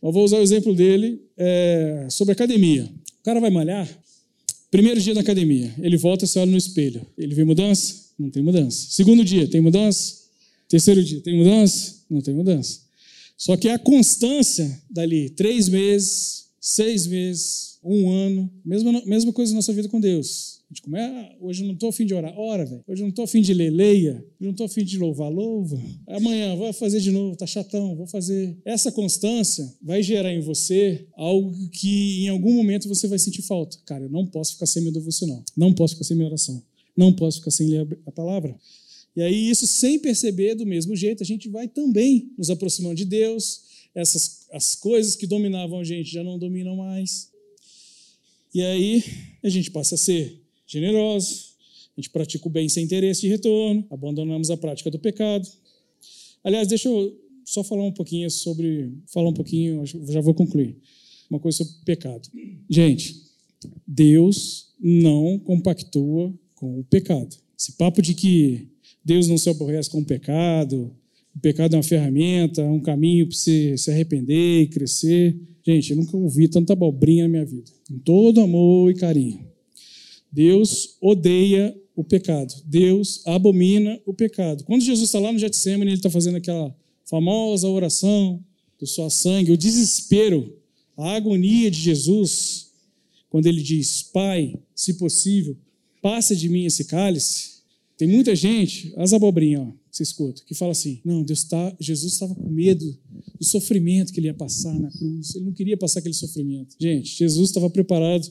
Eu 0.03 0.13
vou 0.13 0.25
usar 0.25 0.39
o 0.39 0.43
exemplo 0.43 0.75
dele 0.75 1.23
é, 1.37 2.07
sobre 2.11 2.33
academia. 2.33 2.85
O 3.21 3.25
cara 3.25 3.41
vai 3.41 3.51
malhar, 3.51 3.89
primeiro 4.71 5.01
dia 5.01 5.15
na 5.15 5.21
academia, 5.21 5.75
ele 5.79 5.97
volta 5.97 6.25
e 6.25 6.29
se 6.29 6.39
olha 6.39 6.51
no 6.51 6.57
espelho. 6.57 7.07
Ele 7.17 7.35
vê 7.35 7.45
mudança? 7.45 8.09
Não 8.19 8.31
tem 8.31 8.43
mudança. 8.43 8.89
Segundo 8.91 9.25
dia, 9.25 9.47
tem 9.49 9.61
mudança? 9.61 10.17
Terceiro 10.69 11.03
dia, 11.03 11.21
tem 11.21 11.37
mudança? 11.37 12.05
Não 12.11 12.21
tem 12.21 12.35
mudança. 12.35 12.81
Só 13.37 13.57
que 13.57 13.69
a 13.69 13.79
constância 13.79 14.83
dali, 14.91 15.31
três 15.31 15.69
meses, 15.69 16.48
seis 16.61 17.07
meses, 17.07 17.79
um 17.83 18.11
ano, 18.11 18.51
mesma, 18.65 19.03
mesma 19.05 19.33
coisa 19.33 19.53
na 19.53 19.57
nossa 19.57 19.73
vida 19.73 19.89
com 19.89 20.01
Deus. 20.01 20.59
A 20.71 20.75
gente 20.75 20.83
começa, 20.83 21.15
ah, 21.15 21.37
hoje 21.41 21.63
eu 21.63 21.67
não 21.67 21.73
estou 21.73 21.89
afim 21.89 22.05
de 22.05 22.13
orar, 22.13 22.39
ora, 22.39 22.67
velho. 22.67 22.85
Hoje 22.87 23.01
eu 23.01 23.05
não 23.05 23.09
estou 23.09 23.25
afim 23.25 23.41
de 23.41 23.55
ler, 23.55 23.71
leia. 23.71 24.13
Hoje 24.13 24.35
eu 24.41 24.45
não 24.45 24.51
estou 24.51 24.67
afim 24.67 24.85
de 24.85 24.99
louvar, 24.99 25.33
louva. 25.33 25.81
Amanhã, 26.07 26.55
vou 26.57 26.71
fazer 26.75 27.01
de 27.01 27.11
novo, 27.11 27.35
tá 27.37 27.47
chatão, 27.47 27.97
vou 27.97 28.07
fazer. 28.07 28.55
Essa 28.67 28.93
constância 28.93 29.67
vai 29.81 30.03
gerar 30.03 30.31
em 30.31 30.41
você 30.41 31.07
algo 31.15 31.55
que 31.71 32.25
em 32.25 32.29
algum 32.29 32.53
momento 32.53 32.87
você 32.87 33.09
vai 33.09 33.19
sentir 33.19 33.41
falta. 33.41 33.79
Cara, 33.87 34.05
eu 34.05 34.11
não 34.11 34.27
posso 34.27 34.53
ficar 34.55 34.67
sem 34.67 34.83
meu 34.83 34.93
devocional, 34.93 35.43
não 35.57 35.73
posso 35.73 35.95
ficar 35.95 36.05
sem 36.05 36.17
minha 36.17 36.29
oração, 36.29 36.63
não 36.95 37.15
posso 37.15 37.39
ficar 37.39 37.51
sem 37.51 37.67
ler 37.67 37.89
a 38.05 38.13
palavra. 38.13 38.55
E 39.17 39.23
aí, 39.23 39.51
isso 39.51 39.67
sem 39.67 39.99
perceber, 39.99 40.55
do 40.55 40.67
mesmo 40.67 40.95
jeito, 40.95 41.23
a 41.23 41.27
gente 41.27 41.49
vai 41.49 41.67
também 41.67 42.31
nos 42.37 42.51
aproximando 42.51 42.95
de 42.95 43.07
Deus. 43.07 43.63
Essas 43.95 44.47
as 44.53 44.75
coisas 44.75 45.17
que 45.17 45.27
dominavam 45.27 45.81
a 45.81 45.85
gente 45.85 46.11
já 46.11 46.23
não 46.23 46.39
dominam 46.39 46.77
mais. 46.77 47.31
E 48.55 48.63
aí, 48.63 49.05
a 49.43 49.49
gente 49.49 49.71
passa 49.71 49.95
a 49.95 49.99
ser 49.99 50.41
generosos, 50.67 51.57
a 51.97 52.01
gente 52.01 52.11
pratica 52.11 52.47
o 52.47 52.51
bem 52.51 52.69
sem 52.69 52.85
interesse 52.85 53.23
de 53.23 53.29
retorno, 53.29 53.87
abandonamos 53.91 54.51
a 54.51 54.57
prática 54.57 54.91
do 54.91 54.99
pecado. 54.99 55.49
Aliás, 56.43 56.69
deixa 56.69 56.89
eu 56.89 57.19
só 57.45 57.65
falar 57.65 57.85
um 57.85 57.93
pouquinho 57.93 58.31
sobre, 58.31 58.93
falar 59.07 59.29
um 59.31 59.35
pouquinho, 59.35 59.85
já 59.85 60.21
vou 60.21 60.35
concluir, 60.35 60.77
uma 61.31 61.41
coisa 61.41 61.59
sobre 61.59 61.75
pecado. 61.85 62.29
Gente, 62.69 63.23
Deus 63.87 64.69
não 64.81 65.39
compactua 65.39 66.33
com 66.55 66.81
o 66.81 66.85
pecado. 66.85 67.37
Esse 67.59 67.73
papo 67.73 68.01
de 68.01 68.15
que 68.15 68.69
Deus 69.05 69.29
não 69.29 69.39
se 69.39 69.49
aborrece 69.49 69.91
com 69.91 70.01
o 70.01 70.05
pecado, 70.05 70.95
o 71.39 71.41
pecado 71.41 71.75
é 71.75 71.77
uma 71.77 71.85
ferramenta, 71.85 72.63
é 72.63 72.69
um 72.69 72.81
caminho 72.81 73.29
para 73.29 73.37
você 73.37 73.79
se 73.79 73.93
arrepender 73.93 74.63
e 74.63 74.67
crescer. 74.67 75.39
Gente, 75.65 75.93
eu 75.93 75.97
nunca 75.97 76.17
ouvi 76.17 76.49
tanta 76.49 76.73
abobrinha 76.73 77.25
na 77.25 77.29
minha 77.29 77.45
vida. 77.45 77.71
Com 77.87 77.97
todo 78.01 78.41
amor 78.41 78.91
e 78.91 78.95
carinho. 78.95 79.47
Deus 80.33 80.97
odeia 81.01 81.73
o 81.95 82.03
pecado. 82.03 82.53
Deus 82.67 83.25
abomina 83.25 84.01
o 84.05 84.13
pecado. 84.13 84.65
Quando 84.65 84.83
Jesus 84.83 85.09
está 85.09 85.21
lá 85.21 85.33
no 85.33 85.39
Getsemane, 85.39 85.93
ele 85.93 85.99
está 85.99 86.11
fazendo 86.11 86.39
aquela 86.39 86.77
famosa 87.09 87.69
oração 87.69 88.45
do 88.77 88.87
sua 88.87 89.09
sangue, 89.09 89.53
o 89.53 89.57
desespero, 89.57 90.53
a 90.97 91.13
agonia 91.13 91.71
de 91.71 91.79
Jesus, 91.79 92.73
quando 93.31 93.47
ele 93.47 93.63
diz: 93.63 94.03
Pai, 94.03 94.59
se 94.75 94.95
possível, 94.95 95.57
passa 96.03 96.35
de 96.35 96.49
mim 96.49 96.65
esse 96.65 96.85
cálice. 96.85 97.59
Tem 97.97 98.09
muita 98.09 98.35
gente, 98.35 98.93
as 98.97 99.13
abobrinhas, 99.13 99.69
ó, 99.69 99.73
você 99.99 100.03
escuta, 100.05 100.43
que 100.47 100.55
fala 100.55 100.73
assim: 100.73 101.01
não, 101.05 101.23
Deus 101.23 101.45
tá, 101.45 101.77
Jesus 101.79 102.15
estava 102.15 102.35
com 102.35 102.49
medo 102.49 102.97
do 103.39 103.45
sofrimento 103.45 104.13
que 104.13 104.21
ele 104.21 104.29
ia 104.29 104.35
passar 104.35 104.79
na 104.79 104.91
cruz. 104.91 105.35
Ele 105.35 105.45
não 105.47 105.53
queria 105.53 105.77
passar 105.77 106.01
aquele 106.01 106.15
sofrimento. 106.15 106.77
Gente, 106.81 107.17
Jesus 107.17 107.51
estava 107.51 107.69
preparado 107.69 108.31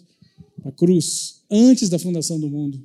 para 0.61 0.69
a 0.69 0.71
cruz 0.71 1.41
antes 1.49 1.89
da 1.89 1.99
fundação 1.99 2.39
do 2.39 2.49
mundo. 2.49 2.81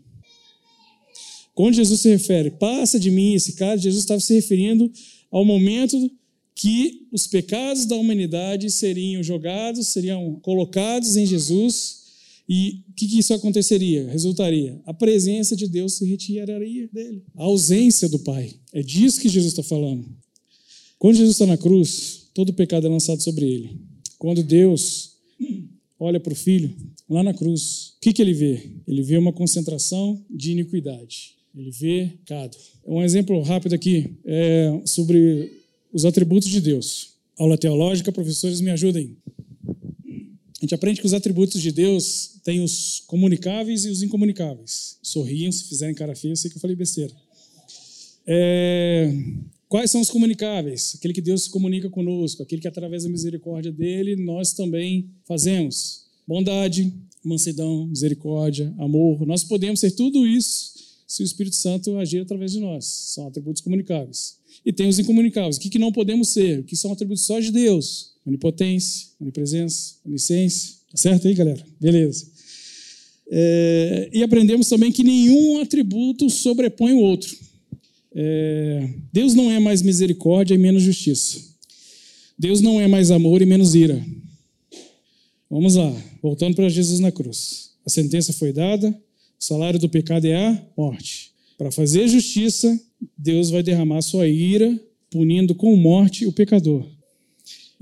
Quando 1.54 1.74
Jesus 1.74 2.00
se 2.00 2.08
refere, 2.08 2.50
passa 2.50 2.98
de 2.98 3.10
mim 3.10 3.34
esse 3.34 3.52
cálice, 3.54 3.84
Jesus 3.84 4.02
estava 4.02 4.20
se 4.20 4.34
referindo 4.34 4.90
ao 5.30 5.44
momento 5.44 6.10
que 6.54 7.08
os 7.12 7.26
pecados 7.26 7.86
da 7.86 7.96
humanidade 7.96 8.70
seriam 8.70 9.22
jogados, 9.22 9.88
seriam 9.88 10.38
colocados 10.40 11.16
em 11.16 11.26
Jesus 11.26 12.01
e 12.54 12.84
o 12.90 12.92
que, 12.92 13.08
que, 13.08 13.18
isso 13.18 13.32
aconteceria? 13.32 14.06
Resultaria? 14.08 14.78
A 14.84 14.92
presença 14.92 15.56
de 15.56 15.66
Deus 15.66 15.94
se 15.94 16.04
retiraria 16.04 16.86
dele. 16.92 17.24
A 17.34 17.44
ausência 17.44 18.10
do 18.10 18.18
Pai. 18.18 18.52
É 18.74 18.82
disso 18.82 19.18
que 19.22 19.28
Jesus 19.30 19.54
está 19.54 19.62
falando. 19.62 20.06
Quando 20.98 21.16
Jesus 21.16 21.36
está 21.36 21.46
na 21.46 21.56
cruz, 21.56 22.28
todo 22.34 22.50
o 22.50 22.52
pecado 22.52 22.86
é 22.86 22.90
lançado 22.90 23.22
sobre 23.22 23.46
ele. 23.46 23.80
Quando 24.18 24.42
Deus 24.42 25.12
olha 25.98 26.20
para 26.20 26.34
o 26.34 26.36
Filho, 26.36 26.70
lá 27.08 27.22
na 27.22 27.32
cruz, 27.32 27.94
o 27.96 28.00
que, 28.02 28.12
que 28.12 28.20
ele 28.20 28.34
vê? 28.34 28.60
Ele 28.86 29.00
vê 29.02 29.16
uma 29.16 29.32
concentração 29.32 30.22
de 30.28 30.52
iniquidade. 30.52 31.36
Ele 31.56 31.70
vê 31.70 32.12
pecado. 32.18 32.54
Um 32.86 33.02
exemplo 33.02 33.40
rápido 33.40 33.74
aqui 33.74 34.10
é 34.26 34.78
sobre 34.84 35.50
os 35.90 36.04
atributos 36.04 36.50
de 36.50 36.60
Deus. 36.60 37.14
Aula 37.38 37.56
teológica, 37.56 38.12
professores, 38.12 38.60
me 38.60 38.70
ajudem. 38.70 39.16
A 40.62 40.64
gente 40.64 40.76
aprende 40.76 41.00
que 41.00 41.06
os 41.06 41.12
atributos 41.12 41.60
de 41.60 41.72
Deus 41.72 42.36
têm 42.44 42.60
os 42.60 43.02
comunicáveis 43.08 43.84
e 43.84 43.90
os 43.90 44.00
incomunicáveis. 44.00 44.96
Sorriam 45.02 45.50
se 45.50 45.64
fizerem 45.64 45.92
cara 45.92 46.14
feia, 46.14 46.30
eu 46.30 46.36
sei 46.36 46.48
que 46.48 46.56
eu 46.56 46.60
falei 46.60 46.76
besteira. 46.76 47.12
É... 48.24 49.12
Quais 49.68 49.90
são 49.90 50.00
os 50.00 50.08
comunicáveis? 50.08 50.94
Aquele 50.96 51.12
que 51.12 51.20
Deus 51.20 51.48
comunica 51.48 51.90
conosco, 51.90 52.44
aquele 52.44 52.62
que 52.62 52.68
através 52.68 53.02
da 53.02 53.08
misericórdia 53.08 53.72
dele 53.72 54.14
nós 54.14 54.52
também 54.52 55.10
fazemos. 55.24 56.04
Bondade, 56.28 56.94
mansidão, 57.24 57.88
misericórdia, 57.88 58.72
amor. 58.78 59.26
Nós 59.26 59.42
podemos 59.42 59.80
ser 59.80 59.90
tudo 59.90 60.24
isso 60.24 60.74
se 61.08 61.24
o 61.24 61.26
Espírito 61.26 61.56
Santo 61.56 61.98
agir 61.98 62.20
através 62.20 62.52
de 62.52 62.60
nós. 62.60 62.84
São 62.84 63.26
atributos 63.26 63.62
comunicáveis. 63.62 64.36
E 64.64 64.72
tem 64.72 64.86
os 64.86 65.00
incomunicáveis. 65.00 65.56
O 65.56 65.60
que 65.60 65.76
não 65.76 65.90
podemos 65.90 66.28
ser? 66.28 66.60
O 66.60 66.64
que 66.64 66.76
são 66.76 66.92
atributos 66.92 67.26
só 67.26 67.40
de 67.40 67.50
Deus? 67.50 68.11
Onipotência, 68.26 69.08
onipresença, 69.20 69.94
onisciência. 70.04 70.74
Tá 70.90 70.96
certo 70.96 71.28
aí, 71.28 71.34
galera? 71.34 71.64
Beleza. 71.80 72.30
É, 73.30 74.10
e 74.12 74.22
aprendemos 74.22 74.68
também 74.68 74.92
que 74.92 75.02
nenhum 75.02 75.60
atributo 75.60 76.28
sobrepõe 76.28 76.92
o 76.92 77.00
outro. 77.00 77.34
É, 78.14 78.90
Deus 79.12 79.34
não 79.34 79.50
é 79.50 79.58
mais 79.58 79.80
misericórdia 79.82 80.54
e 80.54 80.58
menos 80.58 80.82
justiça. 80.82 81.40
Deus 82.38 82.60
não 82.60 82.80
é 82.80 82.86
mais 82.86 83.10
amor 83.10 83.40
e 83.40 83.46
menos 83.46 83.74
ira. 83.74 84.04
Vamos 85.48 85.76
lá, 85.76 85.94
voltando 86.22 86.56
para 86.56 86.68
Jesus 86.68 87.00
na 87.00 87.12
cruz. 87.12 87.70
A 87.86 87.90
sentença 87.90 88.32
foi 88.32 88.52
dada, 88.52 88.88
o 88.88 89.44
salário 89.44 89.78
do 89.78 89.88
pecado 89.88 90.26
é 90.26 90.36
a 90.36 90.66
morte. 90.76 91.32
Para 91.56 91.70
fazer 91.70 92.08
justiça, 92.08 92.80
Deus 93.16 93.50
vai 93.50 93.62
derramar 93.62 94.02
sua 94.02 94.26
ira, 94.26 94.78
punindo 95.10 95.54
com 95.54 95.76
morte 95.76 96.26
o 96.26 96.32
pecador. 96.32 96.86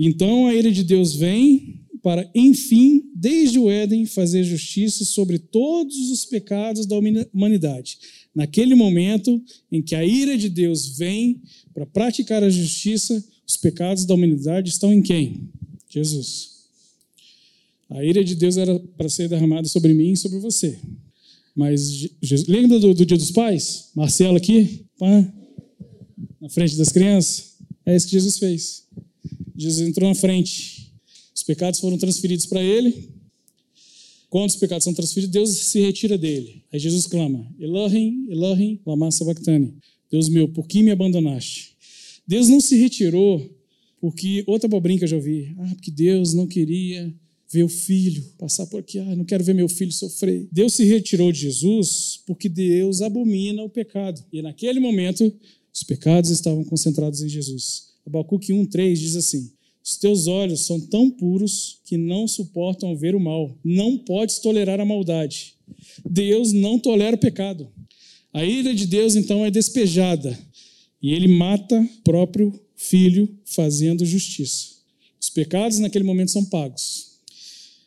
Então 0.02 0.46
a 0.46 0.54
ira 0.54 0.72
de 0.72 0.82
Deus 0.82 1.14
vem 1.14 1.82
para, 2.02 2.26
enfim, 2.34 3.02
desde 3.14 3.58
o 3.58 3.70
Éden, 3.70 4.06
fazer 4.06 4.42
justiça 4.42 5.04
sobre 5.04 5.38
todos 5.38 6.10
os 6.10 6.24
pecados 6.24 6.86
da 6.86 6.96
humanidade. 7.34 7.98
Naquele 8.34 8.74
momento 8.74 9.42
em 9.70 9.82
que 9.82 9.94
a 9.94 10.02
ira 10.02 10.38
de 10.38 10.48
Deus 10.48 10.96
vem 10.96 11.42
para 11.74 11.84
praticar 11.84 12.42
a 12.42 12.48
justiça, 12.48 13.22
os 13.46 13.58
pecados 13.58 14.06
da 14.06 14.14
humanidade 14.14 14.70
estão 14.70 14.90
em 14.90 15.02
quem? 15.02 15.50
Jesus. 15.90 16.60
A 17.90 18.02
ira 18.02 18.24
de 18.24 18.34
Deus 18.34 18.56
era 18.56 18.78
para 18.96 19.10
ser 19.10 19.28
derramada 19.28 19.68
sobre 19.68 19.92
mim 19.92 20.12
e 20.12 20.16
sobre 20.16 20.38
você. 20.38 20.78
Mas 21.54 22.08
lembra 22.48 22.78
do, 22.78 22.94
do 22.94 23.04
Dia 23.04 23.18
dos 23.18 23.32
Pais? 23.32 23.90
Marcelo 23.94 24.38
aqui, 24.38 24.86
pá, 24.98 25.30
na 26.40 26.48
frente 26.48 26.74
das 26.78 26.88
crianças? 26.88 27.56
É 27.84 27.94
isso 27.94 28.06
que 28.06 28.12
Jesus 28.12 28.38
fez. 28.38 28.84
Jesus 29.60 29.86
entrou 29.86 30.08
na 30.08 30.14
frente. 30.14 30.90
Os 31.34 31.42
pecados 31.42 31.80
foram 31.80 31.98
transferidos 31.98 32.46
para 32.46 32.62
ele. 32.62 33.10
Quando 34.30 34.48
os 34.48 34.56
pecados 34.56 34.84
são 34.84 34.94
transferidos, 34.94 35.32
Deus 35.32 35.50
se 35.50 35.80
retira 35.80 36.16
dele. 36.16 36.64
Aí 36.72 36.78
Jesus 36.78 37.06
clama: 37.06 37.46
Elohim, 37.58 38.26
Elohim, 38.30 38.80
lama 38.86 39.10
sabachthani. 39.10 39.74
Deus 40.10 40.28
meu, 40.28 40.48
por 40.48 40.66
que 40.66 40.82
me 40.82 40.90
abandonaste? 40.90 41.76
Deus 42.26 42.48
não 42.48 42.60
se 42.60 42.76
retirou 42.76 43.44
porque 44.00 44.42
outra 44.46 44.66
abobrinha 44.66 44.98
que 44.98 45.04
eu 45.04 45.08
já 45.08 45.16
ouvi. 45.16 45.54
Ah, 45.58 45.74
porque 45.74 45.90
Deus 45.90 46.32
não 46.32 46.46
queria 46.46 47.12
ver 47.52 47.64
o 47.64 47.68
filho 47.68 48.22
passar 48.38 48.66
por 48.66 48.80
aqui. 48.80 48.98
Ah, 48.98 49.16
não 49.16 49.24
quero 49.24 49.44
ver 49.44 49.54
meu 49.54 49.68
filho 49.68 49.92
sofrer. 49.92 50.48
Deus 50.50 50.74
se 50.74 50.84
retirou 50.84 51.30
de 51.32 51.40
Jesus 51.40 52.20
porque 52.26 52.48
Deus 52.48 53.02
abomina 53.02 53.62
o 53.62 53.68
pecado. 53.68 54.24
E 54.32 54.40
naquele 54.40 54.80
momento, 54.80 55.32
os 55.74 55.82
pecados 55.82 56.30
estavam 56.30 56.64
concentrados 56.64 57.20
em 57.20 57.28
Jesus. 57.28 57.89
Abacuque 58.06 58.52
1,3 58.52 58.94
diz 58.94 59.16
assim: 59.16 59.50
Os 59.84 59.96
teus 59.96 60.26
olhos 60.26 60.66
são 60.66 60.80
tão 60.80 61.10
puros 61.10 61.80
que 61.84 61.96
não 61.96 62.26
suportam 62.26 62.96
ver 62.96 63.14
o 63.14 63.20
mal. 63.20 63.56
Não 63.64 63.98
podes 63.98 64.38
tolerar 64.38 64.80
a 64.80 64.84
maldade. 64.84 65.54
Deus 66.08 66.52
não 66.52 66.78
tolera 66.78 67.16
o 67.16 67.20
pecado. 67.20 67.68
A 68.32 68.44
ira 68.44 68.74
de 68.74 68.86
Deus, 68.86 69.16
então, 69.16 69.44
é 69.44 69.50
despejada. 69.50 70.38
E 71.02 71.12
ele 71.12 71.28
mata 71.28 71.88
próprio 72.04 72.52
filho 72.76 73.28
fazendo 73.44 74.04
justiça. 74.04 74.68
Os 75.20 75.30
pecados 75.30 75.78
naquele 75.78 76.04
momento 76.04 76.30
são 76.30 76.44
pagos. 76.44 77.18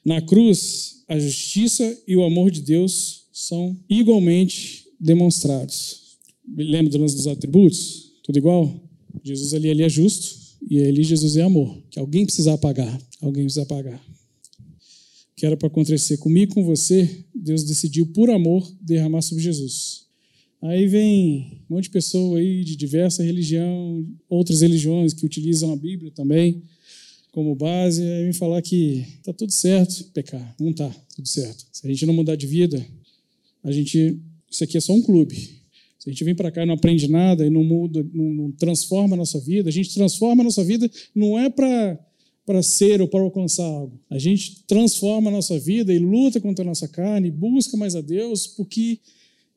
Na 0.03 0.21
cruz, 0.21 1.03
a 1.07 1.17
justiça 1.17 1.97
e 2.07 2.15
o 2.15 2.23
amor 2.23 2.51
de 2.51 2.61
Deus 2.61 3.23
são 3.31 3.77
igualmente 3.89 4.85
demonstrados. 4.99 6.17
Lembra 6.55 6.97
dos 6.99 7.27
atributos? 7.27 8.11
Tudo 8.23 8.37
igual? 8.37 8.82
Jesus 9.23 9.53
ali, 9.53 9.69
ali 9.69 9.83
é 9.83 9.89
justo 9.89 10.57
e 10.69 10.81
ali 10.81 11.03
Jesus 11.03 11.35
é 11.37 11.41
amor, 11.41 11.81
que 11.89 11.99
alguém 11.99 12.25
precisa 12.25 12.57
pagar, 12.57 13.01
alguém 13.21 13.43
precisa 13.43 13.65
pagar. 13.65 14.01
Que 15.35 15.45
era 15.45 15.57
para 15.57 15.67
acontecer 15.67 16.17
comigo, 16.17 16.53
com 16.53 16.63
você, 16.63 17.25
Deus 17.35 17.63
decidiu 17.63 18.07
por 18.07 18.29
amor 18.29 18.71
derramar 18.81 19.21
sobre 19.21 19.43
Jesus. 19.43 20.03
Aí 20.61 20.87
vem 20.87 21.61
um 21.69 21.75
monte 21.75 21.85
de 21.85 21.89
pessoa 21.89 22.39
aí 22.39 22.63
de 22.63 22.77
diversa 22.77 23.21
religião, 23.21 24.07
outras 24.29 24.61
religiões 24.61 25.13
que 25.13 25.25
utilizam 25.25 25.73
a 25.73 25.75
Bíblia 25.75 26.11
também 26.11 26.63
como 27.33 27.55
base, 27.55 28.03
aí 28.03 28.23
vem 28.25 28.33
falar 28.33 28.61
que 28.61 29.05
tá 29.23 29.33
tudo 29.33 29.51
certo 29.51 30.05
pecar. 30.13 30.55
Não 30.59 30.71
tá 30.71 30.89
tudo 31.15 31.27
certo. 31.27 31.65
Se 31.73 31.85
a 31.85 31.89
gente 31.89 32.05
não 32.05 32.13
mudar 32.13 32.35
de 32.35 32.45
vida, 32.45 32.85
a 33.63 33.71
gente 33.71 34.19
isso 34.49 34.63
aqui 34.63 34.77
é 34.77 34.79
só 34.79 34.93
um 34.93 35.01
clube. 35.01 35.62
Se 36.03 36.09
a 36.09 36.11
gente 36.11 36.25
vem 36.25 36.35
para 36.35 36.51
cá 36.51 36.63
e 36.63 36.65
não 36.65 36.73
aprende 36.73 37.07
nada 37.07 37.45
e 37.45 37.49
não 37.49 37.63
muda, 37.63 38.05
não, 38.13 38.25
não, 38.25 38.51
transforma 38.51 39.15
a 39.15 39.17
nossa 39.17 39.39
vida, 39.39 39.69
a 39.69 39.71
gente 39.71 39.93
transforma 39.93 40.41
a 40.41 40.43
nossa 40.43 40.61
vida 40.61 40.91
não 41.15 41.39
é 41.39 41.49
para 41.49 41.97
para 42.45 42.61
ser 42.61 43.01
ou 43.01 43.07
para 43.07 43.21
alcançar 43.21 43.63
algo. 43.63 43.97
A 44.09 44.19
gente 44.19 44.65
transforma 44.67 45.29
a 45.29 45.31
nossa 45.31 45.57
vida 45.57 45.93
e 45.93 45.99
luta 45.99 46.41
contra 46.41 46.65
a 46.65 46.67
nossa 46.67 46.89
carne, 46.89 47.31
busca 47.31 47.77
mais 47.77 47.95
a 47.95 48.01
Deus, 48.01 48.45
porque 48.47 48.99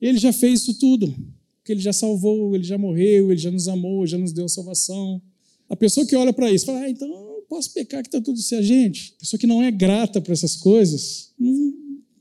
Ele 0.01 0.19
já 0.19 0.33
fez 0.33 0.61
isso 0.61 0.79
tudo. 0.79 1.13
Porque 1.57 1.73
Ele 1.73 1.81
já 1.81 1.93
salvou, 1.93 2.55
Ele 2.55 2.63
já 2.63 2.79
morreu, 2.79 3.33
Ele 3.33 3.41
já 3.41 3.51
nos 3.51 3.67
amou, 3.67 4.07
já 4.07 4.17
nos 4.17 4.33
deu 4.33 4.49
salvação. 4.49 5.21
A 5.69 5.75
pessoa 5.75 6.07
que 6.07 6.15
olha 6.15 6.33
para 6.33 6.53
isso 6.53 6.65
fala, 6.65 6.83
ah, 6.83 6.89
então 6.89 7.09
eu 7.09 7.45
posso 7.49 7.73
pecar 7.73 8.05
que 8.05 8.09
está 8.09 8.21
tudo 8.21 8.39
certo. 8.39 8.63
Gente, 8.63 9.15
a 9.17 9.19
pessoa 9.19 9.41
que 9.41 9.49
não 9.49 9.65
é 9.65 9.73
grata 9.73 10.21
para 10.21 10.33
essas 10.33 10.55
coisas, 10.55 11.33
não, 11.37 11.75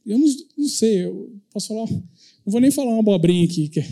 eu 0.04 0.18
não, 0.18 0.36
não 0.58 0.68
sei, 0.68 1.06
eu 1.06 1.32
posso 1.54 1.68
falar, 1.68 1.88
não 1.92 2.02
vou 2.48 2.60
nem 2.60 2.72
falar 2.72 2.90
uma 2.90 3.02
abobrinha 3.02 3.46
aqui, 3.46 3.70
que 3.70 3.86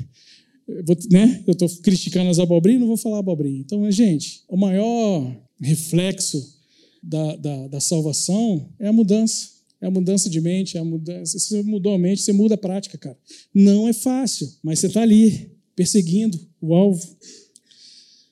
né? 1.12 1.44
Eu 1.46 1.54
estou 1.54 1.70
criticando 1.82 2.30
as 2.30 2.40
abobrinhas, 2.40 2.82
não 2.82 2.88
vou 2.88 2.98
falar 2.98 3.20
abobrinha. 3.20 3.60
Então, 3.60 3.90
gente, 3.92 4.44
o 4.48 4.58
maior 4.58 5.36
reflexo 5.60 6.60
da, 7.02 7.36
da, 7.36 7.68
da, 7.68 7.80
salvação 7.80 8.70
é 8.80 8.88
a 8.88 8.94
mudança. 8.94 9.52
É 9.82 9.88
a 9.88 9.92
mudança 9.92 10.30
de 10.30 10.40
mente, 10.40 10.78
é 10.78 10.80
a 10.80 10.86
mudança. 10.86 11.38
Você 11.38 11.62
mudou 11.62 11.94
a 11.94 11.98
mente, 11.98 12.22
você 12.22 12.32
muda 12.32 12.56
a 12.56 12.58
prática, 12.58 12.98
cara. 12.98 13.18
Não 13.54 13.88
é 13.88 13.94
fácil, 13.94 14.50
mas 14.64 14.80
você 14.80 14.88
está 14.88 15.02
ali, 15.02 15.52
perseguindo 15.76 16.40
o 16.62 16.74
alvo. 16.74 17.06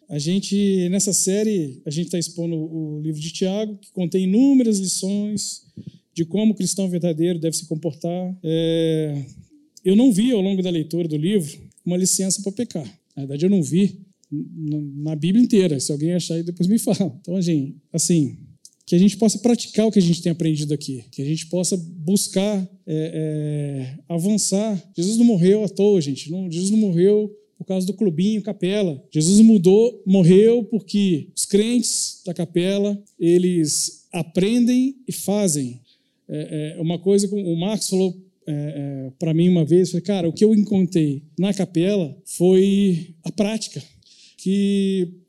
A 0.07 0.19
gente, 0.19 0.89
nessa 0.89 1.13
série, 1.13 1.81
a 1.85 1.89
gente 1.89 2.07
está 2.07 2.19
expondo 2.19 2.55
o 2.55 3.01
livro 3.01 3.19
de 3.19 3.31
Tiago, 3.31 3.77
que 3.77 3.91
contém 3.91 4.23
inúmeras 4.23 4.79
lições 4.79 5.65
de 6.13 6.25
como 6.25 6.53
o 6.53 6.55
cristão 6.55 6.89
verdadeiro 6.89 7.39
deve 7.39 7.55
se 7.55 7.65
comportar. 7.65 8.37
É... 8.43 9.25
Eu 9.83 9.95
não 9.95 10.11
vi, 10.11 10.31
ao 10.31 10.41
longo 10.41 10.61
da 10.61 10.69
leitura 10.69 11.07
do 11.07 11.17
livro, 11.17 11.59
uma 11.85 11.97
licença 11.97 12.41
para 12.41 12.51
pecar. 12.51 12.99
Na 13.15 13.23
verdade, 13.23 13.45
eu 13.45 13.49
não 13.49 13.61
vi 13.61 13.99
na 14.31 15.15
Bíblia 15.15 15.43
inteira. 15.43 15.79
Se 15.79 15.91
alguém 15.91 16.13
achar 16.13 16.35
aí, 16.35 16.43
depois 16.43 16.67
me 16.67 16.79
fala. 16.79 17.17
Então, 17.21 17.41
gente, 17.41 17.75
assim, 17.91 18.37
que 18.85 18.95
a 18.95 18.99
gente 18.99 19.17
possa 19.17 19.39
praticar 19.39 19.87
o 19.87 19.91
que 19.91 19.99
a 19.99 20.01
gente 20.01 20.21
tem 20.21 20.31
aprendido 20.31 20.73
aqui, 20.73 21.05
que 21.11 21.21
a 21.21 21.25
gente 21.25 21.47
possa 21.47 21.77
buscar 21.77 22.57
é, 22.85 23.97
é, 23.97 23.99
avançar. 24.07 24.81
Jesus 24.95 25.17
não 25.17 25.25
morreu 25.25 25.63
à 25.63 25.69
toa, 25.69 26.01
gente. 26.01 26.31
Não, 26.31 26.49
Jesus 26.49 26.71
não 26.71 26.77
morreu 26.77 27.33
por 27.57 27.65
causa 27.65 27.85
do 27.85 27.93
clubinho, 27.93 28.41
capela. 28.41 29.01
Jesus 29.11 29.39
mudou, 29.41 30.01
morreu 30.05 30.63
porque 30.63 31.29
os 31.35 31.45
crentes 31.45 32.21
da 32.25 32.33
capela 32.33 33.01
eles 33.19 34.07
aprendem 34.11 34.95
e 35.07 35.11
fazem. 35.11 35.79
É, 36.27 36.75
é 36.77 36.81
uma 36.81 36.97
coisa 36.97 37.27
que 37.27 37.35
o 37.35 37.55
Marcos 37.55 37.87
falou 37.87 38.17
é, 38.47 38.53
é, 38.53 39.11
para 39.19 39.33
mim 39.33 39.49
uma 39.49 39.63
vez, 39.63 39.91
falei, 39.91 40.03
cara, 40.03 40.29
o 40.29 40.33
que 40.33 40.43
eu 40.43 40.53
encontrei 40.55 41.23
na 41.37 41.53
capela 41.53 42.15
foi 42.25 43.15
a 43.23 43.31
prática, 43.31 43.81
que 44.37 45.21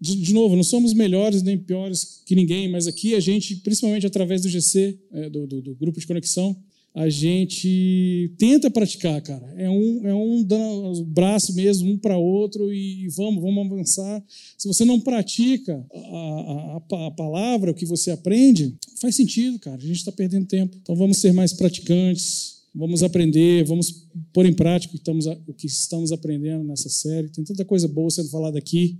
de, 0.00 0.16
de, 0.16 0.34
novo, 0.34 0.54
não 0.54 0.62
somos 0.62 0.92
melhores 0.92 1.42
nem 1.42 1.56
piores 1.56 2.22
que 2.26 2.34
ninguém, 2.34 2.68
mas 2.68 2.86
aqui 2.86 3.14
a 3.14 3.20
gente, 3.20 3.56
principalmente 3.56 4.06
através 4.06 4.42
do 4.42 4.48
GC, 4.48 4.98
é, 5.12 5.30
do, 5.30 5.46
do, 5.46 5.62
do, 5.62 5.74
grupo 5.74 5.98
de 5.98 6.06
conexão, 6.06 6.54
a 6.94 7.08
gente 7.08 8.32
tenta 8.38 8.70
praticar, 8.70 9.20
cara. 9.20 9.52
É 9.56 9.68
um, 9.68 10.06
é 10.06 10.14
um 10.14 10.44
dando 10.44 11.04
braço 11.06 11.52
mesmo, 11.54 11.90
um 11.90 11.98
para 11.98 12.16
outro, 12.16 12.72
e 12.72 13.08
vamos, 13.08 13.42
vamos 13.42 13.66
avançar. 13.66 14.22
Se 14.56 14.68
você 14.68 14.84
não 14.84 15.00
pratica 15.00 15.84
a, 15.92 16.80
a, 16.92 17.06
a 17.06 17.10
palavra, 17.10 17.72
o 17.72 17.74
que 17.74 17.84
você 17.84 18.12
aprende, 18.12 18.76
faz 19.00 19.16
sentido, 19.16 19.58
cara. 19.58 19.76
A 19.76 19.86
gente 19.86 19.96
está 19.96 20.12
perdendo 20.12 20.46
tempo. 20.46 20.76
Então 20.80 20.94
vamos 20.94 21.18
ser 21.18 21.32
mais 21.32 21.52
praticantes, 21.52 22.53
vamos 22.74 23.02
aprender, 23.02 23.64
vamos 23.64 24.08
pôr 24.32 24.46
em 24.46 24.52
prática 24.52 24.90
o 24.90 24.96
que 24.96 24.98
estamos, 24.98 25.26
o 25.26 25.54
que 25.54 25.66
estamos 25.66 26.12
aprendendo 26.12 26.64
nessa 26.64 26.88
série. 26.88 27.28
Tem 27.28 27.44
tanta 27.44 27.64
coisa 27.64 27.86
boa 27.86 28.10
sendo 28.10 28.28
falada 28.30 28.58
aqui. 28.58 28.98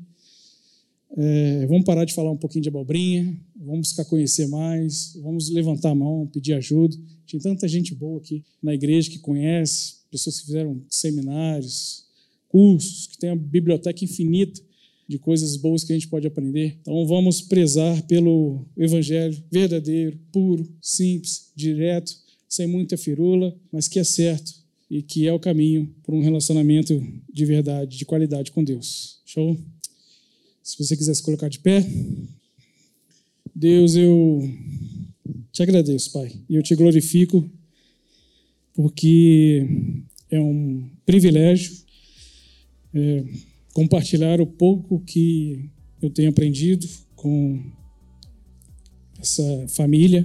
É, 1.16 1.66
vamos 1.66 1.84
parar 1.84 2.04
de 2.04 2.12
falar 2.12 2.30
um 2.30 2.36
pouquinho 2.36 2.62
de 2.62 2.68
abobrinha, 2.68 3.36
vamos 3.56 3.88
buscar 3.88 4.04
conhecer 4.04 4.48
mais, 4.48 5.16
vamos 5.22 5.48
levantar 5.48 5.90
a 5.90 5.94
mão, 5.94 6.26
pedir 6.26 6.54
ajuda. 6.54 6.96
Tem 7.30 7.38
tanta 7.40 7.68
gente 7.68 7.94
boa 7.94 8.18
aqui 8.18 8.44
na 8.62 8.74
igreja 8.74 9.10
que 9.10 9.18
conhece, 9.18 9.96
pessoas 10.10 10.40
que 10.40 10.46
fizeram 10.46 10.80
seminários, 10.88 12.04
cursos, 12.48 13.06
que 13.06 13.18
tem 13.18 13.30
a 13.30 13.36
biblioteca 13.36 14.04
infinita 14.04 14.60
de 15.08 15.18
coisas 15.18 15.56
boas 15.56 15.84
que 15.84 15.92
a 15.92 15.96
gente 15.96 16.08
pode 16.08 16.26
aprender. 16.26 16.78
Então 16.80 17.06
vamos 17.06 17.40
prezar 17.40 18.02
pelo 18.06 18.64
evangelho 18.76 19.40
verdadeiro, 19.52 20.18
puro, 20.32 20.68
simples, 20.80 21.52
direto, 21.54 22.23
sem 22.54 22.68
muita 22.68 22.96
firula, 22.96 23.54
mas 23.72 23.88
que 23.88 23.98
é 23.98 24.04
certo 24.04 24.54
e 24.88 25.02
que 25.02 25.26
é 25.26 25.32
o 25.32 25.40
caminho 25.40 25.92
para 26.04 26.14
um 26.14 26.20
relacionamento 26.20 27.04
de 27.32 27.44
verdade, 27.44 27.98
de 27.98 28.04
qualidade 28.04 28.52
com 28.52 28.62
Deus. 28.62 29.20
Show? 29.26 29.58
Se 30.62 30.78
você 30.78 30.96
quiser 30.96 31.14
se 31.14 31.22
colocar 31.22 31.48
de 31.48 31.58
pé. 31.58 31.84
Deus, 33.52 33.96
eu 33.96 34.40
te 35.50 35.62
agradeço, 35.62 36.12
Pai, 36.12 36.32
e 36.48 36.54
eu 36.54 36.62
te 36.62 36.74
glorifico, 36.76 37.48
porque 38.72 39.66
é 40.30 40.40
um 40.40 40.88
privilégio 41.04 41.72
é, 42.94 43.24
compartilhar 43.72 44.40
o 44.40 44.46
pouco 44.46 45.00
que 45.00 45.70
eu 46.00 46.10
tenho 46.10 46.30
aprendido 46.30 46.88
com 47.16 47.60
essa 49.18 49.66
família. 49.68 50.24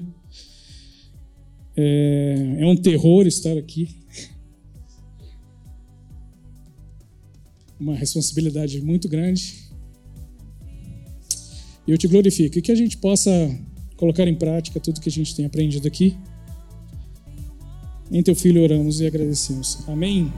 É, 1.81 2.57
é 2.59 2.65
um 2.65 2.75
terror 2.75 3.25
estar 3.25 3.57
aqui. 3.57 3.87
Uma 7.79 7.95
responsabilidade 7.95 8.81
muito 8.81 9.07
grande. 9.07 9.69
E 11.87 11.91
eu 11.91 11.97
te 11.97 12.05
glorifico. 12.05 12.59
E 12.59 12.61
que 12.61 12.73
a 12.73 12.75
gente 12.75 12.97
possa 12.97 13.31
colocar 13.95 14.27
em 14.27 14.35
prática 14.35 14.77
tudo 14.77 14.99
que 14.99 15.07
a 15.07 15.11
gente 15.11 15.33
tem 15.33 15.45
aprendido 15.45 15.87
aqui. 15.87 16.17
Em 18.11 18.21
teu 18.21 18.35
filho 18.35 18.61
oramos 18.61 18.99
e 18.99 19.07
agradecemos. 19.07 19.87
Amém. 19.87 20.29